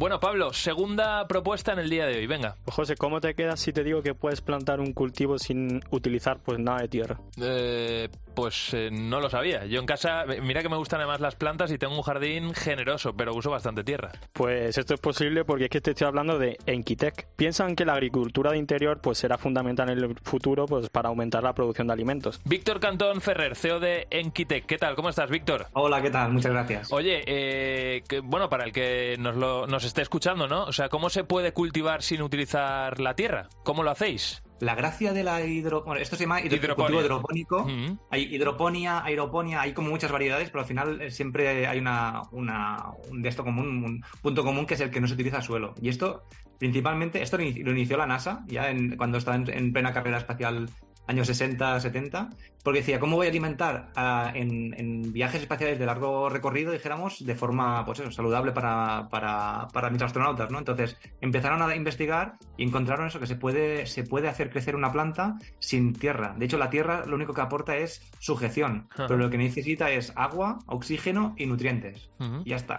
Bueno, 0.00 0.18
Pablo, 0.18 0.54
segunda 0.54 1.28
propuesta 1.28 1.74
en 1.74 1.80
el 1.80 1.90
día 1.90 2.06
de 2.06 2.16
hoy. 2.16 2.26
Venga. 2.26 2.56
Pues 2.64 2.74
José, 2.74 2.96
¿cómo 2.96 3.20
te 3.20 3.34
quedas 3.34 3.60
si 3.60 3.70
te 3.74 3.84
digo 3.84 4.02
que 4.02 4.14
puedes 4.14 4.40
plantar 4.40 4.80
un 4.80 4.94
cultivo 4.94 5.38
sin 5.38 5.82
utilizar 5.90 6.38
pues 6.38 6.58
nada 6.58 6.80
de 6.80 6.88
tierra? 6.88 7.20
Eh, 7.38 8.08
pues 8.40 8.72
eh, 8.72 8.88
no 8.90 9.20
lo 9.20 9.28
sabía. 9.28 9.66
Yo 9.66 9.80
en 9.80 9.84
casa, 9.84 10.24
mira 10.40 10.62
que 10.62 10.70
me 10.70 10.78
gustan 10.78 11.00
además 11.00 11.20
las 11.20 11.34
plantas 11.34 11.70
y 11.72 11.76
tengo 11.76 11.94
un 11.94 12.00
jardín 12.00 12.54
generoso, 12.54 13.12
pero 13.12 13.34
uso 13.34 13.50
bastante 13.50 13.84
tierra. 13.84 14.12
Pues 14.32 14.78
esto 14.78 14.94
es 14.94 15.00
posible 15.00 15.44
porque 15.44 15.64
es 15.64 15.70
que 15.70 15.82
te 15.82 15.90
estoy 15.90 16.06
hablando 16.06 16.38
de 16.38 16.56
Enquitec. 16.64 17.28
Piensan 17.36 17.76
que 17.76 17.84
la 17.84 17.92
agricultura 17.92 18.52
de 18.52 18.56
interior 18.56 18.98
pues 19.02 19.18
será 19.18 19.36
fundamental 19.36 19.90
en 19.90 19.98
el 19.98 20.18
futuro 20.22 20.64
pues 20.64 20.88
para 20.88 21.10
aumentar 21.10 21.42
la 21.42 21.52
producción 21.52 21.88
de 21.88 21.92
alimentos. 21.92 22.40
Víctor 22.46 22.80
Cantón 22.80 23.20
Ferrer, 23.20 23.54
CEO 23.56 23.78
de 23.78 24.06
Enquitec. 24.08 24.64
¿Qué 24.64 24.78
tal? 24.78 24.94
¿Cómo 24.94 25.10
estás, 25.10 25.28
Víctor? 25.28 25.66
Hola, 25.74 26.00
¿qué 26.00 26.08
tal? 26.08 26.32
Muchas 26.32 26.52
gracias. 26.52 26.90
Oye, 26.94 27.22
eh, 27.26 28.02
que, 28.08 28.20
bueno, 28.20 28.48
para 28.48 28.64
el 28.64 28.72
que 28.72 29.16
nos, 29.18 29.36
lo, 29.36 29.66
nos 29.66 29.84
esté 29.84 30.00
escuchando, 30.00 30.48
¿no? 30.48 30.64
O 30.64 30.72
sea, 30.72 30.88
¿cómo 30.88 31.10
se 31.10 31.24
puede 31.24 31.52
cultivar 31.52 32.00
sin 32.02 32.22
utilizar 32.22 33.00
la 33.00 33.12
tierra? 33.12 33.50
¿Cómo 33.64 33.82
lo 33.82 33.90
hacéis? 33.90 34.42
La 34.60 34.74
gracia 34.74 35.12
de 35.12 35.24
la 35.24 35.44
hidro... 35.44 35.82
Bueno, 35.84 36.00
esto 36.00 36.16
se 36.16 36.24
llama 36.24 36.40
hidro... 36.40 36.56
hidroponía. 36.56 37.00
hidropónico. 37.00 37.62
Uh 37.62 37.68
-huh. 37.68 37.98
Hay 38.10 38.22
hidroponía, 38.34 39.02
aeroponía, 39.02 39.60
hay 39.62 39.72
como 39.72 39.88
muchas 39.90 40.12
variedades, 40.12 40.50
pero 40.50 40.60
al 40.60 40.66
final 40.66 41.10
siempre 41.10 41.66
hay 41.66 41.78
una, 41.78 42.22
una 42.32 42.76
un 43.10 43.22
de 43.22 43.28
esto 43.28 43.42
común, 43.42 43.66
un 43.84 44.04
punto 44.22 44.44
común 44.44 44.66
que 44.66 44.74
es 44.74 44.80
el 44.80 44.90
que 44.90 45.00
no 45.00 45.08
se 45.08 45.14
utiliza 45.14 45.40
suelo. 45.40 45.74
Y 45.80 45.88
esto, 45.88 46.24
principalmente, 46.58 47.22
esto 47.22 47.38
lo 47.38 47.72
inició 47.72 47.96
la 47.96 48.06
NASA, 48.06 48.44
ya 48.46 48.70
en, 48.70 48.96
cuando 48.96 49.18
estaba 49.18 49.36
en, 49.36 49.50
en 49.50 49.72
plena 49.72 49.92
carrera 49.92 50.18
espacial 50.18 50.68
años 51.10 51.26
60, 51.26 51.80
70, 51.80 52.30
porque 52.62 52.80
decía, 52.80 53.00
¿cómo 53.00 53.16
voy 53.16 53.26
a 53.26 53.30
alimentar 53.30 53.90
uh, 53.96 54.36
en, 54.36 54.74
en, 54.78 55.12
viajes 55.12 55.42
espaciales 55.42 55.78
de 55.78 55.86
largo 55.86 56.28
recorrido, 56.28 56.72
dijéramos, 56.72 57.24
de 57.24 57.34
forma 57.34 57.84
pues 57.84 58.00
eso, 58.00 58.10
saludable 58.10 58.52
para, 58.52 59.08
para, 59.10 59.68
para, 59.72 59.90
mis 59.90 60.02
astronautas? 60.02 60.50
¿no? 60.50 60.58
Entonces 60.58 60.96
empezaron 61.20 61.62
a 61.62 61.74
investigar 61.74 62.34
y 62.56 62.64
encontraron 62.64 63.08
eso, 63.08 63.20
que 63.20 63.26
se 63.26 63.36
puede, 63.36 63.86
se 63.86 64.04
puede 64.04 64.28
hacer 64.28 64.50
crecer 64.50 64.76
una 64.76 64.92
planta 64.92 65.36
sin 65.58 65.92
tierra. 65.92 66.34
De 66.38 66.44
hecho, 66.44 66.58
la 66.58 66.70
tierra 66.70 67.04
lo 67.06 67.16
único 67.16 67.34
que 67.34 67.40
aporta 67.40 67.76
es 67.76 68.02
sujeción, 68.18 68.88
uh 68.90 69.02
-huh. 69.02 69.08
pero 69.08 69.16
lo 69.16 69.30
que 69.30 69.38
necesita 69.38 69.90
es 69.90 70.12
agua, 70.16 70.58
oxígeno 70.66 71.34
y 71.36 71.46
nutrientes. 71.46 72.10
Uh 72.18 72.24
-huh. 72.24 72.42
Y 72.44 72.50
ya 72.50 72.56
está. 72.56 72.76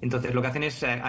Entonces 0.00 0.34
lo 0.34 0.42
que 0.42 0.48
hacen 0.48 0.62
es 0.64 0.82
eh, 0.82 1.00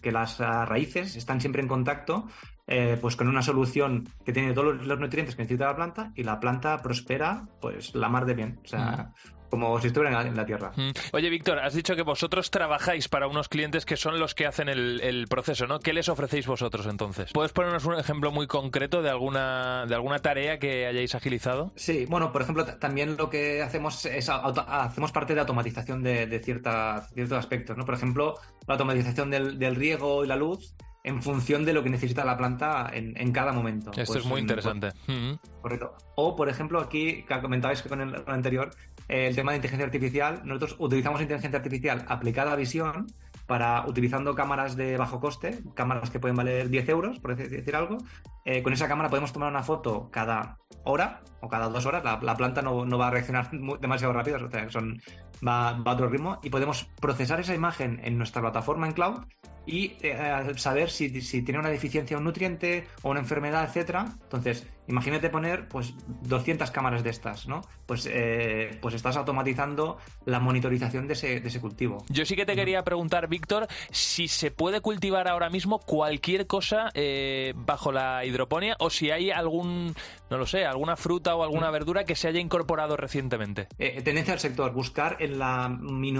que 0.00 0.12
las 0.12 0.38
raíces 0.38 1.16
están 1.16 1.40
siempre 1.40 1.62
en 1.62 1.68
contacto 1.68 2.28
eh, 2.66 2.96
pues 3.00 3.16
con 3.16 3.28
una 3.28 3.42
solución 3.42 4.08
que 4.24 4.32
tiene 4.32 4.52
todos 4.52 4.86
los 4.86 5.00
nutrientes 5.00 5.34
que 5.34 5.42
necesita 5.42 5.66
la 5.66 5.76
planta 5.76 6.12
y 6.14 6.22
la 6.22 6.38
planta 6.38 6.78
prospera 6.78 7.48
pues 7.60 7.94
la 7.94 8.08
mar 8.08 8.24
de 8.24 8.34
bien. 8.34 8.60
O 8.64 8.68
sea, 8.68 9.10
mm. 9.26 9.48
como 9.50 9.80
si 9.80 9.88
estuviera 9.88 10.10
en 10.10 10.24
la, 10.24 10.30
en 10.30 10.36
la 10.36 10.46
tierra. 10.46 10.70
Mm. 10.76 10.90
Oye, 11.12 11.28
Víctor, 11.28 11.58
has 11.58 11.74
dicho 11.74 11.96
que 11.96 12.02
vosotros 12.02 12.52
trabajáis 12.52 13.08
para 13.08 13.26
unos 13.26 13.48
clientes 13.48 13.84
que 13.84 13.96
son 13.96 14.20
los 14.20 14.36
que 14.36 14.46
hacen 14.46 14.68
el, 14.68 15.00
el, 15.00 15.26
proceso, 15.26 15.66
¿no? 15.66 15.80
¿Qué 15.80 15.92
les 15.92 16.08
ofrecéis 16.08 16.46
vosotros 16.46 16.86
entonces? 16.86 17.32
¿Puedes 17.32 17.52
ponernos 17.52 17.84
un 17.84 17.98
ejemplo 17.98 18.30
muy 18.30 18.46
concreto 18.46 19.02
de 19.02 19.10
alguna, 19.10 19.84
de 19.86 19.96
alguna 19.96 20.20
tarea 20.20 20.60
que 20.60 20.86
hayáis 20.86 21.16
agilizado? 21.16 21.72
Sí, 21.74 22.06
bueno, 22.08 22.30
por 22.30 22.42
ejemplo, 22.42 22.64
también 22.64 23.16
lo 23.16 23.28
que 23.28 23.60
hacemos 23.60 24.06
es 24.06 24.28
auto, 24.28 24.64
hacemos 24.68 25.10
parte 25.10 25.34
de 25.34 25.40
automatización 25.40 26.02
de, 26.04 26.26
de 26.28 26.38
cierta, 26.38 27.08
ciertos 27.12 27.38
aspectos, 27.38 27.76
¿no? 27.76 27.84
Por 27.84 27.94
ejemplo, 27.94 28.36
la 28.68 28.74
automatización 28.74 29.30
del, 29.30 29.58
del 29.58 29.74
riego 29.74 30.24
y 30.24 30.28
la 30.28 30.36
luz 30.36 30.76
en 31.04 31.22
función 31.22 31.64
de 31.64 31.72
lo 31.72 31.82
que 31.82 31.90
necesita 31.90 32.24
la 32.24 32.36
planta 32.36 32.90
en, 32.92 33.16
en 33.16 33.32
cada 33.32 33.52
momento. 33.52 33.90
Esto 33.90 34.12
pues, 34.12 34.20
es 34.20 34.26
muy 34.26 34.40
interesante. 34.40 34.90
Pues, 35.06 35.18
mm 35.18 35.20
-hmm. 35.20 35.38
Correcto. 35.60 35.94
O, 36.14 36.36
por 36.36 36.48
ejemplo, 36.48 36.80
aquí, 36.80 37.24
que 37.24 37.40
comentabais 37.40 37.82
con 37.82 38.00
el, 38.00 38.10
con 38.12 38.28
el 38.28 38.34
anterior, 38.34 38.70
eh, 39.08 39.26
el 39.28 39.34
tema 39.34 39.52
de 39.52 39.56
inteligencia 39.56 39.86
artificial. 39.86 40.42
Nosotros 40.44 40.76
utilizamos 40.78 41.20
inteligencia 41.20 41.58
artificial 41.58 42.04
aplicada 42.08 42.52
a 42.52 42.56
visión 42.56 43.06
para, 43.46 43.86
utilizando 43.86 44.34
cámaras 44.34 44.76
de 44.76 44.96
bajo 44.96 45.20
coste, 45.20 45.60
cámaras 45.74 46.10
que 46.10 46.20
pueden 46.20 46.36
valer 46.36 46.68
10 46.68 46.88
euros, 46.88 47.18
por 47.18 47.36
decir 47.36 47.76
algo. 47.76 47.98
Eh, 48.44 48.62
con 48.62 48.72
esa 48.72 48.88
cámara 48.88 49.08
podemos 49.08 49.32
tomar 49.32 49.50
una 49.50 49.62
foto 49.62 50.08
cada 50.10 50.58
hora 50.84 51.22
o 51.40 51.48
cada 51.48 51.68
dos 51.68 51.86
horas. 51.86 52.04
La, 52.04 52.18
la 52.22 52.36
planta 52.36 52.62
no, 52.62 52.86
va 52.98 53.08
a 53.08 53.10
reaccionar 53.10 53.50
demasiado 53.80 54.12
rápido, 54.12 54.44
o 54.44 54.50
sea, 54.50 54.70
son, 54.70 55.00
va, 55.46 55.72
va 55.72 55.92
a 55.92 55.94
otro 55.94 56.08
ritmo. 56.08 56.38
Y 56.42 56.50
podemos 56.50 56.84
procesar 57.00 57.40
esa 57.40 57.54
imagen 57.54 58.00
en 58.02 58.18
nuestra 58.18 58.42
plataforma 58.42 58.86
en 58.86 58.92
cloud 58.92 59.24
y 59.66 59.96
eh, 60.02 60.52
saber 60.56 60.90
si, 60.90 61.20
si, 61.20 61.42
tiene 61.42 61.60
una 61.60 61.68
deficiencia 61.68 62.18
un 62.18 62.24
nutriente 62.24 62.86
o 63.02 63.10
una 63.10 63.20
enfermedad, 63.20 63.64
etcétera. 63.64 64.06
Entonces, 64.22 64.66
imagínate 64.88 65.30
poner 65.30 65.68
pues 65.68 65.94
200 66.22 66.70
cámaras 66.70 67.02
de 67.02 67.10
estas, 67.10 67.46
¿no? 67.46 67.62
Pues, 67.86 68.08
eh, 68.10 68.78
pues 68.80 68.94
estás 68.94 69.16
automatizando 69.16 69.98
la 70.24 70.40
monitorización 70.40 71.06
de 71.06 71.14
ese, 71.14 71.40
de 71.40 71.48
ese 71.48 71.60
cultivo. 71.60 72.04
Yo 72.08 72.24
sí 72.24 72.36
que 72.36 72.46
te 72.46 72.54
quería 72.54 72.82
preguntar, 72.82 73.28
Víctor, 73.28 73.66
si 73.90 74.28
se 74.28 74.50
puede 74.50 74.80
cultivar 74.80 75.28
ahora 75.28 75.50
mismo 75.50 75.78
cualquier 75.78 76.46
cosa 76.46 76.90
eh, 76.94 77.54
bajo 77.56 77.92
la 77.92 78.24
hidroponía 78.24 78.76
o 78.78 78.90
si 78.90 79.10
hay 79.10 79.30
algún, 79.30 79.94
no 80.30 80.38
lo 80.38 80.46
sé, 80.46 80.64
alguna 80.64 80.96
fruta 80.96 81.34
o 81.36 81.42
alguna 81.42 81.70
verdura 81.70 82.04
que 82.04 82.14
se 82.14 82.28
haya 82.28 82.40
incorporado 82.40 82.96
recientemente. 82.96 83.68
Eh, 83.78 84.02
tendencia 84.02 84.34
al 84.34 84.40
sector, 84.40 84.72
buscar 84.72 85.16
en 85.20 85.38
la 85.38 85.68
mi, 85.68 86.12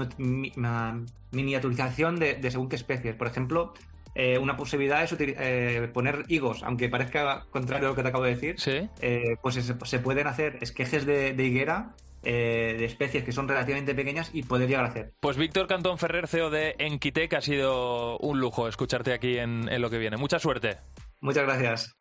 miniaturización 1.31 2.17
de, 2.17 2.35
de 2.35 2.51
según 2.51 2.69
qué 2.69 2.75
especies. 2.75 3.15
Por 3.15 3.27
ejemplo, 3.27 3.73
eh, 4.15 4.37
una 4.37 4.55
posibilidad 4.55 5.03
es 5.03 5.15
eh, 5.19 5.89
poner 5.93 6.25
higos, 6.27 6.63
aunque 6.63 6.89
parezca 6.89 7.45
contrario 7.49 7.87
a 7.87 7.89
lo 7.91 7.95
que 7.95 8.03
te 8.03 8.09
acabo 8.09 8.23
de 8.23 8.35
decir. 8.35 8.59
¿Sí? 8.59 8.89
Eh, 9.01 9.37
pues 9.41 9.55
se, 9.55 9.75
se, 9.85 9.99
pueden 9.99 10.27
hacer 10.27 10.57
esquejes 10.61 11.05
de, 11.05 11.33
de 11.33 11.43
higuera 11.43 11.95
de 12.23 12.85
especies 12.85 13.25
que 13.25 13.33
son 13.33 13.49
relativamente 13.49 13.93
pequeñas 13.93 14.29
y 14.31 14.43
poder 14.43 14.69
llegar 14.69 14.85
a 14.85 14.87
hacer. 14.87 15.11
Pues 15.19 15.35
Víctor 15.35 15.67
Cantón 15.67 15.97
Ferrer, 15.97 16.29
CEO 16.29 16.49
de 16.49 16.73
Enquitec, 16.79 17.33
ha 17.33 17.41
sido 17.41 18.17
un 18.19 18.39
lujo 18.39 18.69
escucharte 18.69 19.11
aquí 19.11 19.39
en, 19.39 19.67
en 19.67 19.81
lo 19.81 19.89
que 19.89 19.97
viene. 19.97 20.15
Mucha 20.15 20.39
suerte. 20.39 20.77
Muchas 21.19 21.43
gracias. 21.43 21.97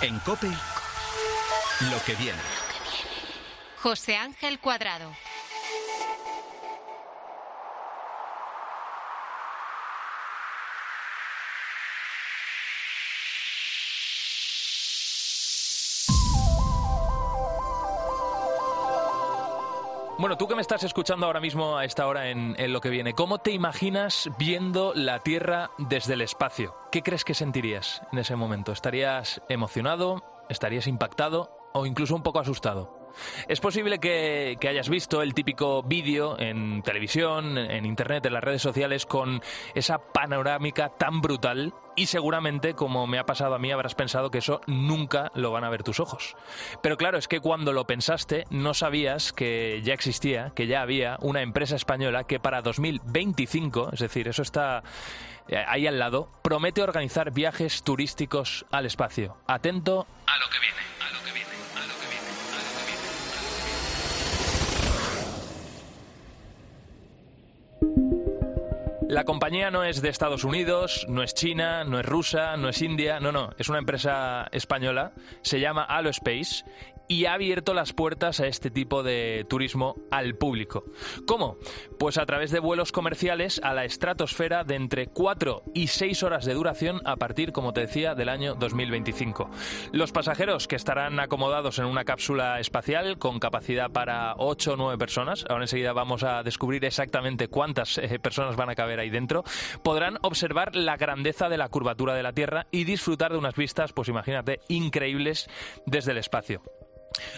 En 0.00 0.18
COPE, 0.20 0.48
lo 0.48 2.02
que 2.06 2.14
viene. 2.14 2.38
José 3.76 4.16
Ángel 4.16 4.58
Cuadrado. 4.58 5.10
Bueno, 20.22 20.36
tú 20.36 20.46
que 20.46 20.54
me 20.54 20.60
estás 20.60 20.84
escuchando 20.84 21.26
ahora 21.26 21.40
mismo 21.40 21.76
a 21.76 21.84
esta 21.84 22.06
hora 22.06 22.30
en, 22.30 22.54
en, 22.56 22.72
lo 22.72 22.80
que 22.80 22.90
viene, 22.90 23.12
¿cómo 23.12 23.38
te 23.38 23.50
imaginas 23.50 24.30
viendo 24.38 24.92
la 24.94 25.18
Tierra 25.18 25.72
desde 25.78 26.12
el 26.12 26.20
espacio? 26.20 26.76
¿Qué 26.92 27.02
crees 27.02 27.24
que 27.24 27.34
sentirías 27.34 28.02
en 28.12 28.20
ese 28.20 28.36
momento? 28.36 28.70
¿Estarías 28.70 29.42
emocionado? 29.48 30.22
¿Estarías 30.48 30.86
impactado? 30.86 31.50
¿O 31.72 31.86
incluso 31.86 32.14
un 32.14 32.22
poco 32.22 32.38
asustado? 32.38 33.01
Es 33.48 33.60
posible 33.60 33.98
que, 33.98 34.58
hayas 34.68 34.88
visto 34.88 35.22
el 35.22 35.34
típico 35.34 35.82
vídeo 35.82 36.38
en 36.38 36.82
televisión, 36.82 37.58
en 37.58 37.84
internet, 37.84 38.24
en 38.26 38.32
las 38.32 38.44
redes 38.44 38.62
sociales 38.62 39.06
con 39.06 39.42
esa 39.74 39.98
panorámica 39.98 40.88
tan 40.90 41.20
brutal 41.20 41.74
y 41.94 42.06
seguramente, 42.06 42.74
como 42.74 43.06
me 43.06 43.18
ha 43.18 43.26
pasado 43.26 43.54
a 43.54 43.58
mí, 43.58 43.70
habrás 43.70 43.94
pensado 43.94 44.30
que 44.30 44.38
eso 44.38 44.62
nunca 44.66 45.30
lo 45.34 45.50
van 45.50 45.64
a 45.64 45.68
ver 45.68 45.82
tus 45.82 46.00
ojos. 46.00 46.36
Pero 46.82 46.96
claro, 46.96 47.18
es 47.18 47.28
que 47.28 47.40
cuando 47.40 47.72
lo 47.72 47.86
pensaste 47.86 48.44
no 48.50 48.72
sabías 48.72 49.32
que 49.32 49.80
ya 49.84 49.92
existía, 49.92 50.52
que 50.54 50.66
ya 50.66 50.80
había 50.80 51.18
una 51.20 51.42
empresa 51.42 51.76
española 51.76 52.24
que 52.24 52.40
para 52.40 52.62
2025, 52.62 53.90
es 53.92 54.00
decir, 54.00 54.28
eso 54.28 54.42
está 54.42 54.82
ahí 55.66 55.86
al 55.86 55.98
lado, 55.98 56.30
promete 56.42 56.82
organizar 56.82 57.32
viajes 57.32 57.82
turísticos 57.82 58.64
al 58.70 58.86
espacio. 58.86 59.36
Atento. 59.46 60.06
A 60.26 60.38
lo 60.38 60.48
que 60.48 60.60
viene. 60.60 60.91
La 69.12 69.24
compañía 69.24 69.70
no 69.70 69.84
es 69.84 70.00
de 70.00 70.08
Estados 70.08 70.42
Unidos, 70.42 71.04
no 71.06 71.22
es 71.22 71.34
China, 71.34 71.84
no 71.84 72.00
es 72.00 72.06
rusa, 72.06 72.56
no 72.56 72.70
es 72.70 72.80
India, 72.80 73.20
no, 73.20 73.30
no, 73.30 73.50
es 73.58 73.68
una 73.68 73.78
empresa 73.78 74.48
española, 74.52 75.12
se 75.42 75.60
llama 75.60 75.84
Alospace 75.84 76.64
y 77.12 77.26
ha 77.26 77.34
abierto 77.34 77.74
las 77.74 77.92
puertas 77.92 78.40
a 78.40 78.46
este 78.46 78.70
tipo 78.70 79.02
de 79.02 79.44
turismo 79.46 79.96
al 80.10 80.34
público. 80.34 80.84
¿Cómo? 81.26 81.58
Pues 81.98 82.16
a 82.16 82.24
través 82.24 82.50
de 82.50 82.58
vuelos 82.58 82.90
comerciales 82.90 83.60
a 83.62 83.74
la 83.74 83.84
estratosfera 83.84 84.64
de 84.64 84.76
entre 84.76 85.08
4 85.08 85.62
y 85.74 85.88
6 85.88 86.22
horas 86.22 86.46
de 86.46 86.54
duración 86.54 87.02
a 87.04 87.16
partir, 87.16 87.52
como 87.52 87.74
te 87.74 87.82
decía, 87.82 88.14
del 88.14 88.30
año 88.30 88.54
2025. 88.54 89.50
Los 89.92 90.10
pasajeros 90.10 90.66
que 90.66 90.76
estarán 90.76 91.20
acomodados 91.20 91.78
en 91.78 91.84
una 91.84 92.06
cápsula 92.06 92.58
espacial 92.60 93.18
con 93.18 93.40
capacidad 93.40 93.90
para 93.90 94.34
8 94.38 94.72
o 94.72 94.76
9 94.76 94.96
personas, 94.96 95.44
ahora 95.50 95.64
enseguida 95.64 95.92
vamos 95.92 96.22
a 96.22 96.42
descubrir 96.42 96.82
exactamente 96.86 97.48
cuántas 97.48 97.98
eh, 97.98 98.18
personas 98.20 98.56
van 98.56 98.70
a 98.70 98.74
caber 98.74 99.00
ahí 99.00 99.10
dentro, 99.10 99.44
podrán 99.84 100.16
observar 100.22 100.74
la 100.74 100.96
grandeza 100.96 101.50
de 101.50 101.58
la 101.58 101.68
curvatura 101.68 102.14
de 102.14 102.22
la 102.22 102.32
Tierra 102.32 102.68
y 102.70 102.84
disfrutar 102.84 103.32
de 103.32 103.38
unas 103.38 103.54
vistas, 103.54 103.92
pues 103.92 104.08
imagínate, 104.08 104.60
increíbles 104.68 105.50
desde 105.84 106.12
el 106.12 106.16
espacio. 106.16 106.62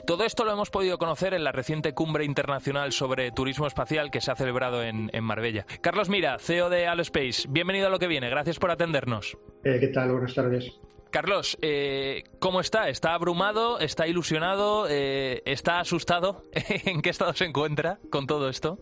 Todo 0.07 0.25
esto 0.25 0.45
lo 0.45 0.53
hemos 0.53 0.71
podido 0.71 0.99
conocer 0.99 1.35
en 1.35 1.45
la 1.45 1.53
reciente 1.53 1.95
cumbre 1.95 2.25
internacional 2.25 2.93
sobre 2.93 3.31
turismo 3.31 3.67
espacial 3.67 4.11
que 4.11 4.21
se 4.21 4.31
ha 4.31 4.37
celebrado 4.37 4.83
en, 4.83 5.11
Marbella. 5.23 5.67
Carlos 5.81 6.09
Mira, 6.09 6.39
CEO 6.39 6.69
de 6.69 6.87
Alospace, 6.87 7.49
bienvenido 7.49 7.87
a 7.87 7.91
lo 7.91 7.99
que 7.99 8.07
viene, 8.07 8.29
gracias 8.29 8.59
por 8.59 8.71
atendernos. 8.71 9.37
Eh, 9.65 9.79
¿Qué 9.81 9.89
tal? 9.89 10.13
Buenas 10.13 10.35
tardes. 10.35 10.81
Carlos, 11.11 11.57
eh, 11.63 12.25
¿cómo 12.41 12.61
está? 12.61 12.89
¿Está 12.89 13.15
abrumado? 13.15 13.79
¿Está 13.79 14.09
ilusionado? 14.09 14.87
Eh, 14.91 15.43
¿Está 15.47 15.79
asustado? 15.79 16.43
¿En 16.53 17.03
qué 17.03 17.11
estado 17.11 17.33
se 17.35 17.45
encuentra 17.45 18.01
con 18.11 18.27
todo 18.27 18.49
esto? 18.49 18.79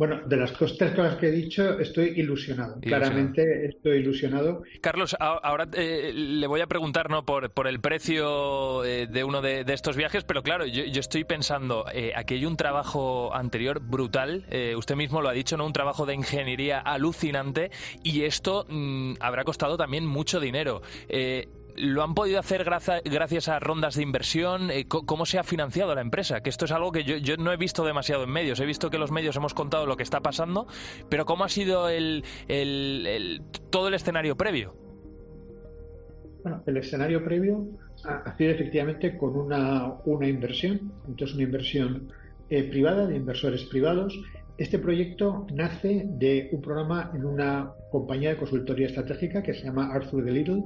Bueno, 0.00 0.22
de 0.24 0.38
las 0.38 0.54
tres 0.54 0.92
cosas 0.92 1.16
que 1.16 1.26
he 1.26 1.30
dicho, 1.30 1.78
estoy 1.78 2.14
ilusionado. 2.16 2.80
Claramente 2.80 3.66
estoy 3.66 3.98
ilusionado. 3.98 4.62
Carlos, 4.80 5.14
ahora 5.20 5.68
eh, 5.74 6.10
le 6.14 6.46
voy 6.46 6.62
a 6.62 6.66
preguntar 6.66 7.10
¿no? 7.10 7.26
por, 7.26 7.50
por 7.50 7.66
el 7.66 7.80
precio 7.80 8.82
eh, 8.82 9.08
de 9.08 9.24
uno 9.24 9.42
de, 9.42 9.60
estos 9.68 9.96
viajes, 9.96 10.24
pero 10.24 10.42
claro, 10.42 10.64
yo, 10.64 10.84
estoy 10.98 11.24
pensando, 11.24 11.84
eh, 11.92 12.12
aquí 12.16 12.32
hay 12.32 12.46
un 12.46 12.56
trabajo 12.56 13.34
anterior 13.34 13.80
brutal, 13.80 14.46
usted 14.74 14.96
mismo 14.96 15.20
lo 15.20 15.28
ha 15.28 15.32
dicho, 15.32 15.58
¿no? 15.58 15.66
un 15.66 15.74
trabajo 15.74 16.06
de 16.06 16.14
ingeniería 16.14 16.78
alucinante 16.78 17.70
y 18.02 18.22
esto 18.22 18.64
mm, 18.70 19.16
habrá 19.20 19.44
costado 19.44 19.76
también 19.76 20.06
mucho 20.06 20.40
dinero. 20.40 20.80
¿Lo 21.76 22.02
han 22.02 22.14
podido 22.14 22.38
hacer 22.38 22.64
gracias 22.64 23.48
a 23.48 23.58
rondas 23.58 23.96
de 23.96 24.02
inversión? 24.02 24.70
Eh, 24.70 24.86
¿Cómo 24.86 25.26
se 25.26 25.38
ha 25.38 25.44
financiado 25.44 25.94
la 25.94 26.00
empresa? 26.00 26.40
Que 26.40 26.50
esto 26.50 26.64
es 26.64 26.72
algo 26.72 26.92
que 26.92 27.04
yo, 27.04 27.36
no 27.36 27.52
he 27.52 27.56
visto 27.56 27.84
demasiado 27.84 28.24
en 28.24 28.30
medios. 28.30 28.60
He 28.60 28.66
visto 28.66 28.90
que 28.90 28.98
los 28.98 29.10
medios 29.10 29.36
hemos 29.36 29.54
contado 29.54 29.86
lo 29.86 29.96
que 29.96 30.02
está 30.02 30.20
pasando, 30.20 30.66
pero 31.08 31.24
¿cómo 31.26 31.44
ha 31.44 31.48
sido 31.48 31.88
el, 31.88 32.24
todo 33.70 33.88
el 33.88 33.94
escenario 33.94 34.36
previo? 34.36 34.74
Bueno, 36.42 36.62
el 36.66 36.76
escenario 36.78 37.22
previo 37.22 37.66
ha 38.04 38.36
sido 38.36 38.50
efectivamente 38.52 39.16
con 39.16 39.36
una, 39.36 39.98
inversión, 40.26 40.92
entonces 41.06 41.34
una 41.34 41.44
inversión 41.44 42.08
eh, 42.48 42.64
privada, 42.64 43.06
de 43.06 43.16
inversores 43.16 43.64
privados. 43.64 44.18
Este 44.56 44.78
proyecto 44.78 45.46
nace 45.52 46.04
de 46.06 46.48
un 46.52 46.60
programa 46.60 47.10
en 47.14 47.24
una 47.24 47.72
compañía 47.90 48.30
de 48.30 48.36
consultoría 48.36 48.86
estratégica 48.86 49.42
que 49.42 49.54
se 49.54 49.64
llama 49.64 49.90
Arthur 49.92 50.24
de 50.24 50.32
Little 50.32 50.62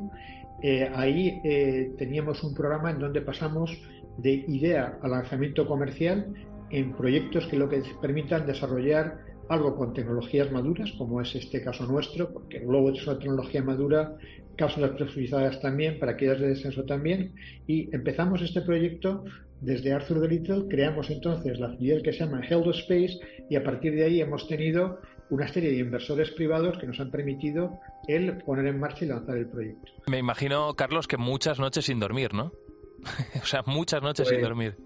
eh, 0.62 0.90
ahí 0.94 1.40
eh, 1.44 1.92
teníamos 1.98 2.42
un 2.42 2.54
programa 2.54 2.90
en 2.90 2.98
donde 2.98 3.20
pasamos 3.20 3.70
de 4.18 4.44
idea 4.48 4.98
a 5.02 5.08
lanzamiento 5.08 5.66
comercial 5.66 6.32
en 6.70 6.92
proyectos 6.92 7.46
que 7.46 7.56
lo 7.56 7.68
que 7.68 7.82
permitan 8.00 8.46
desarrollar 8.46 9.18
algo 9.48 9.76
con 9.76 9.92
tecnologías 9.92 10.50
maduras, 10.50 10.90
como 10.92 11.20
es 11.20 11.34
este 11.34 11.62
caso 11.62 11.86
nuestro, 11.86 12.32
porque 12.32 12.58
el 12.58 12.66
globo 12.66 12.90
es 12.90 13.06
una 13.06 13.18
tecnología 13.18 13.62
madura, 13.62 14.16
cápsulas 14.56 14.92
presurizadas 14.92 15.60
también, 15.60 15.98
para 15.98 16.12
paracaídas 16.12 16.40
de 16.40 16.48
descenso 16.48 16.84
también, 16.84 17.34
y 17.66 17.94
empezamos 17.94 18.40
este 18.40 18.62
proyecto 18.62 19.24
desde 19.60 19.92
Arthur 19.92 20.20
de 20.20 20.28
Little, 20.28 20.64
creamos 20.68 21.10
entonces 21.10 21.58
la 21.58 21.70
filial 21.76 22.02
que 22.02 22.12
se 22.12 22.20
llama 22.20 22.42
Heldo 22.46 22.70
Space 22.70 23.18
y 23.48 23.56
a 23.56 23.64
partir 23.64 23.94
de 23.94 24.04
ahí 24.04 24.20
hemos 24.20 24.46
tenido 24.46 25.00
una 25.30 25.48
serie 25.48 25.70
de 25.70 25.78
inversores 25.78 26.30
privados 26.30 26.78
que 26.78 26.86
nos 26.86 27.00
han 27.00 27.10
permitido 27.10 27.80
el 28.06 28.38
poner 28.38 28.66
en 28.66 28.78
marcha 28.78 29.04
y 29.04 29.08
lanzar 29.08 29.36
el 29.36 29.46
proyecto. 29.46 29.92
Me 30.06 30.18
imagino, 30.18 30.74
Carlos, 30.74 31.06
que 31.08 31.16
muchas 31.16 31.58
noches 31.58 31.86
sin 31.86 31.98
dormir, 31.98 32.34
¿no? 32.34 32.52
o 33.42 33.46
sea, 33.46 33.62
muchas 33.66 34.02
noches 34.02 34.28
sin 34.28 34.38
pues, 34.38 34.48
dormir. 34.48 34.76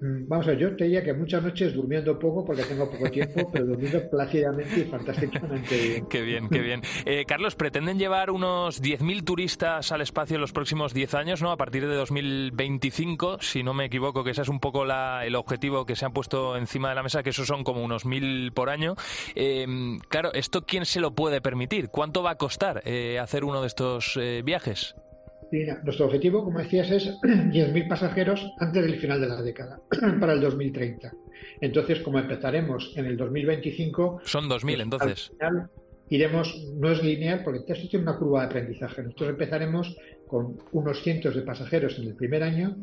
Mm, 0.00 0.28
vamos 0.28 0.46
a 0.46 0.50
ver, 0.50 0.58
yo 0.58 0.76
te 0.76 0.84
diría 0.84 1.02
que 1.02 1.12
muchas 1.12 1.42
noches 1.42 1.74
durmiendo 1.74 2.18
poco 2.18 2.44
porque 2.44 2.62
tengo 2.62 2.88
poco 2.88 3.10
tiempo, 3.10 3.50
pero 3.52 3.66
durmiendo 3.66 4.08
plácidamente 4.08 4.80
y 4.80 4.84
fantásticamente 4.84 5.76
bien. 5.76 6.06
Qué 6.06 6.22
bien, 6.22 6.48
qué 6.48 6.60
bien. 6.60 6.82
Eh, 7.04 7.24
Carlos, 7.26 7.56
pretenden 7.56 7.98
llevar 7.98 8.30
unos 8.30 8.80
10.000 8.80 9.24
turistas 9.24 9.90
al 9.90 10.00
espacio 10.00 10.36
en 10.36 10.40
los 10.40 10.52
próximos 10.52 10.94
10 10.94 11.14
años, 11.14 11.42
¿no? 11.42 11.50
A 11.50 11.56
partir 11.56 11.86
de 11.86 11.94
2025, 11.94 13.38
si 13.40 13.62
no 13.62 13.74
me 13.74 13.86
equivoco, 13.86 14.22
que 14.22 14.30
ese 14.30 14.42
es 14.42 14.48
un 14.48 14.60
poco 14.60 14.84
el 14.84 15.34
objetivo 15.34 15.84
que 15.84 15.96
se 15.96 16.04
han 16.04 16.12
puesto 16.12 16.56
encima 16.56 16.90
de 16.90 16.94
la 16.94 17.02
mesa, 17.02 17.22
que 17.22 17.30
esos 17.30 17.46
son 17.46 17.64
como 17.64 17.82
unos 17.82 18.06
1.000 18.06 18.52
por 18.52 18.70
año. 18.70 18.94
Em, 19.34 19.98
claro, 20.08 20.32
¿esto 20.32 20.62
quién 20.62 20.84
se 20.84 21.00
lo 21.00 21.14
puede 21.14 21.40
permitir? 21.40 21.88
¿Cuánto 21.88 22.22
va 22.22 22.30
a 22.32 22.36
costar 22.36 22.82
eh, 22.84 23.18
hacer 23.18 23.44
uno 23.44 23.60
de 23.60 23.66
estos 23.66 24.16
eh, 24.16 24.42
nuestro 25.82 26.06
objetivo, 26.06 26.44
como 26.44 26.58
decías, 26.58 26.90
es 26.90 27.06
10.000 27.22 27.88
pasajeros 27.88 28.52
antes 28.58 28.82
del 28.82 28.98
final 28.98 29.20
de 29.20 29.28
la 29.28 29.42
década, 29.42 29.80
para 30.20 30.32
el 30.34 30.40
2030. 30.40 31.12
Entonces, 31.60 32.00
como 32.00 32.18
empezaremos 32.18 32.92
en 32.96 33.06
el 33.06 33.16
2025... 33.16 34.20
Son 34.24 34.48
2.000 34.48 34.60
pues, 34.60 34.80
entonces. 34.80 35.32
iremos, 36.10 36.66
no 36.76 36.90
es 36.90 37.02
lineal, 37.02 37.42
porque 37.44 37.72
esto 37.72 37.88
tiene 37.88 38.04
una 38.04 38.16
curva 38.16 38.40
de 38.40 38.46
aprendizaje. 38.46 39.02
Nosotros 39.02 39.30
empezaremos 39.30 39.96
con 40.26 40.58
unos 40.72 41.02
cientos 41.02 41.34
de 41.34 41.42
pasajeros 41.42 41.98
en 41.98 42.08
el 42.08 42.14
primer 42.14 42.42
año, 42.42 42.76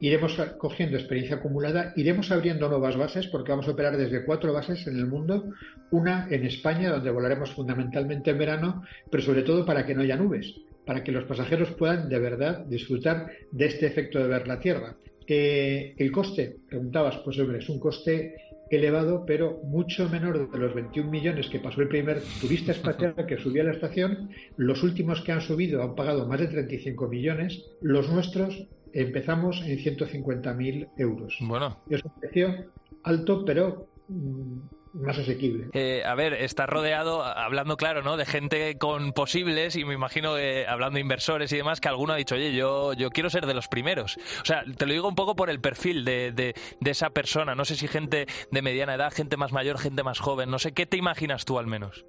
iremos 0.00 0.36
cogiendo 0.58 0.98
experiencia 0.98 1.36
acumulada, 1.36 1.92
iremos 1.96 2.30
abriendo 2.32 2.68
nuevas 2.68 2.96
bases, 2.96 3.28
porque 3.28 3.52
vamos 3.52 3.68
a 3.68 3.70
operar 3.70 3.96
desde 3.96 4.24
cuatro 4.24 4.52
bases 4.52 4.86
en 4.86 4.98
el 4.98 5.06
mundo, 5.06 5.52
una 5.90 6.26
en 6.28 6.44
España, 6.44 6.90
donde 6.90 7.10
volaremos 7.10 7.52
fundamentalmente 7.52 8.30
en 8.32 8.38
verano, 8.38 8.82
pero 9.10 9.22
sobre 9.22 9.42
todo 9.42 9.64
para 9.64 9.86
que 9.86 9.94
no 9.94 10.02
haya 10.02 10.16
nubes 10.16 10.54
para 10.86 11.04
que 11.04 11.12
los 11.12 11.24
pasajeros 11.24 11.70
puedan 11.72 12.08
de 12.08 12.18
verdad 12.18 12.64
disfrutar 12.66 13.30
de 13.50 13.66
este 13.66 13.86
efecto 13.86 14.18
de 14.18 14.28
ver 14.28 14.48
la 14.48 14.60
Tierra. 14.60 14.96
Eh, 15.26 15.94
el 15.96 16.10
coste, 16.10 16.56
preguntabas, 16.68 17.18
pues 17.18 17.38
hombre, 17.38 17.58
es 17.58 17.68
un 17.68 17.78
coste 17.78 18.34
elevado, 18.70 19.24
pero 19.26 19.60
mucho 19.64 20.08
menor 20.08 20.50
de 20.50 20.58
los 20.58 20.74
21 20.74 21.10
millones 21.10 21.48
que 21.48 21.60
pasó 21.60 21.80
el 21.82 21.88
primer 21.88 22.22
turista 22.40 22.72
espacial 22.72 23.14
que 23.26 23.38
subió 23.38 23.62
a 23.62 23.66
la 23.66 23.72
estación. 23.72 24.30
Los 24.56 24.82
últimos 24.82 25.20
que 25.20 25.32
han 25.32 25.40
subido 25.42 25.82
han 25.82 25.94
pagado 25.94 26.26
más 26.26 26.40
de 26.40 26.48
35 26.48 27.08
millones. 27.08 27.62
Los 27.80 28.10
nuestros 28.10 28.66
empezamos 28.92 29.62
en 29.62 29.78
150.000 29.78 30.88
euros. 30.96 31.36
Bueno. 31.40 31.78
Es 31.88 32.04
un 32.04 32.12
precio 32.20 32.66
alto, 33.04 33.44
pero 33.44 33.88
mm, 34.08 34.58
más 34.94 35.18
asequible. 35.18 35.68
Eh, 35.72 36.02
a 36.04 36.14
ver, 36.14 36.34
está 36.34 36.66
rodeado, 36.66 37.22
hablando 37.22 37.76
claro, 37.76 38.02
¿no? 38.02 38.16
De 38.16 38.26
gente 38.26 38.76
con 38.78 39.12
posibles 39.12 39.76
y 39.76 39.84
me 39.84 39.94
imagino 39.94 40.36
que 40.36 40.66
hablando 40.66 40.96
de 40.96 41.00
inversores 41.00 41.52
y 41.52 41.56
demás, 41.56 41.80
que 41.80 41.88
alguno 41.88 42.12
ha 42.12 42.16
dicho, 42.16 42.34
oye, 42.34 42.54
yo, 42.54 42.92
yo 42.92 43.10
quiero 43.10 43.30
ser 43.30 43.46
de 43.46 43.54
los 43.54 43.68
primeros. 43.68 44.16
O 44.42 44.44
sea, 44.44 44.64
te 44.76 44.86
lo 44.86 44.92
digo 44.92 45.08
un 45.08 45.14
poco 45.14 45.34
por 45.34 45.50
el 45.50 45.60
perfil 45.60 46.04
de, 46.04 46.32
de, 46.32 46.54
esa 46.90 47.10
persona. 47.10 47.54
No 47.54 47.64
sé 47.64 47.76
si 47.76 47.88
gente 47.88 48.26
de 48.50 48.62
mediana 48.62 48.94
edad, 48.94 49.12
gente 49.12 49.36
más 49.36 49.52
mayor, 49.52 49.78
gente 49.78 50.02
más 50.02 50.18
joven. 50.18 50.50
No 50.50 50.58
sé, 50.58 50.72
¿qué 50.72 50.86
te 50.86 50.96
imaginas 50.96 51.44
tú 51.44 51.58
al 51.58 51.66
menos? 51.66 52.04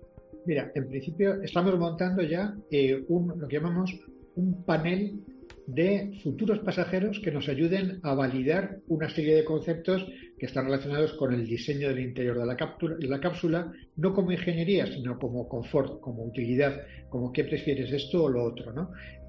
Mira, 0.45 0.71
en 0.75 0.89
principio 0.89 1.41
estamos 1.41 1.77
montando 1.79 2.21
ya 2.21 2.53
eh, 2.69 3.03
un, 3.07 3.39
lo 3.39 3.47
que 3.47 3.55
llamamos 3.55 3.97
un 4.35 4.65
panel 4.65 5.23
de 5.67 6.19
futuros 6.23 6.59
pasajeros 6.59 7.19
que 7.19 7.31
nos 7.31 7.47
ayuden 7.47 7.99
a 8.03 8.13
validar 8.13 8.79
una 8.87 9.09
serie 9.09 9.35
de 9.35 9.45
conceptos 9.45 10.05
que 10.37 10.45
están 10.45 10.65
relacionados 10.65 11.13
con 11.13 11.33
el 11.33 11.47
diseño 11.47 11.89
del 11.89 11.99
interior 11.99 12.37
de 12.37 12.45
la, 12.45 12.57
cápsula, 12.57 12.95
la 12.99 13.19
cápsula, 13.19 13.71
no 13.95 14.13
como 14.13 14.31
ingeniería, 14.31 14.85
sino 14.87 15.17
como 15.17 15.47
confort, 15.47 15.99
como 16.01 16.25
utilidad, 16.25 16.81
como 17.09 17.31
qué 17.31 17.43
prefieres 17.43 17.91
esto 17.91 18.23
o 18.23 18.29
lo 18.29 18.43
otro. 18.43 18.73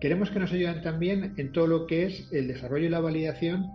Queremos 0.00 0.30
que 0.30 0.40
nos 0.40 0.52
ayuden 0.52 0.82
también 0.82 1.34
en 1.36 1.52
todo 1.52 1.66
lo 1.66 1.86
que 1.86 2.06
es 2.06 2.28
el 2.32 2.48
desarrollo 2.48 2.86
y 2.86 2.90
la 2.90 3.00
validación 3.00 3.66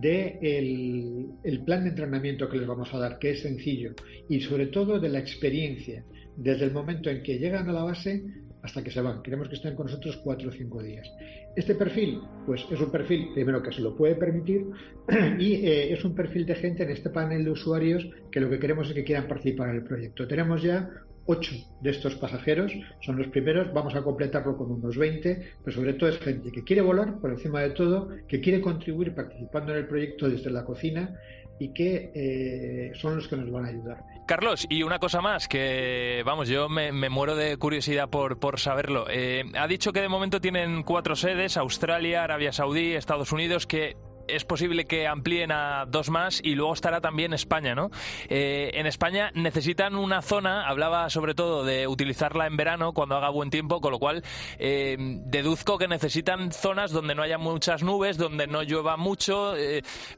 del 0.00 0.40
de 0.40 1.28
el 1.44 1.60
plan 1.64 1.84
de 1.84 1.90
entrenamiento 1.90 2.48
que 2.48 2.58
les 2.58 2.66
vamos 2.66 2.92
a 2.92 2.98
dar, 2.98 3.18
que 3.18 3.30
es 3.32 3.42
sencillo, 3.42 3.94
y 4.28 4.40
sobre 4.40 4.66
todo 4.66 4.98
de 4.98 5.08
la 5.08 5.18
experiencia, 5.18 6.04
desde 6.36 6.64
el 6.64 6.72
momento 6.72 7.08
en 7.08 7.22
que 7.22 7.38
llegan 7.38 7.68
a 7.68 7.72
la 7.72 7.84
base 7.84 8.24
hasta 8.62 8.82
que 8.82 8.90
se 8.90 9.00
van. 9.00 9.22
Queremos 9.22 9.48
que 9.48 9.54
estén 9.54 9.76
con 9.76 9.86
nosotros 9.86 10.16
cuatro 10.24 10.48
o 10.48 10.52
cinco 10.52 10.82
días. 10.82 11.08
Este 11.56 11.74
perfil, 11.74 12.20
pues 12.44 12.66
es 12.70 12.78
un 12.78 12.90
perfil, 12.90 13.30
primero, 13.32 13.62
que 13.62 13.72
se 13.72 13.80
lo 13.80 13.96
puede 13.96 14.14
permitir 14.14 14.66
y 15.38 15.54
eh, 15.54 15.90
es 15.90 16.04
un 16.04 16.14
perfil 16.14 16.44
de 16.44 16.54
gente 16.54 16.82
en 16.82 16.90
este 16.90 17.08
panel 17.08 17.44
de 17.44 17.50
usuarios 17.50 18.06
que 18.30 18.40
lo 18.40 18.50
que 18.50 18.58
queremos 18.58 18.88
es 18.88 18.94
que 18.94 19.04
quieran 19.04 19.26
participar 19.26 19.70
en 19.70 19.76
el 19.76 19.82
proyecto. 19.82 20.28
Tenemos 20.28 20.62
ya 20.62 20.90
ocho 21.24 21.56
de 21.80 21.90
estos 21.90 22.14
pasajeros, 22.16 22.72
son 23.00 23.16
los 23.16 23.28
primeros, 23.28 23.72
vamos 23.72 23.94
a 23.94 24.02
completarlo 24.02 24.54
con 24.58 24.70
unos 24.70 24.98
20, 24.98 25.54
pero 25.64 25.74
sobre 25.74 25.94
todo 25.94 26.10
es 26.10 26.18
gente 26.18 26.52
que 26.52 26.62
quiere 26.62 26.82
volar 26.82 27.18
por 27.20 27.30
encima 27.30 27.62
de 27.62 27.70
todo, 27.70 28.10
que 28.28 28.40
quiere 28.42 28.60
contribuir 28.60 29.14
participando 29.14 29.72
en 29.72 29.78
el 29.78 29.86
proyecto 29.86 30.28
desde 30.28 30.50
la 30.50 30.62
cocina 30.62 31.18
y 31.58 31.72
que 31.72 32.12
eh, 32.14 32.92
son 32.96 33.16
los 33.16 33.28
que 33.28 33.36
nos 33.36 33.50
van 33.50 33.64
a 33.64 33.68
ayudar. 33.68 34.15
Carlos, 34.26 34.66
y 34.68 34.82
una 34.82 34.98
cosa 34.98 35.20
más, 35.20 35.46
que 35.46 36.22
vamos, 36.26 36.48
yo 36.48 36.68
me, 36.68 36.90
muero 37.08 37.36
de 37.36 37.56
curiosidad 37.58 38.10
por, 38.10 38.38
por 38.40 38.58
saberlo. 38.58 39.06
Eh, 39.08 39.44
ha 39.56 39.68
dicho 39.68 39.92
que 39.92 40.00
de 40.00 40.08
momento 40.08 40.40
tienen 40.40 40.82
cuatro 40.82 41.14
sedes, 41.14 41.56
Australia, 41.56 42.24
Arabia 42.24 42.52
Saudí, 42.52 42.94
Estados 42.94 43.30
Unidos, 43.30 43.68
que 43.68 43.96
es 44.28 44.44
posible 44.44 44.86
que 44.86 45.06
amplíen 45.06 45.52
a 45.52 45.84
dos 45.86 46.10
más 46.10 46.40
y 46.42 46.54
luego 46.54 46.72
estará 46.72 47.00
también 47.00 47.32
España, 47.32 47.74
¿no? 47.74 47.90
Eh, 48.28 48.70
en 48.74 48.86
España 48.86 49.30
necesitan 49.34 49.96
una 49.96 50.22
zona, 50.22 50.66
hablaba 50.66 51.10
sobre 51.10 51.34
todo 51.34 51.64
de 51.64 51.86
utilizarla 51.86 52.46
en 52.46 52.56
verano 52.56 52.92
cuando 52.92 53.16
haga 53.16 53.30
buen 53.30 53.50
tiempo, 53.50 53.80
con 53.80 53.92
lo 53.92 53.98
cual 53.98 54.22
eh, 54.58 54.96
deduzco 54.98 55.78
que 55.78 55.88
necesitan 55.88 56.52
zonas 56.52 56.92
donde 56.92 57.14
no 57.14 57.22
haya 57.22 57.38
muchas 57.38 57.82
nubes, 57.82 58.18
donde 58.18 58.46
no 58.46 58.62
llueva 58.62 58.96
mucho. 58.96 59.54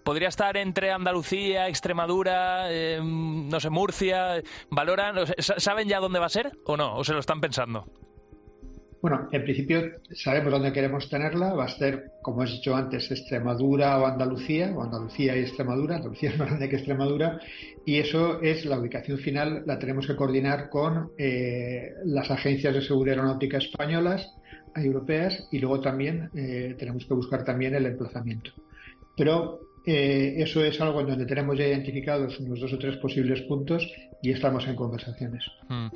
podría 0.02 0.28
estar 0.28 0.56
entre 0.56 0.90
Andalucía, 0.90 1.68
Extremadura, 1.68 2.68
no 3.02 3.60
sé, 3.60 3.70
Murcia. 3.70 4.42
¿Valoran? 4.70 5.16
¿Saben 5.38 5.88
ya 5.88 6.00
dónde 6.00 6.18
va 6.18 6.26
a 6.26 6.30
ser 6.30 6.52
o 6.64 6.76
no? 6.76 6.96
¿O 6.96 7.04
se 7.04 7.12
lo 7.12 7.20
están 7.20 7.40
pensando? 7.40 7.86
Bueno, 9.00 9.28
en 9.30 9.44
principio 9.44 9.92
sabemos 10.12 10.50
dónde 10.50 10.72
queremos 10.72 11.08
tenerla. 11.08 11.54
Va 11.54 11.66
a 11.66 11.68
ser, 11.68 12.10
como 12.20 12.42
he 12.42 12.46
dicho 12.46 12.74
antes, 12.74 13.08
Extremadura 13.10 13.98
o 13.98 14.06
Andalucía, 14.06 14.72
o 14.74 14.82
Andalucía 14.82 15.36
y 15.36 15.40
Extremadura. 15.40 15.96
Andalucía 15.96 16.30
es 16.30 16.38
más 16.38 16.48
grande 16.48 16.68
que 16.68 16.76
Extremadura. 16.76 17.40
Y 17.86 17.98
eso 17.98 18.40
es 18.42 18.64
la 18.64 18.78
ubicación 18.78 19.18
final, 19.18 19.62
la 19.66 19.78
tenemos 19.78 20.06
que 20.06 20.16
coordinar 20.16 20.68
con 20.68 21.12
eh, 21.16 21.92
las 22.04 22.30
agencias 22.30 22.74
de 22.74 22.82
seguridad 22.82 23.18
aeronáutica 23.18 23.58
españolas, 23.58 24.34
europeas, 24.74 25.48
y 25.52 25.60
luego 25.60 25.80
también 25.80 26.30
eh, 26.34 26.74
tenemos 26.76 27.06
que 27.06 27.14
buscar 27.14 27.44
también 27.44 27.76
el 27.76 27.86
emplazamiento. 27.86 28.50
Pero 29.16 29.60
eh, 29.86 30.34
eso 30.42 30.62
es 30.64 30.80
algo 30.80 31.00
en 31.00 31.08
donde 31.08 31.26
tenemos 31.26 31.56
ya 31.58 31.66
identificados 31.66 32.38
unos 32.40 32.60
dos 32.60 32.72
o 32.72 32.78
tres 32.78 32.96
posibles 32.96 33.42
puntos 33.42 33.90
y 34.22 34.32
estamos 34.32 34.66
en 34.66 34.76
conversaciones. 34.76 35.44
Hmm. 35.68 35.88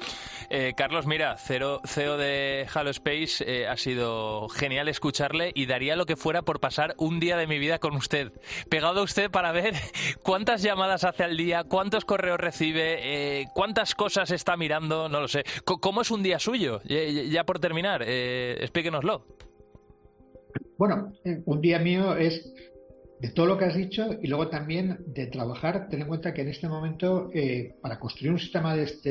Eh, 0.50 0.72
Carlos, 0.76 1.06
mira, 1.06 1.36
CEO 1.36 2.16
de 2.16 2.66
Halo 2.72 2.90
Space, 2.90 3.44
eh, 3.46 3.66
ha 3.66 3.76
sido 3.76 4.48
genial 4.48 4.88
escucharle 4.88 5.50
y 5.54 5.66
daría 5.66 5.96
lo 5.96 6.06
que 6.06 6.16
fuera 6.16 6.42
por 6.42 6.60
pasar 6.60 6.94
un 6.98 7.20
día 7.20 7.36
de 7.36 7.46
mi 7.46 7.58
vida 7.58 7.78
con 7.78 7.94
usted. 7.96 8.32
Pegado 8.68 9.00
a 9.00 9.04
usted 9.04 9.30
para 9.30 9.52
ver 9.52 9.74
cuántas 10.22 10.62
llamadas 10.62 11.04
hace 11.04 11.24
al 11.24 11.36
día, 11.36 11.64
cuántos 11.64 12.04
correos 12.04 12.38
recibe, 12.38 13.46
cuántas 13.54 13.94
cosas 13.94 14.30
está 14.30 14.56
mirando, 14.56 15.08
no 15.08 15.20
lo 15.20 15.28
sé. 15.28 15.44
¿Cómo 15.64 16.02
es 16.02 16.10
un 16.10 16.22
día 16.22 16.38
suyo? 16.38 16.80
Ya 16.84 17.44
por 17.44 17.58
terminar, 17.58 18.02
explíquenoslo. 18.02 19.26
Bueno, 20.78 21.12
un 21.46 21.60
día 21.60 21.78
mío 21.78 22.16
es 22.16 22.52
de 23.22 23.28
todo 23.28 23.46
lo 23.46 23.56
que 23.56 23.66
has 23.66 23.76
dicho 23.76 24.18
y 24.20 24.26
luego 24.26 24.48
también 24.48 24.98
de 25.06 25.28
trabajar, 25.28 25.86
ten 25.88 26.02
en 26.02 26.08
cuenta 26.08 26.34
que 26.34 26.42
en 26.42 26.48
este 26.48 26.68
momento, 26.68 27.30
eh, 27.32 27.76
para 27.80 28.00
construir 28.00 28.32
un 28.32 28.40
sistema 28.40 28.74
de, 28.74 28.82
este, 28.82 29.10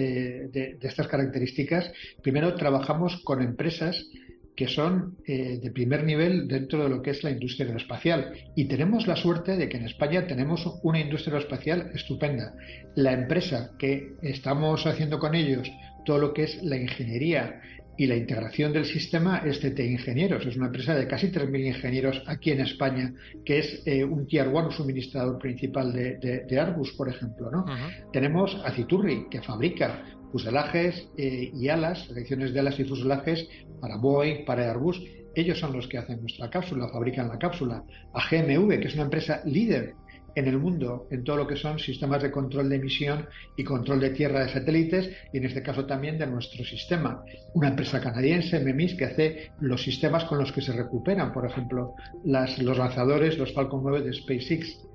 de, 0.49 0.77
estas 0.81 1.07
características, 1.07 1.89
primero 2.21 2.53
trabajamos 2.55 3.21
con 3.23 3.41
empresas 3.41 4.05
que 4.53 4.67
son 4.67 5.15
eh, 5.25 5.59
de 5.63 5.71
primer 5.71 6.03
nivel 6.03 6.49
dentro 6.49 6.83
de 6.83 6.89
lo 6.89 7.01
que 7.01 7.11
es 7.11 7.23
la 7.23 7.31
industria 7.31 7.67
aeroespacial. 7.67 8.33
Y 8.53 8.65
tenemos 8.65 9.07
la 9.07 9.15
suerte 9.15 9.55
de 9.55 9.69
que 9.69 9.77
en 9.77 9.85
España 9.85 10.27
tenemos 10.27 10.67
una 10.83 10.99
industria 10.99 11.35
aeroespacial 11.35 11.91
estupenda. 11.95 12.53
La 12.95 13.13
empresa 13.13 13.71
que 13.79 14.15
estamos 14.23 14.85
haciendo 14.85 15.19
con 15.19 15.35
ellos, 15.35 15.71
todo 16.05 16.17
lo 16.17 16.33
que 16.33 16.43
es 16.43 16.61
la 16.61 16.75
ingeniería, 16.75 17.61
y 17.97 18.07
la 18.07 18.15
integración 18.15 18.73
del 18.73 18.85
sistema 18.85 19.43
es 19.45 19.61
de 19.61 19.85
Ingenieros. 19.85 20.45
Es 20.45 20.55
una 20.55 20.67
empresa 20.67 20.95
de 20.95 21.07
casi 21.07 21.27
3.000 21.27 21.67
ingenieros 21.67 22.23
aquí 22.25 22.51
en 22.51 22.61
España, 22.61 23.13
que 23.45 23.59
es 23.59 23.83
eh, 23.85 24.03
un 24.03 24.25
Tier 24.27 24.47
1 24.47 24.71
suministrador 24.71 25.37
principal 25.37 25.93
de, 25.93 26.45
Airbus, 26.49 26.93
por 26.93 27.09
ejemplo. 27.09 27.51
¿no? 27.51 27.65
Tenemos 28.11 28.59
Aciturri, 28.65 29.27
que 29.29 29.41
fabrica 29.41 30.03
fuselajes 30.31 31.09
eh, 31.17 31.51
y 31.53 31.67
alas, 31.67 32.05
selecciones 32.07 32.53
de 32.53 32.59
alas 32.61 32.79
y 32.79 32.85
fuselajes 32.85 33.47
para 33.79 33.97
Boeing, 33.97 34.45
para 34.45 34.69
Airbus. 34.69 35.01
Ellos 35.35 35.59
son 35.59 35.73
los 35.73 35.87
que 35.87 35.97
hacen 35.97 36.21
nuestra 36.21 36.49
cápsula, 36.49 36.89
fabrican 36.89 37.27
la 37.27 37.37
cápsula. 37.37 37.83
A 38.13 38.29
GMV, 38.29 38.79
que 38.79 38.87
es 38.87 38.93
una 38.95 39.03
empresa 39.03 39.41
líder 39.45 39.95
en 40.35 40.47
el 40.47 40.57
mundo 40.57 41.07
en 41.11 41.23
todo 41.23 41.37
lo 41.37 41.47
que 41.47 41.55
son 41.55 41.79
sistemas 41.79 42.21
de 42.21 42.31
control 42.31 42.69
de 42.69 42.77
emisión 42.77 43.27
y 43.57 43.63
control 43.63 43.99
de 43.99 44.11
tierra 44.11 44.43
de 44.45 44.49
satélites 44.49 45.09
y 45.33 45.37
en 45.37 45.45
este 45.45 45.61
caso 45.61 45.85
también 45.85 46.17
de 46.17 46.27
nuestro 46.27 46.63
sistema. 46.63 47.23
Una 47.53 47.69
empresa 47.69 47.99
canadiense, 47.99 48.59
MEMIS, 48.59 48.95
que 48.95 49.05
hace 49.05 49.51
los 49.59 49.83
sistemas 49.83 50.25
con 50.25 50.37
los 50.37 50.51
que 50.51 50.61
se 50.61 50.73
recuperan, 50.73 51.31
por 51.31 51.45
ejemplo, 51.45 51.95
los 52.23 52.77
lanzadores, 52.77 53.37
los 53.37 53.53
Falcon 53.53 53.81
9 53.83 54.01
de 54.01 54.13
SpaceX. 54.13 54.87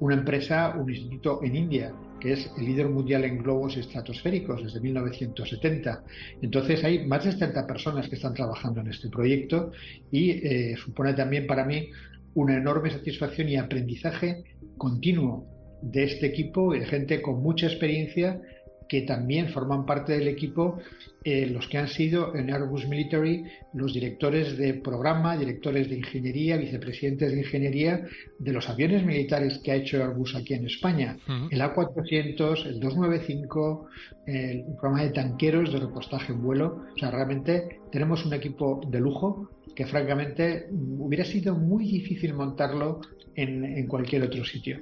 Una 0.00 0.16
empresa, 0.16 0.74
un 0.76 0.90
instituto 0.90 1.40
en 1.42 1.54
India, 1.54 1.92
que 2.20 2.32
es 2.32 2.50
el 2.58 2.64
líder 2.64 2.88
mundial 2.88 3.24
en 3.24 3.38
globos 3.38 3.76
estratosféricos 3.76 4.62
desde 4.62 4.80
1970. 4.80 6.02
Entonces 6.42 6.82
hay 6.82 7.06
más 7.06 7.24
de 7.24 7.32
70 7.32 7.66
personas 7.66 8.08
que 8.08 8.16
están 8.16 8.34
trabajando 8.34 8.80
en 8.80 8.88
este 8.88 9.08
proyecto 9.08 9.72
y 10.10 10.30
eh, 10.30 10.74
supone 10.76 11.14
también 11.14 11.46
para 11.46 11.64
mí 11.64 11.90
una 12.34 12.56
enorme 12.56 12.90
satisfacción 12.90 13.48
y 13.48 13.56
aprendizaje 13.56 14.42
continuo 14.76 15.46
de 15.82 16.04
este 16.04 16.26
equipo, 16.26 16.72
de 16.72 16.86
gente 16.86 17.20
con 17.20 17.42
mucha 17.42 17.66
experiencia 17.66 18.40
que 18.88 19.02
también 19.02 19.48
forman 19.48 19.86
parte 19.86 20.12
del 20.12 20.28
equipo 20.28 20.78
eh, 21.24 21.46
los 21.46 21.66
que 21.68 21.78
han 21.78 21.88
sido 21.88 22.34
en 22.36 22.52
Airbus 22.52 22.86
Military 22.86 23.44
los 23.72 23.94
directores 23.94 24.58
de 24.58 24.74
programa, 24.74 25.36
directores 25.36 25.88
de 25.88 25.96
ingeniería, 25.96 26.58
vicepresidentes 26.58 27.32
de 27.32 27.38
ingeniería 27.38 28.06
de 28.38 28.52
los 28.52 28.68
aviones 28.68 29.04
militares 29.04 29.58
que 29.64 29.72
ha 29.72 29.76
hecho 29.76 30.02
Airbus 30.02 30.34
aquí 30.34 30.54
en 30.54 30.66
España. 30.66 31.16
El 31.50 31.60
A400, 31.60 32.66
el 32.66 32.80
295, 32.80 33.86
el 34.26 34.64
programa 34.78 35.02
de 35.02 35.10
tanqueros 35.10 35.72
de 35.72 35.80
repostaje 35.80 36.32
en 36.32 36.42
vuelo. 36.42 36.84
O 36.94 36.98
sea, 36.98 37.10
realmente 37.10 37.80
tenemos 37.90 38.24
un 38.26 38.34
equipo 38.34 38.80
de 38.86 39.00
lujo 39.00 39.48
que 39.74 39.86
francamente 39.86 40.68
hubiera 40.70 41.24
sido 41.24 41.54
muy 41.54 41.84
difícil 41.84 42.34
montarlo 42.34 43.00
en, 43.36 43.86
cualquier 43.86 44.24
otro 44.24 44.44
sitio. 44.44 44.78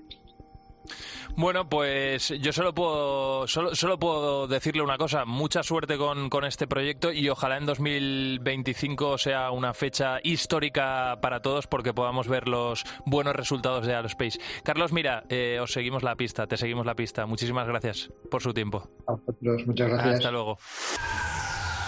Bueno, 1.35 1.69
pues 1.69 2.29
yo 2.41 2.53
solo 2.53 2.75
puedo, 2.75 3.47
solo, 3.47 3.75
solo 3.75 3.99
puedo 3.99 4.47
decirle 4.47 4.83
una 4.83 4.99
cosa. 4.99 5.25
Mucha 5.25 5.63
suerte 5.63 5.97
con, 5.97 6.29
con, 6.29 6.45
este 6.45 6.67
proyecto 6.67 7.11
y 7.11 7.29
ojalá 7.29 7.57
en 7.57 7.65
2025 7.65 9.17
sea 9.17 9.51
una 9.51 9.73
fecha 9.73 10.19
histórica 10.23 11.19
para 11.23 11.41
todos 11.41 11.67
porque 11.67 11.95
podamos 11.95 12.29
ver 12.29 12.49
los 12.49 12.85
buenos 13.07 13.35
resultados 13.35 13.87
de 13.87 13.95
Aerospace. 13.95 14.41
Carlos, 14.63 14.93
mira, 14.93 15.25
eh, 15.31 15.59
os 15.61 15.73
seguimos 15.73 16.03
la 16.03 16.17
pista, 16.17 16.47
te 16.47 16.57
seguimos 16.57 16.85
la 16.85 16.95
pista. 16.95 17.25
Muchísimas 17.25 17.67
gracias 17.67 18.11
por 18.31 18.43
su 18.43 18.53
tiempo. 18.53 18.91
A 19.07 19.13
vosotros, 19.13 19.67
muchas 19.67 19.89
gracias. 19.89 20.15
Hasta 20.17 20.31
luego. 20.31 20.59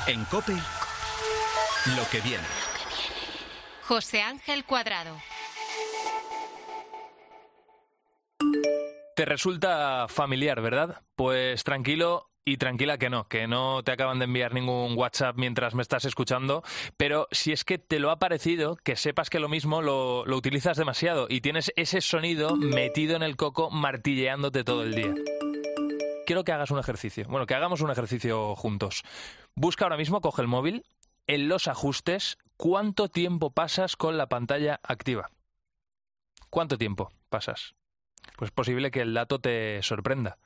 En 0.07 0.25
COPE, 0.27 0.53
lo 0.53 2.09
que 2.11 2.21
viene. 2.21 2.45
José 3.87 4.23
Ángel 4.23 4.65
Cuadrado. 4.65 5.15
Te 9.17 9.25
resulta 9.25 10.07
familiar, 10.09 10.61
¿verdad? 10.61 11.03
Pues 11.15 11.63
tranquilo 11.63 12.31
y 12.45 12.57
tranquila 12.59 12.99
que 12.99 13.11
no, 13.11 13.29
que 13.29 13.47
no 13.47 13.83
te 13.83 13.93
acaban 13.93 14.19
de 14.19 14.27
enviar 14.27 14.53
ningún 14.53 14.99
WhatsApp 14.99 15.37
mientras 15.37 15.75
me 15.75 15.83
estás 15.83 16.05
escuchando, 16.05 16.63
pero 16.97 17.29
si 17.31 17.53
es 17.53 17.65
que 17.65 17.79
te 17.79 17.99
lo 17.99 18.11
ha 18.11 18.19
parecido, 18.19 18.77
que 18.77 18.97
sepas 18.97 19.31
que 19.31 19.41
lo 19.41 19.49
mismo 19.49 19.83
lo, 19.83 20.25
utilizas 20.37 20.77
demasiado 20.77 21.27
y 21.31 21.41
tienes 21.41 21.73
ese 21.77 22.01
sonido 22.01 22.57
metido 22.57 23.17
en 23.17 23.23
el 23.23 23.37
coco 23.37 23.71
martilleándote 23.71 24.65
todo 24.65 24.83
el 24.83 24.95
día. 24.95 25.15
Quiero 26.27 26.45
que 26.45 26.53
hagas 26.53 26.71
un 26.71 26.79
ejercicio, 26.79 27.27
bueno, 27.29 27.47
que 27.47 27.55
hagamos 27.55 27.81
un 27.83 27.91
ejercicio 27.91 28.55
juntos. 28.57 29.05
Busca 29.55 29.85
ahora 29.85 29.97
mismo, 29.97 30.21
coge 30.21 30.43
el 30.43 30.49
móvil, 30.49 30.85
en 31.27 31.49
los 31.49 31.69
ajustes, 31.69 32.39
¿cuánto 32.57 33.09
tiempo 33.09 33.53
pasas 33.53 33.97
con 33.97 34.19
la 34.19 34.29
pantalla 34.29 34.81
activa? 34.83 35.31
¿Cuánto 36.51 36.79
tiempo 36.79 37.13
pasas? 37.29 37.75
Pues 38.37 38.49
es 38.49 38.53
posible 38.53 38.91
que 38.91 39.01
el 39.01 39.15
dato 39.15 39.39
te 39.39 39.83
sorprenda. 39.83 40.39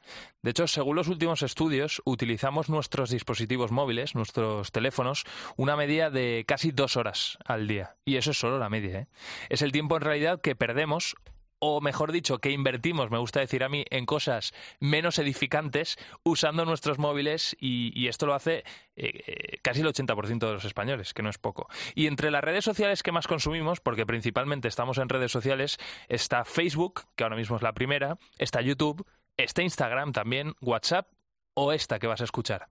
De 0.42 0.50
hecho, 0.50 0.66
según 0.66 0.96
los 0.96 1.08
últimos 1.08 1.42
estudios, 1.42 2.02
utilizamos 2.04 2.68
nuestros 2.68 3.10
dispositivos 3.10 3.70
móviles, 3.70 4.14
nuestros 4.14 4.72
teléfonos, 4.72 5.24
una 5.56 5.76
media 5.76 6.10
de 6.10 6.44
casi 6.46 6.70
dos 6.70 6.96
horas 6.96 7.38
al 7.44 7.66
día. 7.66 7.96
Y 8.04 8.16
eso 8.16 8.32
es 8.32 8.38
solo 8.38 8.58
la 8.58 8.68
media. 8.68 9.00
¿eh? 9.00 9.06
Es 9.48 9.62
el 9.62 9.72
tiempo 9.72 9.96
en 9.96 10.02
realidad 10.02 10.40
que 10.40 10.54
perdemos 10.54 11.16
o 11.60 11.80
mejor 11.80 12.12
dicho, 12.12 12.38
que 12.38 12.50
invertimos, 12.50 13.10
me 13.10 13.18
gusta 13.18 13.40
decir 13.40 13.64
a 13.64 13.68
mí, 13.68 13.84
en 13.90 14.06
cosas 14.06 14.52
menos 14.80 15.18
edificantes 15.18 15.96
usando 16.22 16.64
nuestros 16.64 16.98
móviles 16.98 17.56
y, 17.60 18.08
esto 18.08 18.26
lo 18.26 18.34
hace 18.34 18.64
eh, 18.96 19.58
casi 19.60 19.80
el 19.80 19.86
80% 19.86 20.38
de 20.38 20.52
los 20.52 20.64
españoles, 20.64 21.12
que 21.12 21.22
no 21.22 21.28
es 21.28 21.38
poco. 21.38 21.68
Y 21.94 22.06
entre 22.06 22.30
las 22.30 22.42
redes 22.42 22.64
sociales 22.64 23.02
que 23.02 23.12
más 23.12 23.26
consumimos, 23.26 23.80
porque 23.80 24.06
principalmente 24.06 24.68
estamos 24.68 24.98
en 24.98 25.08
redes 25.08 25.30
sociales, 25.30 25.78
está 26.08 26.44
Facebook, 26.44 27.02
que 27.16 27.24
ahora 27.24 27.36
mismo 27.36 27.56
es 27.56 27.62
la 27.62 27.74
primera, 27.74 28.18
está 28.38 28.62
YouTube, 28.62 29.06
está 29.36 29.62
Instagram 29.62 30.12
también, 30.12 30.54
WhatsApp 30.60 31.08
o 31.54 31.72
esta 31.72 31.98
que 31.98 32.06
vas 32.06 32.20
a 32.20 32.24
escuchar. 32.24 32.68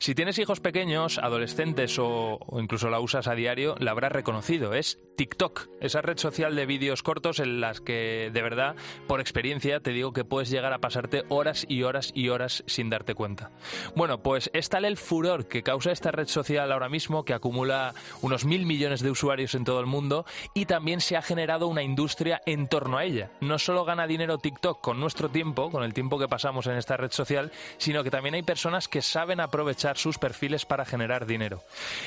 Si 0.00 0.14
tienes 0.14 0.38
hijos 0.38 0.60
pequeños, 0.60 1.18
adolescentes 1.18 1.98
o, 1.98 2.38
incluso 2.52 2.88
la 2.88 3.00
usas 3.00 3.26
a 3.26 3.34
diario, 3.34 3.74
la 3.80 3.90
habrás 3.90 4.12
reconocido. 4.12 4.72
Es 4.72 5.00
TikTok, 5.16 5.68
esa 5.80 6.02
red 6.02 6.18
social 6.18 6.54
de 6.54 6.66
vídeos 6.66 7.02
cortos 7.02 7.40
en 7.40 7.60
las 7.60 7.80
que, 7.80 8.30
de 8.32 8.42
verdad, 8.42 8.76
por 9.08 9.20
experiencia, 9.20 9.80
te 9.80 9.90
digo 9.90 10.12
que 10.12 10.24
puedes 10.24 10.50
llegar 10.50 10.72
a 10.72 10.78
pasarte 10.78 11.24
horas 11.28 11.66
y 11.68 11.82
horas 11.82 12.12
y 12.14 12.28
horas 12.28 12.62
sin 12.68 12.90
darte 12.90 13.16
cuenta. 13.16 13.50
Bueno, 13.96 14.22
pues 14.22 14.50
es 14.52 14.68
tal 14.68 14.84
el 14.84 14.96
furor 14.96 15.48
que 15.48 15.64
causa 15.64 15.90
esta 15.90 16.12
red 16.12 16.28
social 16.28 16.70
ahora 16.70 16.88
mismo, 16.88 17.24
que 17.24 17.34
acumula 17.34 17.92
unos 18.22 18.44
mil 18.44 18.66
millones 18.66 19.00
de 19.00 19.10
usuarios 19.10 19.56
en 19.56 19.64
todo 19.64 19.80
el 19.80 19.86
mundo, 19.86 20.26
y 20.54 20.66
también 20.66 21.00
se 21.00 21.16
ha 21.16 21.22
generado 21.22 21.66
una 21.66 21.82
industria 21.82 22.40
en 22.46 22.68
torno 22.68 22.98
a 22.98 23.04
ella. 23.04 23.32
No 23.40 23.58
solo 23.58 23.84
gana 23.84 24.06
dinero 24.06 24.38
TikTok 24.38 24.80
con 24.80 25.00
nuestro 25.00 25.28
tiempo, 25.28 25.70
con 25.70 25.82
el 25.82 25.92
tiempo 25.92 26.20
que 26.20 26.28
pasamos 26.28 26.68
en 26.68 26.76
esta 26.76 26.96
red 26.96 27.10
social, 27.10 27.50
sino 27.78 28.04
que 28.04 28.12
también 28.12 28.36
hay 28.36 28.42
personas 28.42 28.86
que 28.86 29.02
saben 29.02 29.40
aprovechar 29.40 29.87
sus 29.96 30.18
perfiles 30.18 30.64
para 30.66 30.84
generar 30.84 31.26
dinero. 31.26 31.62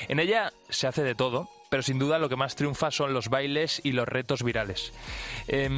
En 0.08 0.20
ella 0.20 0.54
se 0.70 0.88
hace 0.88 1.04
de 1.04 1.16
todo, 1.16 1.50
pero 1.70 1.84
sin 1.84 2.00
duda 2.00 2.20
lo 2.20 2.30
que 2.30 2.36
más 2.36 2.56
triunfa 2.56 2.92
son 2.92 3.14
los 3.14 3.30
bailes 3.30 3.82
y 3.84 3.94
los 3.94 4.08
retos 4.08 4.44
virales. 4.44 4.94
Eh, 5.48 5.70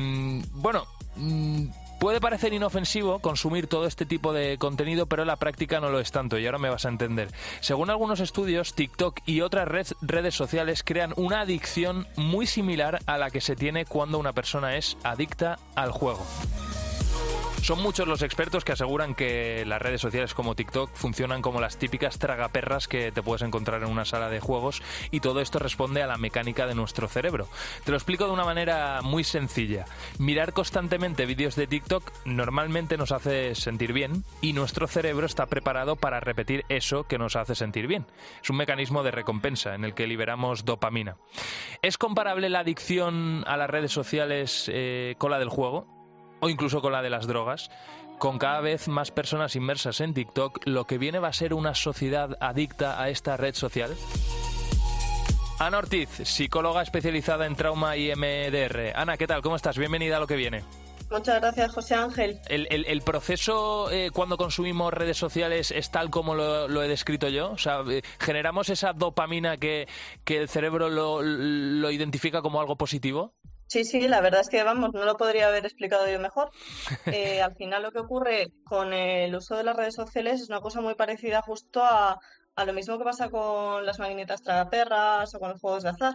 bueno, 0.54 0.86
mmm, 1.16 1.68
Puede 2.04 2.20
parecer 2.20 2.52
inofensivo 2.52 3.20
consumir 3.20 3.68
todo 3.68 3.88
este 3.88 4.06
tipo 4.06 4.34
de 4.34 4.58
contenido, 4.58 5.06
pero 5.06 5.24
la 5.24 5.38
práctica 5.38 5.80
no 5.80 5.90
lo 5.90 6.02
es 6.02 6.12
tanto 6.12 6.38
y 6.38 6.46
ahora 6.46 6.58
me 6.58 6.70
vas 6.70 6.86
a 6.86 6.90
entender. 6.90 7.30
Según 7.62 7.90
algunos 7.90 8.20
estudios, 8.20 8.74
TikTok 8.74 9.22
y 9.26 9.40
otras 9.40 9.70
red, 9.70 9.88
redes 10.02 10.36
sociales 10.36 10.84
crean 10.84 11.14
una 11.16 11.40
adicción 11.40 12.06
muy 12.18 12.46
similar 12.46 13.00
a 13.06 13.18
la 13.18 13.30
que 13.30 13.40
se 13.40 13.56
tiene 13.56 13.86
cuando 13.86 14.20
una 14.20 14.34
persona 14.34 14.76
es 14.76 14.98
adicta 15.06 15.60
al 15.76 15.92
juego. 15.92 16.26
Son 17.64 17.82
muchos 17.82 18.10
los 18.10 18.24
expertos 18.24 18.66
que 18.66 18.74
aseguran 18.74 19.16
que 19.16 19.64
las 19.66 19.82
redes 19.82 20.02
sociales 20.02 20.34
como 20.34 20.54
TikTok 20.54 20.92
funcionan 20.94 21.42
como 21.42 21.62
las 21.62 21.78
típicas 21.78 22.20
tragaperras 22.20 22.90
que 22.90 23.14
te 23.14 23.24
puedes 23.24 23.42
encontrar 23.42 23.82
en 23.84 23.90
una 23.90 24.04
sala 24.04 24.30
de 24.30 24.42
juegos 24.42 24.84
y 25.12 25.22
todo 25.22 25.40
esto 25.40 25.60
responde 25.60 26.04
a 26.04 26.08
la 26.08 26.18
mecánica 26.18 26.68
de 26.68 26.76
nuestro 26.76 27.08
cerebro. 27.08 27.48
Te 27.86 27.92
lo 27.92 27.98
explico 27.98 28.26
de 28.26 28.34
una 28.34 28.44
manera 28.44 29.00
muy 29.02 29.24
sencilla. 29.24 29.86
Mirar 30.20 30.52
constantemente 30.52 31.26
vídeos 31.26 31.56
de 31.56 31.68
TikTok 31.68 32.12
normalmente 32.26 32.98
nos 32.98 33.14
hace 33.14 33.56
sentir 33.56 33.94
bien 33.94 34.26
y 34.42 34.52
nuestro 34.52 34.86
cerebro 34.86 35.26
está 35.26 35.46
preparado 35.46 35.96
para 35.96 36.20
repetir 36.20 36.66
eso 36.68 37.06
que 37.06 37.18
nos 37.18 37.38
hace 37.38 37.56
sentir 37.56 37.88
bien. 37.88 38.06
Es 38.42 38.50
un 38.50 38.58
mecanismo 38.58 39.04
de 39.04 39.12
recompensa 39.12 39.74
en 39.74 39.86
el 39.86 39.94
que 39.94 40.06
liberamos 40.06 40.66
dopamina. 40.66 41.16
¿Es 41.82 41.98
comparable 41.98 42.50
la 42.50 42.60
adicción 42.60 43.46
a 43.48 43.56
las 43.56 43.70
redes 43.70 43.94
sociales 43.94 44.70
eh, 44.74 45.16
con 45.18 45.32
la 45.32 45.40
del 45.40 45.48
juego? 45.48 45.93
O 46.44 46.50
incluso 46.50 46.82
con 46.82 46.92
la 46.92 47.02
de 47.02 47.10
las 47.10 47.26
drogas. 47.26 47.72
Con 48.20 48.38
cada 48.38 48.60
vez 48.60 48.90
más 48.90 49.12
personas 49.12 49.56
inmersas 49.56 50.02
en 50.02 50.14
TikTok, 50.14 50.60
lo 50.66 50.86
que 50.86 50.98
viene 50.98 51.20
va 51.20 51.30
a 51.30 51.34
ser 51.34 51.54
una 51.54 51.74
sociedad 51.74 52.38
adicta 52.42 53.02
a 53.02 53.10
esta 53.10 53.38
red 53.38 53.56
social. 53.56 53.96
Ana 55.60 55.78
Ortiz, 55.78 56.10
psicóloga 56.10 56.82
especializada 56.82 57.46
en 57.46 57.56
trauma 57.56 57.96
y 57.96 58.14
MDR. 58.14 58.92
Ana, 58.94 59.16
¿qué 59.16 59.26
tal? 59.26 59.42
¿Cómo 59.42 59.56
estás? 59.56 59.78
Bienvenida 59.78 60.18
a 60.18 60.20
lo 60.20 60.28
que 60.28 60.36
viene. 60.36 60.64
Muchas 61.10 61.40
gracias, 61.40 61.72
José 61.72 61.96
Ángel. 61.96 62.40
¿El, 62.50 62.68
el, 62.72 62.86
el 62.88 63.02
proceso 63.04 63.90
eh, 63.92 64.10
cuando 64.12 64.36
consumimos 64.36 64.94
redes 64.94 65.18
sociales 65.18 65.72
es 65.72 65.92
tal 65.92 66.10
como 66.10 66.36
lo, 66.36 66.68
lo, 66.68 66.84
he 66.84 66.88
descrito 66.90 67.30
yo? 67.30 67.52
O 67.52 67.58
sea, 67.58 67.84
eh, 67.90 68.02
¿generamos 68.20 68.68
esa 68.70 68.92
dopamina 68.92 69.58
que, 69.58 69.88
que 70.26 70.38
el 70.38 70.50
cerebro 70.50 70.90
lo, 70.90 71.22
lo 71.22 71.92
identifica 71.92 72.42
como 72.42 72.60
algo 72.60 72.76
positivo? 72.76 73.34
Sí, 73.74 73.86
sí, 73.86 74.08
la 74.08 74.22
verdad 74.22 74.42
es 74.42 74.50
que, 74.50 74.62
vamos, 74.62 74.94
no 74.94 75.04
lo 75.04 75.18
podría 75.18 75.48
haber 75.48 75.66
explicado 75.66 76.08
yo 76.08 76.20
mejor. 76.20 76.52
Eh, 77.08 77.42
al 77.42 77.56
final 77.56 77.82
lo 77.82 77.92
que 77.92 77.98
ocurre 77.98 78.54
con 78.64 78.94
el 78.94 79.36
uso 79.36 79.58
de 79.58 79.64
las 79.64 79.76
redes 79.76 79.96
sociales 79.96 80.42
es 80.42 80.50
una 80.50 80.62
cosa 80.62 80.80
muy 80.80 80.94
parecida 80.94 81.42
justo 81.42 81.84
a, 81.84 82.20
a 82.56 82.66
lo 82.66 82.74
mismo 82.74 83.00
que 83.00 83.04
pasa 83.04 83.30
con 83.30 83.84
las 83.84 83.98
magnetas 83.98 84.44
tragaperras 84.44 85.34
o 85.34 85.40
con 85.40 85.50
los 85.50 85.60
juegos 85.60 85.82
de 85.82 85.90
azar, 85.90 86.14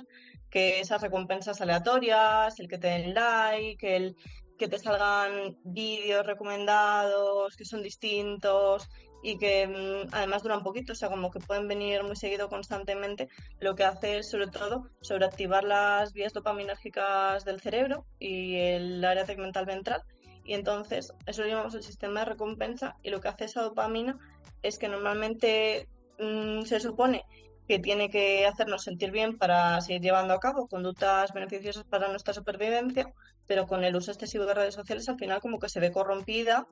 que 0.49 0.79
esas 0.79 1.03
recompensas 1.03 1.61
aleatorias, 1.61 2.61
el 2.61 2.69
que 2.69 2.79
te 2.79 2.87
den 2.87 3.13
like, 3.13 3.97
el 3.97 4.15
que 4.57 4.69
te 4.69 4.79
salgan 4.79 5.59
vídeos 5.65 6.25
recomendados 6.25 7.57
que 7.57 7.65
son 7.65 7.83
distintos 7.83 8.89
y 9.23 9.39
que 9.39 9.67
mm, 9.67 10.09
además 10.13 10.43
duran 10.43 10.63
poquito, 10.63 10.93
o 10.93 10.97
sea, 10.97 11.09
como 11.09 11.31
que 11.31 11.41
pueden 11.41 11.69
venir 11.69 12.03
muy 12.05 12.17
seguido 12.17 12.49
constantemente, 12.49 13.29
lo 13.61 13.75
que 13.75 13.85
hace 13.85 14.19
es 14.19 14.31
sobre 14.31 14.47
todo 14.49 14.89
sobreactivar 15.01 15.65
las 15.65 16.13
vías 16.13 16.33
dopaminérgicas 16.33 17.45
del 17.45 17.61
cerebro 17.61 18.05
y 18.19 18.57
el 18.57 19.05
área 19.05 19.27
segmental 19.27 19.67
ventral. 19.67 20.03
Y 20.45 20.55
entonces 20.55 21.13
eso 21.27 21.43
lo 21.43 21.49
llamamos 21.49 21.75
el 21.75 21.83
sistema 21.83 22.21
de 22.21 22.27
recompensa 22.27 22.97
y 23.03 23.11
lo 23.11 23.21
que 23.21 23.29
hace 23.29 23.45
esa 23.45 23.63
dopamina 23.63 24.19
es 24.63 24.79
que 24.79 24.89
normalmente 24.89 25.89
mmm, 26.19 26.63
se 26.63 26.81
supone 26.81 27.25
que 27.67 27.79
tiene 27.79 28.09
que 28.09 28.47
hacernos 28.47 28.83
sentir 28.83 29.11
bien 29.11 29.37
para 29.37 29.79
seguir 29.83 30.01
llevando 30.01 30.33
a 30.33 30.41
cabo 30.41 30.69
conductas 30.69 31.35
beneficiosas 31.35 31.85
para 31.85 32.09
nuestra 32.09 32.33
supervivencia, 32.33 33.13
pero 33.47 33.67
con 33.67 33.85
el 33.85 33.95
uso 33.95 34.11
excesivo 34.11 34.47
de 34.47 34.55
redes 34.55 34.75
sociales 34.75 35.07
al 35.11 35.19
final 35.19 35.41
como 35.43 35.59
que 35.59 35.69
se 35.69 35.81
ve 35.81 35.93
corrompida 35.93 36.67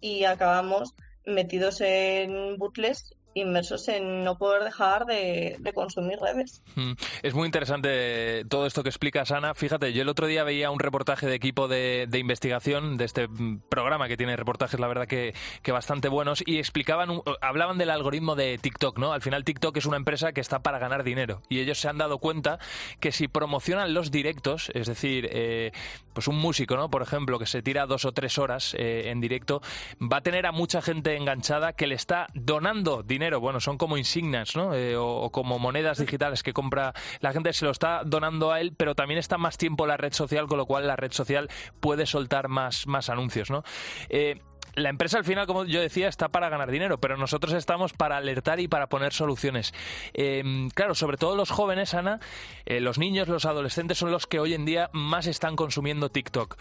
y 0.00 0.24
acabamos 0.24 0.94
metidos 1.26 1.80
en 1.80 2.56
bucles 2.58 3.14
inmersos 3.34 3.88
en 3.88 4.24
no 4.24 4.36
poder 4.36 4.64
dejar 4.64 5.06
de, 5.06 5.58
consumir 5.74 6.18
redes. 6.18 6.62
Hmm. 6.74 6.92
Es 7.22 7.34
muy 7.34 7.46
interesante 7.46 8.44
todo 8.48 8.66
esto 8.66 8.82
que 8.82 8.88
explicas, 8.88 9.30
Ana. 9.30 9.54
Fíjate, 9.54 9.92
yo 9.92 10.02
el 10.02 10.08
otro 10.08 10.26
día 10.26 10.42
veía 10.42 10.70
un 10.70 10.80
reportaje 10.80 11.26
de 11.26 11.34
equipo 11.36 11.68
de, 11.68 12.08
investigación 12.12 12.96
de 12.96 13.04
este 13.04 13.28
programa 13.68 14.08
que 14.08 14.16
tiene 14.16 14.36
reportajes, 14.36 14.80
la 14.80 14.88
verdad, 14.88 15.06
que, 15.06 15.34
que, 15.62 15.72
bastante 15.72 16.08
buenos 16.08 16.42
y 16.44 16.58
explicaban, 16.58 17.22
hablaban 17.40 17.78
del 17.78 17.90
algoritmo 17.90 18.34
de 18.34 18.58
TikTok, 18.58 18.98
¿no? 18.98 19.12
Al 19.12 19.22
final 19.22 19.44
TikTok 19.44 19.76
es 19.76 19.86
una 19.86 19.96
empresa 19.96 20.32
que 20.32 20.40
está 20.40 20.60
para 20.60 20.78
ganar 20.78 21.04
dinero 21.04 21.42
y 21.48 21.60
ellos 21.60 21.78
se 21.78 21.88
han 21.88 21.98
dado 21.98 22.18
cuenta 22.18 22.58
que 22.98 23.12
si 23.12 23.28
promocionan 23.28 23.94
los 23.94 24.10
directos, 24.10 24.70
es 24.74 24.86
decir, 24.86 25.28
eh, 25.30 25.72
pues 26.12 26.28
un 26.28 26.36
músico, 26.36 26.76
¿no? 26.76 26.90
Por 26.90 27.02
ejemplo, 27.02 27.38
que 27.38 27.46
se 27.46 27.62
tira 27.62 27.86
dos 27.86 28.04
o 28.04 28.12
tres 28.12 28.38
horas 28.38 28.74
eh, 28.78 29.10
en 29.10 29.20
directo, 29.20 29.62
va 30.00 30.18
a 30.18 30.22
tener 30.22 30.46
a 30.46 30.52
mucha 30.52 30.82
gente 30.82 31.16
enganchada 31.16 31.72
que 31.72 31.86
le 31.86 31.94
está 31.94 32.26
donando 32.34 33.02
dinero 33.02 33.19
bueno, 33.40 33.60
son 33.60 33.78
como 33.78 33.96
insignias, 33.96 34.56
¿no? 34.56 34.74
Eh, 34.74 34.96
o, 34.96 35.30
como 35.30 35.58
monedas 35.58 35.98
digitales 35.98 36.42
que 36.42 36.52
compra 36.52 36.92
la 37.20 37.32
gente, 37.32 37.52
se 37.52 37.64
lo 37.64 37.70
está 37.70 38.02
donando 38.04 38.52
a 38.52 38.60
él, 38.60 38.72
pero 38.76 38.94
también 38.94 39.18
está 39.18 39.38
más 39.38 39.58
tiempo 39.58 39.86
la 39.86 39.96
red 39.96 40.12
social, 40.12 40.46
con 40.46 40.58
lo 40.58 40.66
cual 40.66 40.86
la 40.86 40.96
red 40.96 41.12
social 41.12 41.48
puede 41.80 42.06
soltar 42.06 42.48
más, 42.48 42.86
más 42.86 43.08
anuncios, 43.10 43.50
¿no? 43.50 43.62
Eh, 44.08 44.40
la 44.74 44.88
empresa 44.88 45.18
al 45.18 45.24
final, 45.24 45.46
como 45.46 45.64
yo 45.64 45.80
decía, 45.80 46.08
está 46.08 46.28
para 46.28 46.48
ganar 46.48 46.70
dinero, 46.70 46.98
pero 46.98 47.16
nosotros 47.16 47.54
estamos 47.54 47.92
para 47.92 48.16
alertar 48.16 48.60
y 48.60 48.68
para 48.68 48.88
poner 48.88 49.12
soluciones. 49.12 49.74
Eh, 50.14 50.68
claro, 50.74 50.94
sobre 50.94 51.16
todo 51.16 51.34
los 51.34 51.50
jóvenes, 51.50 51.92
Ana, 51.92 52.20
eh, 52.66 52.80
los 52.80 52.96
niños, 52.96 53.26
los 53.28 53.46
adolescentes 53.46 53.98
son 53.98 54.12
los 54.12 54.26
que 54.26 54.38
hoy 54.38 54.54
en 54.54 54.64
día 54.64 54.88
más 54.92 55.26
están 55.26 55.56
consumiendo 55.56 56.08
TikTok. 56.08 56.56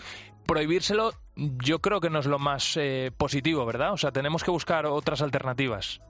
Prohibírselo 0.48 1.14
yo 1.36 1.80
creo 1.80 2.02
que 2.02 2.10
no 2.10 2.20
es 2.20 2.26
lo 2.26 2.40
más 2.40 2.78
positivo, 3.18 3.66
¿verdad? 3.66 3.94
O 3.94 3.98
sea, 3.98 4.12
tenemos 4.12 4.44
que 4.44 4.52
buscar 4.52 4.88
otras 4.88 5.22
alternativas. 5.22 6.02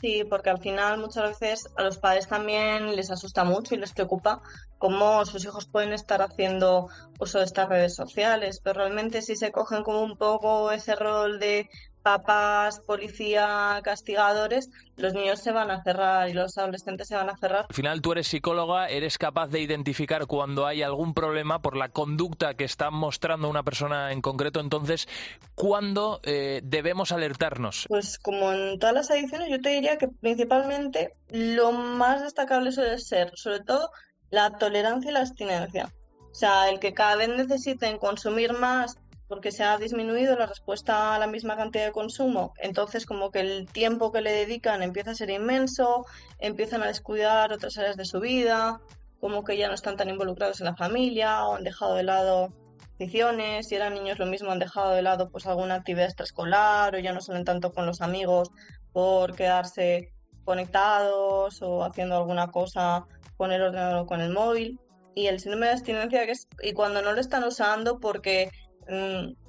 Sí, 0.00 0.22
porque 0.24 0.50
al 0.50 0.60
final 0.60 0.98
muchas 0.98 1.38
veces 1.40 1.70
a 1.76 1.82
los 1.82 1.98
padres 1.98 2.28
también 2.28 2.94
les 2.94 3.10
asusta 3.10 3.44
mucho 3.44 3.74
y 3.74 3.78
les 3.78 3.92
preocupa 3.92 4.42
cómo 4.76 5.24
sus 5.24 5.44
hijos 5.44 5.66
pueden 5.66 5.92
estar 5.92 6.20
haciendo 6.20 6.88
uso 7.18 7.38
de 7.38 7.44
estas 7.44 7.68
redes 7.68 7.94
sociales, 7.94 8.60
pero 8.62 8.80
realmente 8.80 9.22
si 9.22 9.34
se 9.36 9.50
cogen 9.50 9.82
como 9.82 10.02
un 10.02 10.18
poco 10.18 10.72
ese 10.72 10.94
rol 10.94 11.38
de 11.38 11.70
papás, 12.04 12.80
policía, 12.80 13.80
castigadores, 13.82 14.70
los 14.96 15.14
niños 15.14 15.40
se 15.40 15.52
van 15.52 15.70
a 15.70 15.82
cerrar 15.82 16.28
y 16.28 16.34
los 16.34 16.56
adolescentes 16.58 17.08
se 17.08 17.16
van 17.16 17.30
a 17.30 17.36
cerrar. 17.38 17.64
Al 17.68 17.74
final 17.74 18.02
tú 18.02 18.12
eres 18.12 18.28
psicóloga, 18.28 18.88
eres 18.88 19.16
capaz 19.16 19.48
de 19.48 19.60
identificar 19.60 20.26
cuando 20.26 20.66
hay 20.66 20.82
algún 20.82 21.14
problema 21.14 21.62
por 21.62 21.76
la 21.76 21.88
conducta 21.88 22.54
que 22.54 22.64
está 22.64 22.90
mostrando 22.90 23.48
una 23.48 23.62
persona 23.62 24.12
en 24.12 24.20
concreto, 24.20 24.60
entonces, 24.60 25.08
¿cuándo 25.54 26.20
eh, 26.24 26.60
debemos 26.62 27.10
alertarnos? 27.10 27.86
Pues 27.88 28.18
como 28.18 28.52
en 28.52 28.78
todas 28.78 28.94
las 28.94 29.10
adicciones, 29.10 29.48
yo 29.48 29.60
te 29.62 29.70
diría 29.70 29.96
que 29.96 30.08
principalmente 30.08 31.14
lo 31.30 31.72
más 31.72 32.22
destacable 32.22 32.70
suele 32.70 32.98
ser, 32.98 33.32
sobre 33.34 33.60
todo, 33.60 33.90
la 34.28 34.58
tolerancia 34.58 35.10
y 35.10 35.14
la 35.14 35.20
abstinencia. 35.20 35.90
O 36.34 36.36
sea, 36.36 36.68
el 36.68 36.80
que 36.80 36.92
cada 36.92 37.16
vez 37.16 37.28
necesiten 37.28 37.96
consumir 37.96 38.52
más 38.52 38.98
porque 39.28 39.52
se 39.52 39.64
ha 39.64 39.78
disminuido 39.78 40.36
la 40.36 40.46
respuesta 40.46 41.14
a 41.14 41.18
la 41.18 41.26
misma 41.26 41.56
cantidad 41.56 41.86
de 41.86 41.92
consumo, 41.92 42.52
entonces 42.58 43.06
como 43.06 43.30
que 43.30 43.40
el 43.40 43.66
tiempo 43.66 44.12
que 44.12 44.20
le 44.20 44.32
dedican 44.32 44.82
empieza 44.82 45.12
a 45.12 45.14
ser 45.14 45.30
inmenso, 45.30 46.06
empiezan 46.38 46.82
a 46.82 46.86
descuidar 46.86 47.52
otras 47.52 47.76
áreas 47.78 47.96
de 47.96 48.04
su 48.04 48.20
vida, 48.20 48.80
como 49.20 49.44
que 49.44 49.56
ya 49.56 49.68
no 49.68 49.74
están 49.74 49.96
tan 49.96 50.10
involucrados 50.10 50.60
en 50.60 50.66
la 50.66 50.76
familia 50.76 51.44
o 51.46 51.56
han 51.56 51.64
dejado 51.64 51.94
de 51.94 52.02
lado 52.02 52.48
aficiones, 52.94 53.68
si 53.68 53.74
eran 53.74 53.94
niños 53.94 54.18
lo 54.18 54.26
mismo 54.26 54.50
han 54.50 54.58
dejado 54.58 54.92
de 54.92 55.02
lado 55.02 55.30
pues 55.30 55.46
alguna 55.46 55.76
actividad 55.76 56.06
extraescolar 56.06 56.94
o 56.94 56.98
ya 56.98 57.12
no 57.12 57.20
salen 57.20 57.44
tanto 57.44 57.72
con 57.72 57.86
los 57.86 58.00
amigos 58.00 58.50
por 58.92 59.34
quedarse 59.34 60.12
conectados 60.44 61.60
o 61.62 61.84
haciendo 61.84 62.16
alguna 62.16 62.50
cosa 62.50 63.06
con 63.36 63.52
el 63.52 63.62
ordenador 63.62 64.02
o 64.02 64.06
con 64.06 64.20
el 64.20 64.32
móvil. 64.32 64.78
Y 65.16 65.28
el 65.28 65.38
síndrome 65.38 65.66
de 65.66 65.72
abstinencia 65.72 66.26
que 66.26 66.32
es 66.32 66.48
y 66.62 66.72
cuando 66.72 67.00
no 67.00 67.12
lo 67.12 67.20
están 67.20 67.44
usando 67.44 68.00
porque 68.00 68.50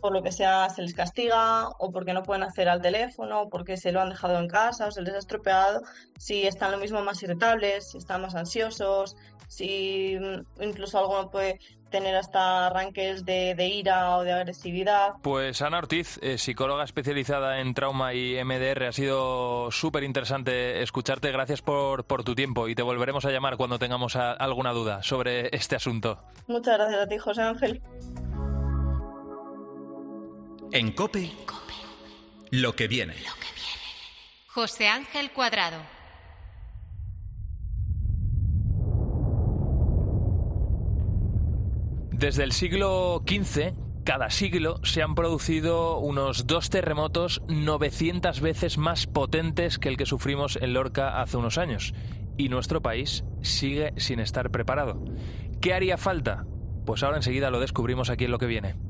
por 0.02 0.14
lo 0.14 0.24
que 0.24 0.32
sea 0.32 0.70
se 0.70 0.82
les 0.82 0.94
castiga 0.94 1.70
o 1.80 1.92
porque 1.92 2.14
no 2.14 2.24
pueden 2.24 2.44
acceder 2.44 2.70
al 2.70 2.82
teléfono, 2.82 3.42
o 3.42 3.50
porque 3.50 3.78
se 3.78 3.92
lo 3.92 4.02
han 4.02 4.10
dejado 4.10 4.40
en 4.40 4.48
casa 4.48 4.88
o 4.88 4.92
se 4.92 5.02
les 5.02 5.14
ha 5.14 5.18
estropeado, 5.18 5.82
si 6.18 6.46
están 6.48 6.72
lo 6.72 6.78
mismo 6.78 7.02
más 7.02 7.22
irritables, 7.24 7.92
si 7.92 7.98
están 7.98 8.22
más 8.22 8.36
ansiosos, 8.36 9.16
si 9.48 10.18
mm, 10.20 10.64
incluso 10.64 11.00
alguno 11.00 11.30
puede 11.30 11.60
tener 11.90 12.16
hasta 12.16 12.68
arranques 12.68 13.24
de, 13.24 13.56
ira 13.58 14.18
o 14.18 14.24
de 14.24 14.34
agresividad. 14.34 15.14
Pues 15.22 15.62
Ana 15.62 15.78
Ortiz, 15.78 16.20
eh, 16.22 16.38
psicóloga 16.38 16.84
especializada 16.84 17.62
en 17.62 17.74
trauma 17.74 18.14
y 18.14 18.36
MDR, 18.44 18.88
ha 18.88 18.92
sido 18.92 19.72
súper 19.72 20.04
interesante 20.04 20.82
escucharte. 20.82 21.32
Gracias 21.32 21.62
por, 21.62 22.04
por, 22.04 22.24
tu 22.26 22.36
tiempo 22.36 22.68
y 22.68 22.76
te 22.76 22.82
volveremos 22.82 23.24
a 23.24 23.32
llamar 23.32 23.56
cuando 23.56 23.80
tengamos 23.80 24.18
alguna 24.18 24.74
duda 24.74 25.04
sobre 25.04 25.56
este 25.56 25.78
asunto. 25.78 26.20
Muchas 26.48 26.78
gracias 26.78 27.02
a 27.02 27.08
ti, 27.08 27.18
José 27.18 27.42
Ángel. 27.44 27.82
En 30.72 30.92
COPE, 30.92 31.32
lo 32.52 32.76
que 32.76 32.88
viene. 32.88 33.14
Lo 33.14 33.34
que 33.36 33.48
viene. 33.56 33.82
José 34.48 34.88
Ángel 34.88 35.32
Cuadrado. 35.32 35.78
Desde 42.12 42.44
el 42.44 42.52
siglo 42.52 43.24
XV, 43.26 43.74
cada 44.04 44.30
siglo 44.30 44.80
se 44.84 45.02
han 45.02 45.16
producido 45.16 46.00
unos 46.00 46.48
dos 46.48 46.70
terremotos 46.70 47.42
900 47.48 48.42
veces 48.42 48.78
más 48.78 49.08
potentes 49.08 49.78
que 49.78 49.90
el 49.90 49.98
que 49.98 50.06
sufrimos 50.06 50.58
en 50.62 50.74
Lorca 50.74 51.22
hace 51.22 51.38
unos 51.38 51.58
años. 51.58 51.94
Y 52.38 52.50
nuestro 52.50 52.82
país 52.82 53.24
sigue 53.42 53.94
sin 53.98 54.20
estar 54.20 54.50
preparado. 54.52 55.04
¿Qué 55.62 55.74
haría 55.74 55.98
falta? 55.98 56.46
Pues 56.86 57.04
ahora 57.04 57.18
enseguida 57.18 57.50
lo 57.50 57.60
descubrimos 57.60 58.10
aquí 58.10 58.26
en 58.26 58.32
lo 58.32 58.40
que 58.40 58.46
viene. 58.46 58.85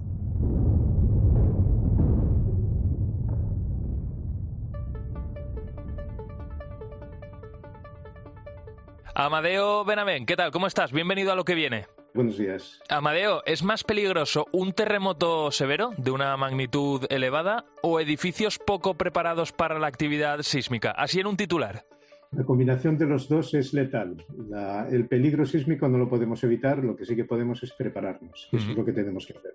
Amadeo 9.18 9.86
Benavén, 9.86 10.26
¿qué 10.26 10.36
tal? 10.36 10.52
¿Cómo 10.52 10.68
estás? 10.68 10.92
Bienvenido 10.92 11.32
a 11.32 11.36
lo 11.36 11.46
que 11.46 11.56
viene. 11.56 11.88
Buenos 12.14 12.38
días. 12.38 12.82
Amadeo, 12.90 13.44
¿es 13.46 13.64
más 13.64 13.86
peligroso 13.86 14.46
un 14.52 14.74
terremoto 14.74 15.52
severo 15.52 15.92
de 15.96 16.12
una 16.12 16.36
magnitud 16.36 17.06
elevada 17.10 17.64
o 17.82 18.02
edificios 18.02 18.60
poco 18.60 18.96
preparados 18.96 19.54
para 19.54 19.80
la 19.80 19.88
actividad 19.88 20.42
sísmica? 20.42 20.92
Así 20.92 21.22
en 21.22 21.28
un 21.28 21.38
titular. 21.38 21.86
La 22.36 22.44
combinación 22.44 22.98
de 22.98 23.06
los 23.06 23.30
dos 23.30 23.54
es 23.54 23.74
letal. 23.74 24.18
el 24.92 25.08
peligro 25.08 25.46
sísmico 25.46 25.88
no 25.88 25.98
lo 25.98 26.10
podemos 26.10 26.44
evitar, 26.44 26.80
lo 26.84 26.96
que 26.96 27.06
sí 27.06 27.16
que 27.16 27.24
podemos 27.24 27.64
es 27.64 27.72
prepararnos. 27.72 28.50
Eso 28.52 28.72
es 28.72 28.78
lo 28.78 28.84
que 28.84 28.92
tenemos 28.92 29.26
que 29.26 29.38
hacer. 29.38 29.54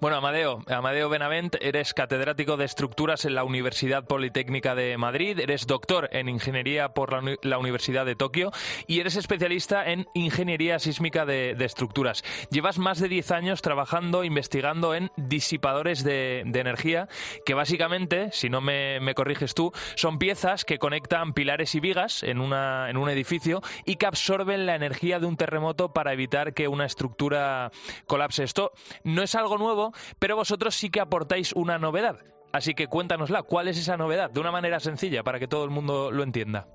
Bueno, 0.00 0.16
Amadeo, 0.16 0.60
Amadeo 0.68 1.08
Benavent, 1.08 1.56
eres 1.60 1.92
catedrático 1.92 2.56
de 2.56 2.66
estructuras 2.66 3.24
en 3.24 3.34
la 3.34 3.42
Universidad 3.42 4.06
Politécnica 4.06 4.76
de 4.76 4.96
Madrid, 4.96 5.40
eres 5.40 5.66
doctor 5.66 6.08
en 6.12 6.28
ingeniería 6.28 6.90
por 6.90 7.10
la, 7.44 7.58
Universidad 7.58 8.06
de 8.06 8.14
Tokio 8.14 8.52
y 8.86 9.00
eres 9.00 9.16
especialista 9.16 9.90
en 9.90 10.06
ingeniería 10.14 10.78
sísmica 10.78 11.26
de, 11.26 11.56
estructuras. 11.58 12.22
Llevas 12.50 12.78
más 12.78 13.00
de 13.00 13.08
10 13.08 13.32
años 13.32 13.60
trabajando, 13.60 14.22
investigando 14.22 14.94
en 14.94 15.10
disipadores 15.16 16.04
de, 16.04 16.40
energía, 16.40 17.08
que 17.44 17.54
básicamente, 17.54 18.28
si 18.32 18.50
no 18.50 18.60
me 18.60 19.14
corriges 19.14 19.54
tú, 19.54 19.72
son 19.96 20.18
piezas 20.18 20.64
que 20.64 20.78
conectan 20.78 21.32
pilares 21.32 21.74
y 21.74 21.80
vigas 21.80 22.19
en, 22.22 22.40
una, 22.40 22.90
en 22.90 22.96
un 22.96 23.08
edificio 23.08 23.60
y 23.84 23.96
que 23.96 24.06
absorben 24.06 24.66
la 24.66 24.74
energía 24.74 25.18
de 25.18 25.26
un 25.26 25.36
terremoto 25.36 25.92
para 25.92 26.12
evitar 26.12 26.54
que 26.54 26.68
una 26.68 26.86
estructura 26.86 27.70
colapse. 28.06 28.44
Esto 28.44 28.72
no 29.04 29.22
es 29.22 29.34
algo 29.34 29.58
nuevo, 29.58 29.92
pero 30.18 30.36
vosotros 30.36 30.74
sí 30.74 30.90
que 30.90 31.00
aportáis 31.00 31.52
una 31.52 31.78
novedad. 31.78 32.18
Así 32.52 32.74
que 32.74 32.88
cuéntanosla, 32.88 33.42
¿cuál 33.42 33.68
es 33.68 33.78
esa 33.78 33.96
novedad? 33.96 34.30
De 34.30 34.40
una 34.40 34.50
manera 34.50 34.80
sencilla 34.80 35.22
para 35.22 35.38
que 35.38 35.46
todo 35.46 35.64
el 35.64 35.70
mundo 35.70 36.10
lo 36.10 36.22
entienda. 36.22 36.68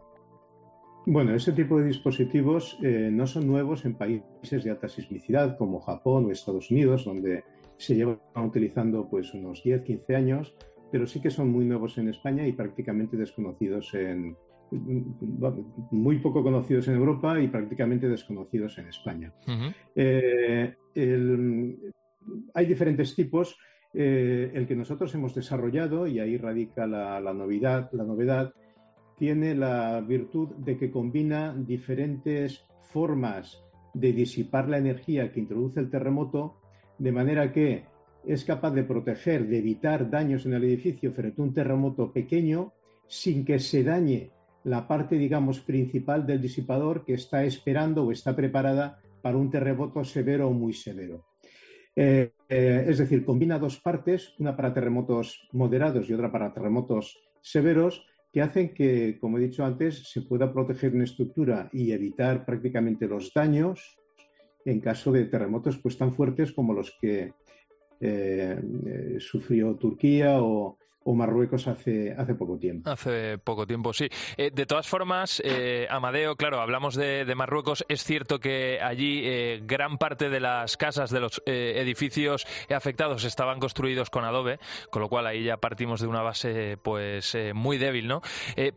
Bueno, 1.08 1.36
ese 1.36 1.52
tipo 1.52 1.78
de 1.80 1.86
dispositivos 1.86 2.80
eh, 2.82 3.10
no 3.12 3.28
son 3.28 3.46
nuevos 3.46 3.86
en 3.86 3.96
países 3.96 4.64
de 4.64 4.72
alta 4.72 4.90
sismicidad 4.90 5.56
como 5.58 5.80
Japón 5.80 6.26
o 6.26 6.32
Estados 6.32 6.72
Unidos, 6.72 7.06
donde 7.06 7.44
se 7.78 7.96
llevan 7.96 8.20
utilizando 8.36 9.08
pues 9.08 9.34
unos 9.34 9.62
10, 9.62 9.84
15 9.84 10.16
años, 10.16 10.56
pero 10.92 11.06
sí 11.06 11.22
que 11.22 11.30
son 11.30 11.52
muy 11.52 11.66
nuevos 11.66 11.98
en 12.00 12.08
España 12.08 12.48
y 12.48 12.54
prácticamente 12.54 13.18
desconocidos 13.18 13.94
en, 13.94 14.36
muy 14.72 16.20
poco 16.20 16.44
conocidos 16.44 16.88
en 16.88 16.96
Europa 16.96 17.40
y 17.40 17.48
prácticamente 17.48 18.10
desconocidos 18.10 18.78
en 18.78 18.88
España. 18.88 19.34
Eh, 19.96 20.76
hay 22.54 22.66
diferentes 22.66 23.16
tipos. 23.16 23.58
Eh, 23.98 24.52
el 24.54 24.68
que 24.68 24.76
nosotros 24.76 25.14
hemos 25.16 25.34
desarrollado, 25.34 26.06
y 26.06 26.20
ahí 26.20 26.38
radica 26.38 26.86
la, 26.86 27.34
novedad, 27.34 27.90
la 27.94 28.04
novedad, 28.04 28.54
tiene 29.18 29.56
la 29.56 30.02
virtud 30.02 30.50
de 30.58 30.78
que 30.78 30.92
combina 30.92 31.56
diferentes 31.56 32.66
formas 32.82 33.64
de 33.94 34.12
disipar 34.12 34.68
la 34.68 34.80
energía 34.80 35.32
que 35.32 35.40
introduce 35.40 35.80
el 35.80 35.90
terremoto, 35.90 36.58
de 36.98 37.14
manera 37.14 37.54
que 37.54 37.86
es 38.26 38.44
capaz 38.44 38.72
de 38.72 38.84
proteger, 38.84 39.48
de 39.48 39.60
evitar 39.60 40.10
daños 40.10 40.46
en 40.46 40.54
el 40.56 40.66
edificio 40.66 41.14
frente 41.14 41.42
a 41.42 41.46
un 41.46 41.54
terremoto 41.54 42.12
pequeño 42.12 42.74
sin 43.08 43.46
que 43.46 43.60
se 43.60 43.84
dañe 43.84 44.32
la 44.66 44.88
parte, 44.88 45.16
digamos, 45.18 45.60
principal 45.62 46.26
del 46.26 46.42
disipador 46.42 47.06
que 47.06 47.14
está 47.14 47.46
esperando 47.46 48.04
o 48.04 48.12
está 48.12 48.36
preparada 48.36 49.00
para 49.22 49.38
un 49.38 49.50
terremoto 49.50 50.04
severo 50.04 50.50
o 50.50 50.54
muy 50.54 50.74
severo. 50.74 51.26
Eh, 51.96 52.32
eh, 52.50 52.86
es 52.88 52.98
decir, 52.98 53.24
combina 53.24 53.60
dos 53.60 53.80
partes, 53.80 54.34
una 54.40 54.56
para 54.56 54.74
terremotos 54.74 55.48
moderados 55.54 56.10
y 56.10 56.14
otra 56.14 56.32
para 56.32 56.52
terremotos 56.52 57.18
severos, 57.42 58.06
que 58.34 58.42
hacen 58.42 58.74
que, 58.74 59.18
como 59.22 59.38
he 59.38 59.42
dicho 59.42 59.64
antes, 59.64 60.10
se 60.10 60.24
pueda 60.24 60.52
proteger 60.52 60.94
una 60.94 61.06
estructura 61.06 61.70
y 61.72 61.92
evitar 61.92 62.44
prácticamente 62.44 63.08
los 63.08 63.32
daños 63.34 63.98
en 64.66 64.82
caso 64.82 65.12
de 65.12 65.26
terremotos 65.26 65.78
pues, 65.78 65.96
tan 65.96 66.12
fuertes 66.12 66.52
como 66.52 66.74
los 66.74 66.92
que 67.00 67.34
eh, 68.02 68.60
sufrió 69.20 69.76
Turquía 69.76 70.42
o, 70.42 70.78
o 71.06 71.14
Marruecos 71.14 71.68
hace, 71.68 72.14
hace 72.18 72.34
poco 72.34 72.58
tiempo. 72.58 72.90
Hace 72.90 73.38
poco 73.38 73.68
tiempo, 73.68 73.94
sí. 73.94 74.10
Eh, 74.38 74.50
de 74.52 74.66
todas 74.66 74.88
formas, 74.88 75.40
eh, 75.46 75.86
Amadeo, 75.90 76.36
claro, 76.36 76.60
hablamos 76.60 76.96
de, 76.96 77.32
Marruecos. 77.36 77.86
Es 77.90 78.04
cierto 78.04 78.40
que 78.40 78.80
allí 78.82 79.22
eh, 79.24 79.62
gran 79.64 80.00
parte 80.00 80.30
de 80.30 80.40
las 80.40 80.78
casas, 80.78 81.12
de 81.12 81.20
los 81.20 81.44
edificios 81.46 82.48
afectados 82.74 83.24
estaban 83.24 83.60
construidos 83.60 84.10
con 84.10 84.24
adobe, 84.24 84.58
con 84.90 85.02
lo 85.02 85.10
cual 85.10 85.28
ahí 85.28 85.44
ya 85.44 85.58
partimos 85.58 86.02
de 86.02 86.08
una 86.08 86.22
base 86.22 86.78
pues 86.82 87.38
muy 87.54 87.78
débil, 87.78 88.08
¿no? 88.08 88.22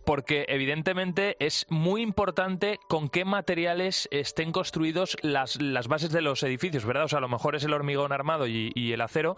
porque 0.04 0.44
evidentemente 0.48 1.36
es 1.38 1.66
muy 1.70 2.02
importante 2.02 2.78
con 2.88 3.08
qué 3.08 3.24
materiales 3.24 4.08
estén 4.10 4.52
construidos 4.52 5.16
las, 5.22 5.60
las 5.62 5.88
bases 5.88 6.10
de 6.10 6.20
los 6.20 6.42
edificios, 6.42 6.84
¿verdad? 6.84 7.04
O 7.04 7.08
sea, 7.08 7.18
a 7.18 7.22
lo 7.22 7.28
mejor 7.28 7.54
es 7.54 7.64
el 7.64 7.72
hormigón 7.72 8.12
armado 8.12 8.46
y, 8.46 8.72
y 8.74 8.92
el 8.92 9.00
acero, 9.00 9.36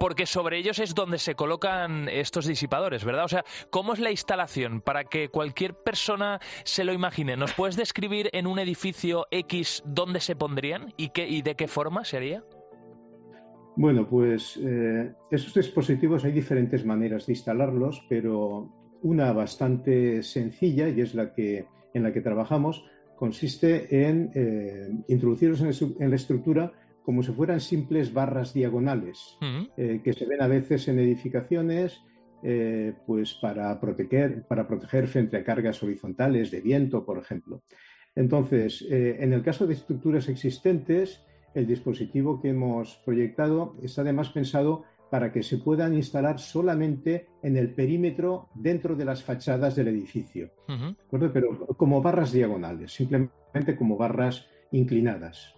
porque 0.00 0.26
sobre 0.26 0.58
ellos 0.58 0.78
es 0.78 0.94
donde 0.94 1.18
se 1.18 1.34
colocan 1.34 2.09
estos 2.10 2.46
disipadores, 2.46 3.04
¿verdad? 3.04 3.24
O 3.24 3.28
sea, 3.28 3.44
¿cómo 3.70 3.92
es 3.92 4.00
la 4.00 4.10
instalación 4.10 4.80
para 4.80 5.04
que 5.04 5.28
cualquier 5.28 5.74
persona 5.74 6.40
se 6.64 6.84
lo 6.84 6.92
imagine? 6.92 7.36
¿Nos 7.36 7.52
puedes 7.52 7.76
describir 7.76 8.30
en 8.32 8.46
un 8.46 8.58
edificio 8.58 9.26
X 9.30 9.82
dónde 9.86 10.20
se 10.20 10.36
pondrían 10.36 10.92
y, 10.96 11.10
qué, 11.10 11.28
y 11.28 11.42
de 11.42 11.54
qué 11.54 11.68
forma 11.68 12.04
se 12.04 12.16
haría? 12.16 12.44
Bueno, 13.76 14.06
pues 14.08 14.58
eh, 14.62 15.12
esos 15.30 15.54
dispositivos 15.54 16.24
hay 16.24 16.32
diferentes 16.32 16.84
maneras 16.84 17.26
de 17.26 17.32
instalarlos, 17.32 18.02
pero 18.08 18.68
una 19.02 19.32
bastante 19.32 20.22
sencilla 20.22 20.88
y 20.88 21.00
es 21.00 21.14
la 21.14 21.32
que 21.32 21.66
en 21.94 22.02
la 22.02 22.12
que 22.12 22.20
trabajamos 22.20 22.84
consiste 23.16 24.06
en 24.08 24.30
eh, 24.34 24.88
introducirlos 25.08 25.60
en 25.62 26.10
la 26.10 26.16
estructura 26.16 26.72
como 27.04 27.22
si 27.22 27.32
fueran 27.32 27.60
simples 27.60 28.12
barras 28.12 28.52
diagonales 28.54 29.38
eh, 29.76 30.00
que 30.02 30.12
se 30.12 30.26
ven 30.26 30.42
a 30.42 30.46
veces 30.46 30.86
en 30.88 30.98
edificaciones 30.98 32.02
eh, 32.42 32.94
pues 33.06 33.34
para 33.34 33.78
proteger, 33.80 34.46
para 34.46 34.66
proteger 34.66 35.08
frente 35.08 35.36
a 35.36 35.44
cargas 35.44 35.82
horizontales 35.82 36.50
de 36.50 36.60
viento, 36.60 37.04
por 37.04 37.18
ejemplo. 37.18 37.62
Entonces, 38.14 38.86
eh, 38.90 39.18
en 39.20 39.32
el 39.32 39.42
caso 39.42 39.66
de 39.66 39.74
estructuras 39.74 40.28
existentes, 40.28 41.22
el 41.54 41.66
dispositivo 41.66 42.40
que 42.40 42.50
hemos 42.50 42.96
proyectado 43.04 43.76
está 43.82 44.02
además 44.02 44.30
pensado 44.30 44.84
para 45.10 45.32
que 45.32 45.42
se 45.42 45.58
puedan 45.58 45.94
instalar 45.94 46.38
solamente 46.38 47.26
en 47.42 47.56
el 47.56 47.74
perímetro 47.74 48.48
dentro 48.54 48.94
de 48.94 49.04
las 49.04 49.22
fachadas 49.22 49.74
del 49.74 49.88
edificio, 49.88 50.50
pero 51.10 51.66
como 51.76 52.00
barras 52.00 52.32
diagonales, 52.32 52.92
simplemente 52.92 53.76
como 53.76 53.96
barras 53.96 54.46
inclinadas. 54.70 55.54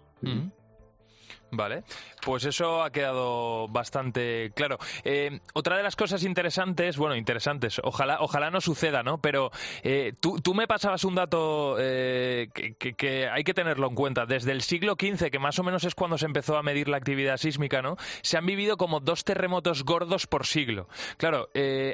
Vale, 1.55 1.84
pues 2.24 2.46
eso 2.46 2.82
ha 2.82 2.90
quedado 2.90 3.68
bastante 3.68 4.53
claro. 4.55 4.78
Eh, 5.05 5.40
otra 5.53 5.76
de 5.76 5.82
las 5.82 5.96
cosas 5.96 6.24
interesantes, 6.24 6.96
bueno, 6.96 7.14
interesantes, 7.14 7.78
ojalá, 7.84 8.16
ojalá 8.20 8.50
no 8.50 8.62
suceda, 8.62 9.03
¿no? 9.03 9.20
Pero 9.20 9.50
eh, 9.82 10.14
tú, 10.18 10.40
tú, 10.40 10.55
me 10.55 10.66
pasabas 10.66 11.05
un 11.05 11.14
dato 11.14 11.76
eh, 11.78 12.48
que, 12.55 13.28
hay 13.28 13.44
que 13.44 13.53
tenerlo 13.53 13.86
en 13.88 13.94
cuenta. 13.94 14.24
Desde 14.24 14.53
el 14.53 14.62
siglo 14.62 14.94
XV, 14.98 15.30
que 15.30 15.38
más 15.38 15.59
o 15.59 15.62
menos 15.62 15.84
es 15.84 15.94
cuando 15.94 16.16
se 16.16 16.24
empezó 16.24 16.57
a 16.57 16.62
medir 16.62 16.88
la 16.88 16.96
actividad 16.96 17.36
sísmica, 17.36 17.82
¿no? 17.82 17.98
Se 18.22 18.38
han 18.38 18.46
vivido 18.46 18.78
como 18.78 19.00
dos 19.00 19.24
terremotos 19.24 19.84
gordos 19.84 20.26
por 20.26 20.46
siglo. 20.46 20.88
Claro, 21.18 21.50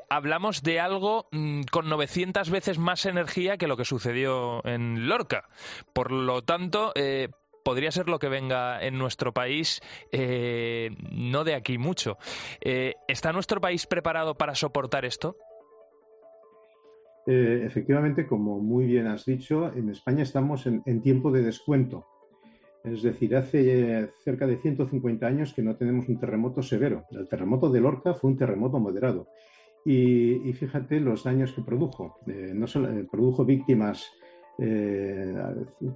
hablamos 0.09 0.63
de 0.63 0.79
algo 0.79 1.27
mm, 1.33 1.63
con 1.73 1.89
900 1.89 2.49
veces 2.51 2.79
más 2.79 3.07
energía 3.07 3.57
que 3.57 3.67
lo 3.67 3.77
que 3.77 3.85
sucedió 3.85 4.65
en 4.65 5.09
Lorca. 5.09 5.49
Por 5.93 6.13
lo 6.13 6.43
tanto, 6.43 6.93
podría 7.63 7.91
ser 7.91 8.09
lo 8.09 8.19
que 8.19 8.29
venga 8.29 8.83
en 8.85 8.99
nuestro 8.99 9.33
país, 9.33 9.81
eh, 10.13 10.91
no 11.13 11.45
de 11.45 11.55
aquí 11.55 11.79
mucho. 11.79 12.19
Eh, 12.61 12.95
¿Está 13.07 13.33
nuestro 13.33 13.61
país 13.61 13.87
preparado 13.87 14.35
para 14.37 14.55
soportar 14.55 15.05
esto? 15.05 15.37
Eh, 17.27 17.63
efectivamente, 17.65 18.27
como 18.27 18.59
muy 18.59 18.87
bien 18.87 19.07
has 19.07 19.27
dicho, 19.27 19.73
en 19.75 19.91
España 19.91 20.23
estamos 20.23 20.67
en, 20.67 21.03
tiempo 21.03 21.31
de 21.31 21.43
descuento. 21.43 22.07
Es 22.85 23.03
decir, 23.03 23.37
hace 23.37 24.09
cerca 24.25 24.47
de 24.47 24.57
150 24.57 25.27
años 25.27 25.53
que 25.53 25.63
no 25.63 25.77
tenemos 25.77 26.09
un 26.09 26.19
terremoto 26.19 26.63
severo. 26.63 27.05
El 27.11 27.29
terremoto 27.29 27.69
de 27.69 27.81
Lorca 27.81 28.15
fue 28.15 28.31
un 28.31 28.39
terremoto 28.39 28.79
moderado. 28.79 29.29
Y, 29.85 30.53
fíjate 30.55 31.01
los 31.01 31.25
daños 31.25 31.53
que 31.53 31.63
produjo. 31.63 32.19
no 32.27 32.67
solo, 32.67 32.89
produjo 33.11 33.45
víctimas 33.45 34.11
eh, 34.59 35.35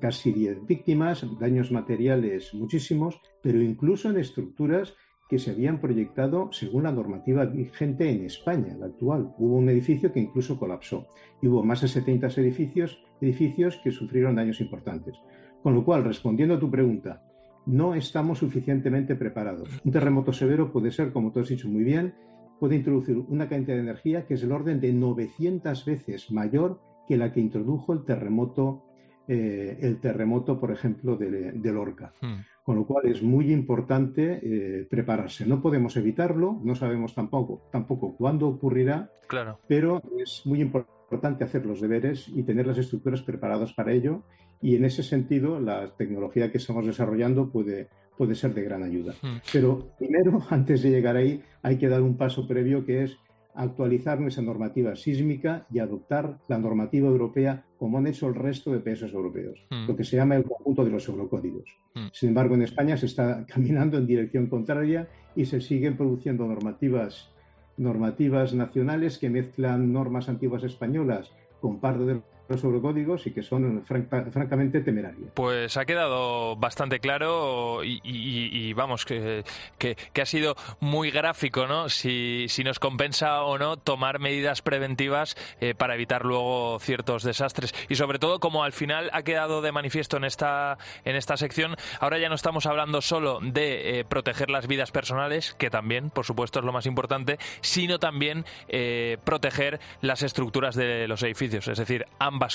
casi 0.00 0.32
10 0.32 0.66
víctimas, 0.66 1.26
daños 1.40 1.72
materiales 1.72 2.54
muchísimos, 2.54 3.20
pero 3.42 3.60
incluso 3.60 4.08
en 4.08 4.18
estructuras 4.18 4.94
que 5.28 5.38
se 5.38 5.50
habían 5.50 5.80
proyectado 5.80 6.50
según 6.52 6.84
la 6.84 6.92
normativa 6.92 7.44
vigente 7.44 8.08
en 8.10 8.26
España, 8.26 8.76
la 8.78 8.86
actual. 8.86 9.34
Hubo 9.38 9.56
un 9.56 9.68
edificio 9.68 10.12
que 10.12 10.20
incluso 10.20 10.58
colapsó 10.58 11.08
y 11.40 11.48
hubo 11.48 11.64
más 11.64 11.80
de 11.80 11.88
70 11.88 12.28
edificios, 12.36 13.02
edificios 13.20 13.80
que 13.82 13.90
sufrieron 13.90 14.36
daños 14.36 14.60
importantes. 14.60 15.16
Con 15.62 15.74
lo 15.74 15.84
cual, 15.84 16.04
respondiendo 16.04 16.56
a 16.56 16.60
tu 16.60 16.70
pregunta, 16.70 17.22
no 17.66 17.94
estamos 17.94 18.38
suficientemente 18.38 19.16
preparados. 19.16 19.68
Un 19.84 19.90
terremoto 19.90 20.32
severo 20.32 20.70
puede 20.70 20.90
ser, 20.90 21.12
como 21.12 21.32
tú 21.32 21.40
has 21.40 21.48
dicho 21.48 21.68
muy 21.68 21.82
bien, 21.82 22.14
puede 22.60 22.76
introducir 22.76 23.16
una 23.16 23.48
cantidad 23.48 23.76
de 23.76 23.82
energía 23.82 24.26
que 24.26 24.34
es 24.34 24.42
el 24.42 24.52
orden 24.52 24.80
de 24.80 24.92
900 24.92 25.84
veces 25.84 26.30
mayor 26.30 26.80
que 27.06 27.16
la 27.16 27.32
que 27.32 27.40
introdujo 27.40 27.92
el 27.92 28.04
terremoto, 28.04 28.84
eh, 29.28 29.78
el 29.80 30.00
terremoto, 30.00 30.58
por 30.58 30.70
ejemplo, 30.70 31.16
de, 31.16 31.72
Lorca. 31.72 32.12
Hmm. 32.20 32.40
Con 32.64 32.76
lo 32.76 32.86
cual 32.86 33.06
es 33.06 33.22
muy 33.22 33.52
importante 33.52 34.40
eh, 34.42 34.86
prepararse. 34.88 35.44
No 35.46 35.60
podemos 35.60 35.96
evitarlo, 35.96 36.60
no 36.62 36.74
sabemos 36.74 37.14
tampoco, 37.14 37.62
tampoco 37.72 38.16
cuándo 38.16 38.46
ocurrirá, 38.48 39.10
claro. 39.26 39.58
pero 39.66 40.00
es 40.18 40.42
muy 40.44 40.60
importante 40.60 41.44
hacer 41.44 41.66
los 41.66 41.80
deberes 41.80 42.28
y 42.28 42.44
tener 42.44 42.66
las 42.66 42.78
estructuras 42.78 43.22
preparadas 43.22 43.72
para 43.72 43.92
ello. 43.92 44.22
Y 44.60 44.76
en 44.76 44.84
ese 44.84 45.02
sentido, 45.02 45.58
la 45.58 45.96
tecnología 45.96 46.52
que 46.52 46.58
estamos 46.58 46.86
desarrollando 46.86 47.50
puede, 47.50 47.88
puede 48.16 48.36
ser 48.36 48.54
de 48.54 48.62
gran 48.62 48.84
ayuda. 48.84 49.14
Hmm. 49.20 49.38
Pero 49.52 49.88
primero, 49.98 50.40
antes 50.50 50.82
de 50.82 50.90
llegar 50.90 51.16
ahí, 51.16 51.42
hay 51.62 51.78
que 51.78 51.88
dar 51.88 52.02
un 52.02 52.16
paso 52.16 52.46
previo 52.46 52.84
que 52.84 53.02
es 53.02 53.18
actualizar 53.54 54.20
nuestra 54.20 54.42
normativa 54.42 54.96
sísmica 54.96 55.66
y 55.70 55.78
adoptar 55.78 56.38
la 56.48 56.58
normativa 56.58 57.08
europea 57.08 57.64
como 57.78 57.98
han 57.98 58.06
hecho 58.06 58.28
el 58.28 58.34
resto 58.34 58.72
de 58.72 58.80
países 58.80 59.12
europeos, 59.12 59.66
hmm. 59.70 59.88
lo 59.88 59.96
que 59.96 60.04
se 60.04 60.16
llama 60.16 60.36
el 60.36 60.44
conjunto 60.44 60.84
de 60.84 60.90
los 60.90 61.08
eurocódigos. 61.08 61.76
Hmm. 61.94 62.06
Sin 62.12 62.30
embargo, 62.30 62.54
en 62.54 62.62
España 62.62 62.96
se 62.96 63.06
está 63.06 63.44
caminando 63.52 63.98
en 63.98 64.06
dirección 64.06 64.46
contraria 64.46 65.08
y 65.34 65.46
se 65.46 65.60
siguen 65.60 65.96
produciendo 65.96 66.46
normativas, 66.46 67.30
normativas 67.76 68.54
nacionales 68.54 69.18
que 69.18 69.30
mezclan 69.30 69.92
normas 69.92 70.28
antiguas 70.28 70.64
españolas 70.64 71.32
con 71.60 71.80
parte 71.80 72.04
de 72.04 72.20
los 72.48 72.62
eurocódigos 72.64 73.26
y 73.26 73.32
que 73.32 73.42
son 73.42 73.84
francamente 73.84 74.80
temerarios. 74.80 75.30
Pues 75.34 75.76
ha 75.76 75.84
quedado 75.84 76.56
bastante 76.56 77.00
claro 77.00 77.80
y, 77.84 78.72
vamos, 78.74 79.04
que, 79.04 79.44
que, 79.78 80.22
ha 80.22 80.26
sido 80.26 80.54
muy 80.80 81.10
gráfico, 81.10 81.66
¿no? 81.66 81.88
Si, 81.88 82.46
si, 82.48 82.62
nos 82.64 82.78
compensa 82.78 83.42
o 83.42 83.58
no 83.58 83.76
tomar 83.76 84.18
medidas 84.18 84.62
preventivas 84.62 85.36
eh, 85.60 85.74
para 85.74 85.94
evitar 85.94 86.24
luego 86.24 86.78
ciertos 86.80 87.22
desastres. 87.22 87.74
Y 87.88 87.96
sobre 87.96 88.18
todo, 88.18 88.40
como 88.40 88.64
al 88.64 88.72
final 88.72 89.10
ha 89.12 89.22
quedado 89.22 89.62
de 89.62 89.72
manifiesto 89.72 90.16
en 90.16 90.24
esta, 90.24 90.78
en 91.04 91.16
esta 91.16 91.36
sección, 91.36 91.76
ahora 92.00 92.18
ya 92.18 92.28
no 92.28 92.34
estamos 92.34 92.66
hablando 92.66 93.00
solo 93.00 93.40
de 93.42 94.00
eh, 94.00 94.04
proteger 94.04 94.50
las 94.50 94.66
vidas 94.66 94.90
personales, 94.90 95.54
que 95.58 95.70
también, 95.70 96.10
por 96.10 96.24
supuesto, 96.24 96.60
es 96.60 96.64
lo 96.64 96.72
más 96.72 96.86
importante, 96.86 97.38
sino 97.60 97.98
también 97.98 98.44
eh, 98.68 99.18
proteger 99.24 99.80
las 100.00 100.22
estructuras 100.22 100.74
de 100.74 101.08
los 101.08 101.22
edificios, 101.22 101.68
es 101.68 101.78
decir, 101.78 102.06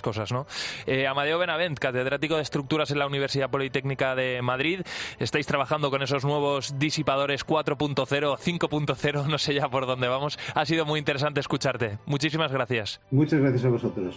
cosas, 0.01 0.31
¿no? 0.31 0.45
Eh, 0.85 1.07
Amadeo 1.07 1.39
Benavent, 1.39 1.79
catedrático 1.79 2.35
de 2.35 2.41
estructuras 2.41 2.91
en 2.91 2.99
la 2.99 3.07
Universidad 3.07 3.49
Politécnica 3.49 4.15
de 4.15 4.41
Madrid, 4.41 4.81
estáis 5.19 5.47
trabajando 5.47 5.89
con 5.89 6.01
esos 6.01 6.25
nuevos 6.25 6.77
disipadores 6.77 7.45
4.0, 7.45 8.37
5.0, 8.37 9.25
no 9.27 9.37
sé 9.37 9.53
ya 9.53 9.69
por 9.69 9.87
dónde 9.87 10.07
vamos. 10.07 10.37
Ha 10.53 10.65
sido 10.65 10.85
muy 10.85 10.99
interesante 10.99 11.39
escucharte. 11.39 11.99
Muchísimas 12.05 12.51
gracias. 12.51 12.99
Muchas 13.11 13.39
gracias 13.39 13.65
a 13.65 13.69
vosotros. 13.69 14.15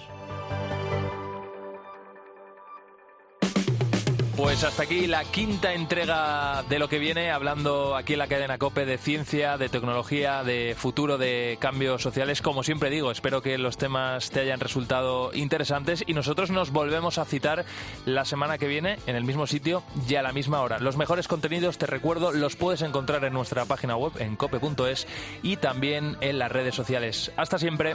Pues 4.40 4.64
hasta 4.64 4.84
aquí 4.84 5.06
la 5.06 5.22
quinta 5.24 5.74
entrega 5.74 6.64
de 6.66 6.78
lo 6.78 6.88
que 6.88 6.98
viene, 6.98 7.30
hablando 7.30 7.94
aquí 7.94 8.14
en 8.14 8.20
la 8.20 8.26
cadena 8.26 8.56
COPE 8.56 8.86
de 8.86 8.96
ciencia, 8.96 9.58
de 9.58 9.68
tecnología, 9.68 10.42
de 10.44 10.74
futuro, 10.78 11.18
de 11.18 11.58
cambios 11.60 12.00
sociales. 12.00 12.40
Como 12.40 12.62
siempre 12.62 12.88
digo, 12.88 13.10
espero 13.10 13.42
que 13.42 13.58
los 13.58 13.76
temas 13.76 14.30
te 14.30 14.40
hayan 14.40 14.58
resultado 14.58 15.30
interesantes 15.34 16.02
y 16.06 16.14
nosotros 16.14 16.50
nos 16.50 16.70
volvemos 16.70 17.18
a 17.18 17.26
citar 17.26 17.66
la 18.06 18.24
semana 18.24 18.56
que 18.56 18.66
viene 18.66 18.96
en 19.06 19.14
el 19.14 19.24
mismo 19.24 19.46
sitio 19.46 19.82
y 20.08 20.14
a 20.14 20.22
la 20.22 20.32
misma 20.32 20.62
hora. 20.62 20.78
Los 20.78 20.96
mejores 20.96 21.28
contenidos, 21.28 21.76
te 21.76 21.84
recuerdo, 21.84 22.32
los 22.32 22.56
puedes 22.56 22.80
encontrar 22.80 23.22
en 23.24 23.34
nuestra 23.34 23.66
página 23.66 23.96
web 23.96 24.12
en 24.20 24.36
cope.es 24.36 25.06
y 25.42 25.58
también 25.58 26.16
en 26.22 26.38
las 26.38 26.50
redes 26.50 26.74
sociales. 26.74 27.30
Hasta 27.36 27.58
siempre. 27.58 27.94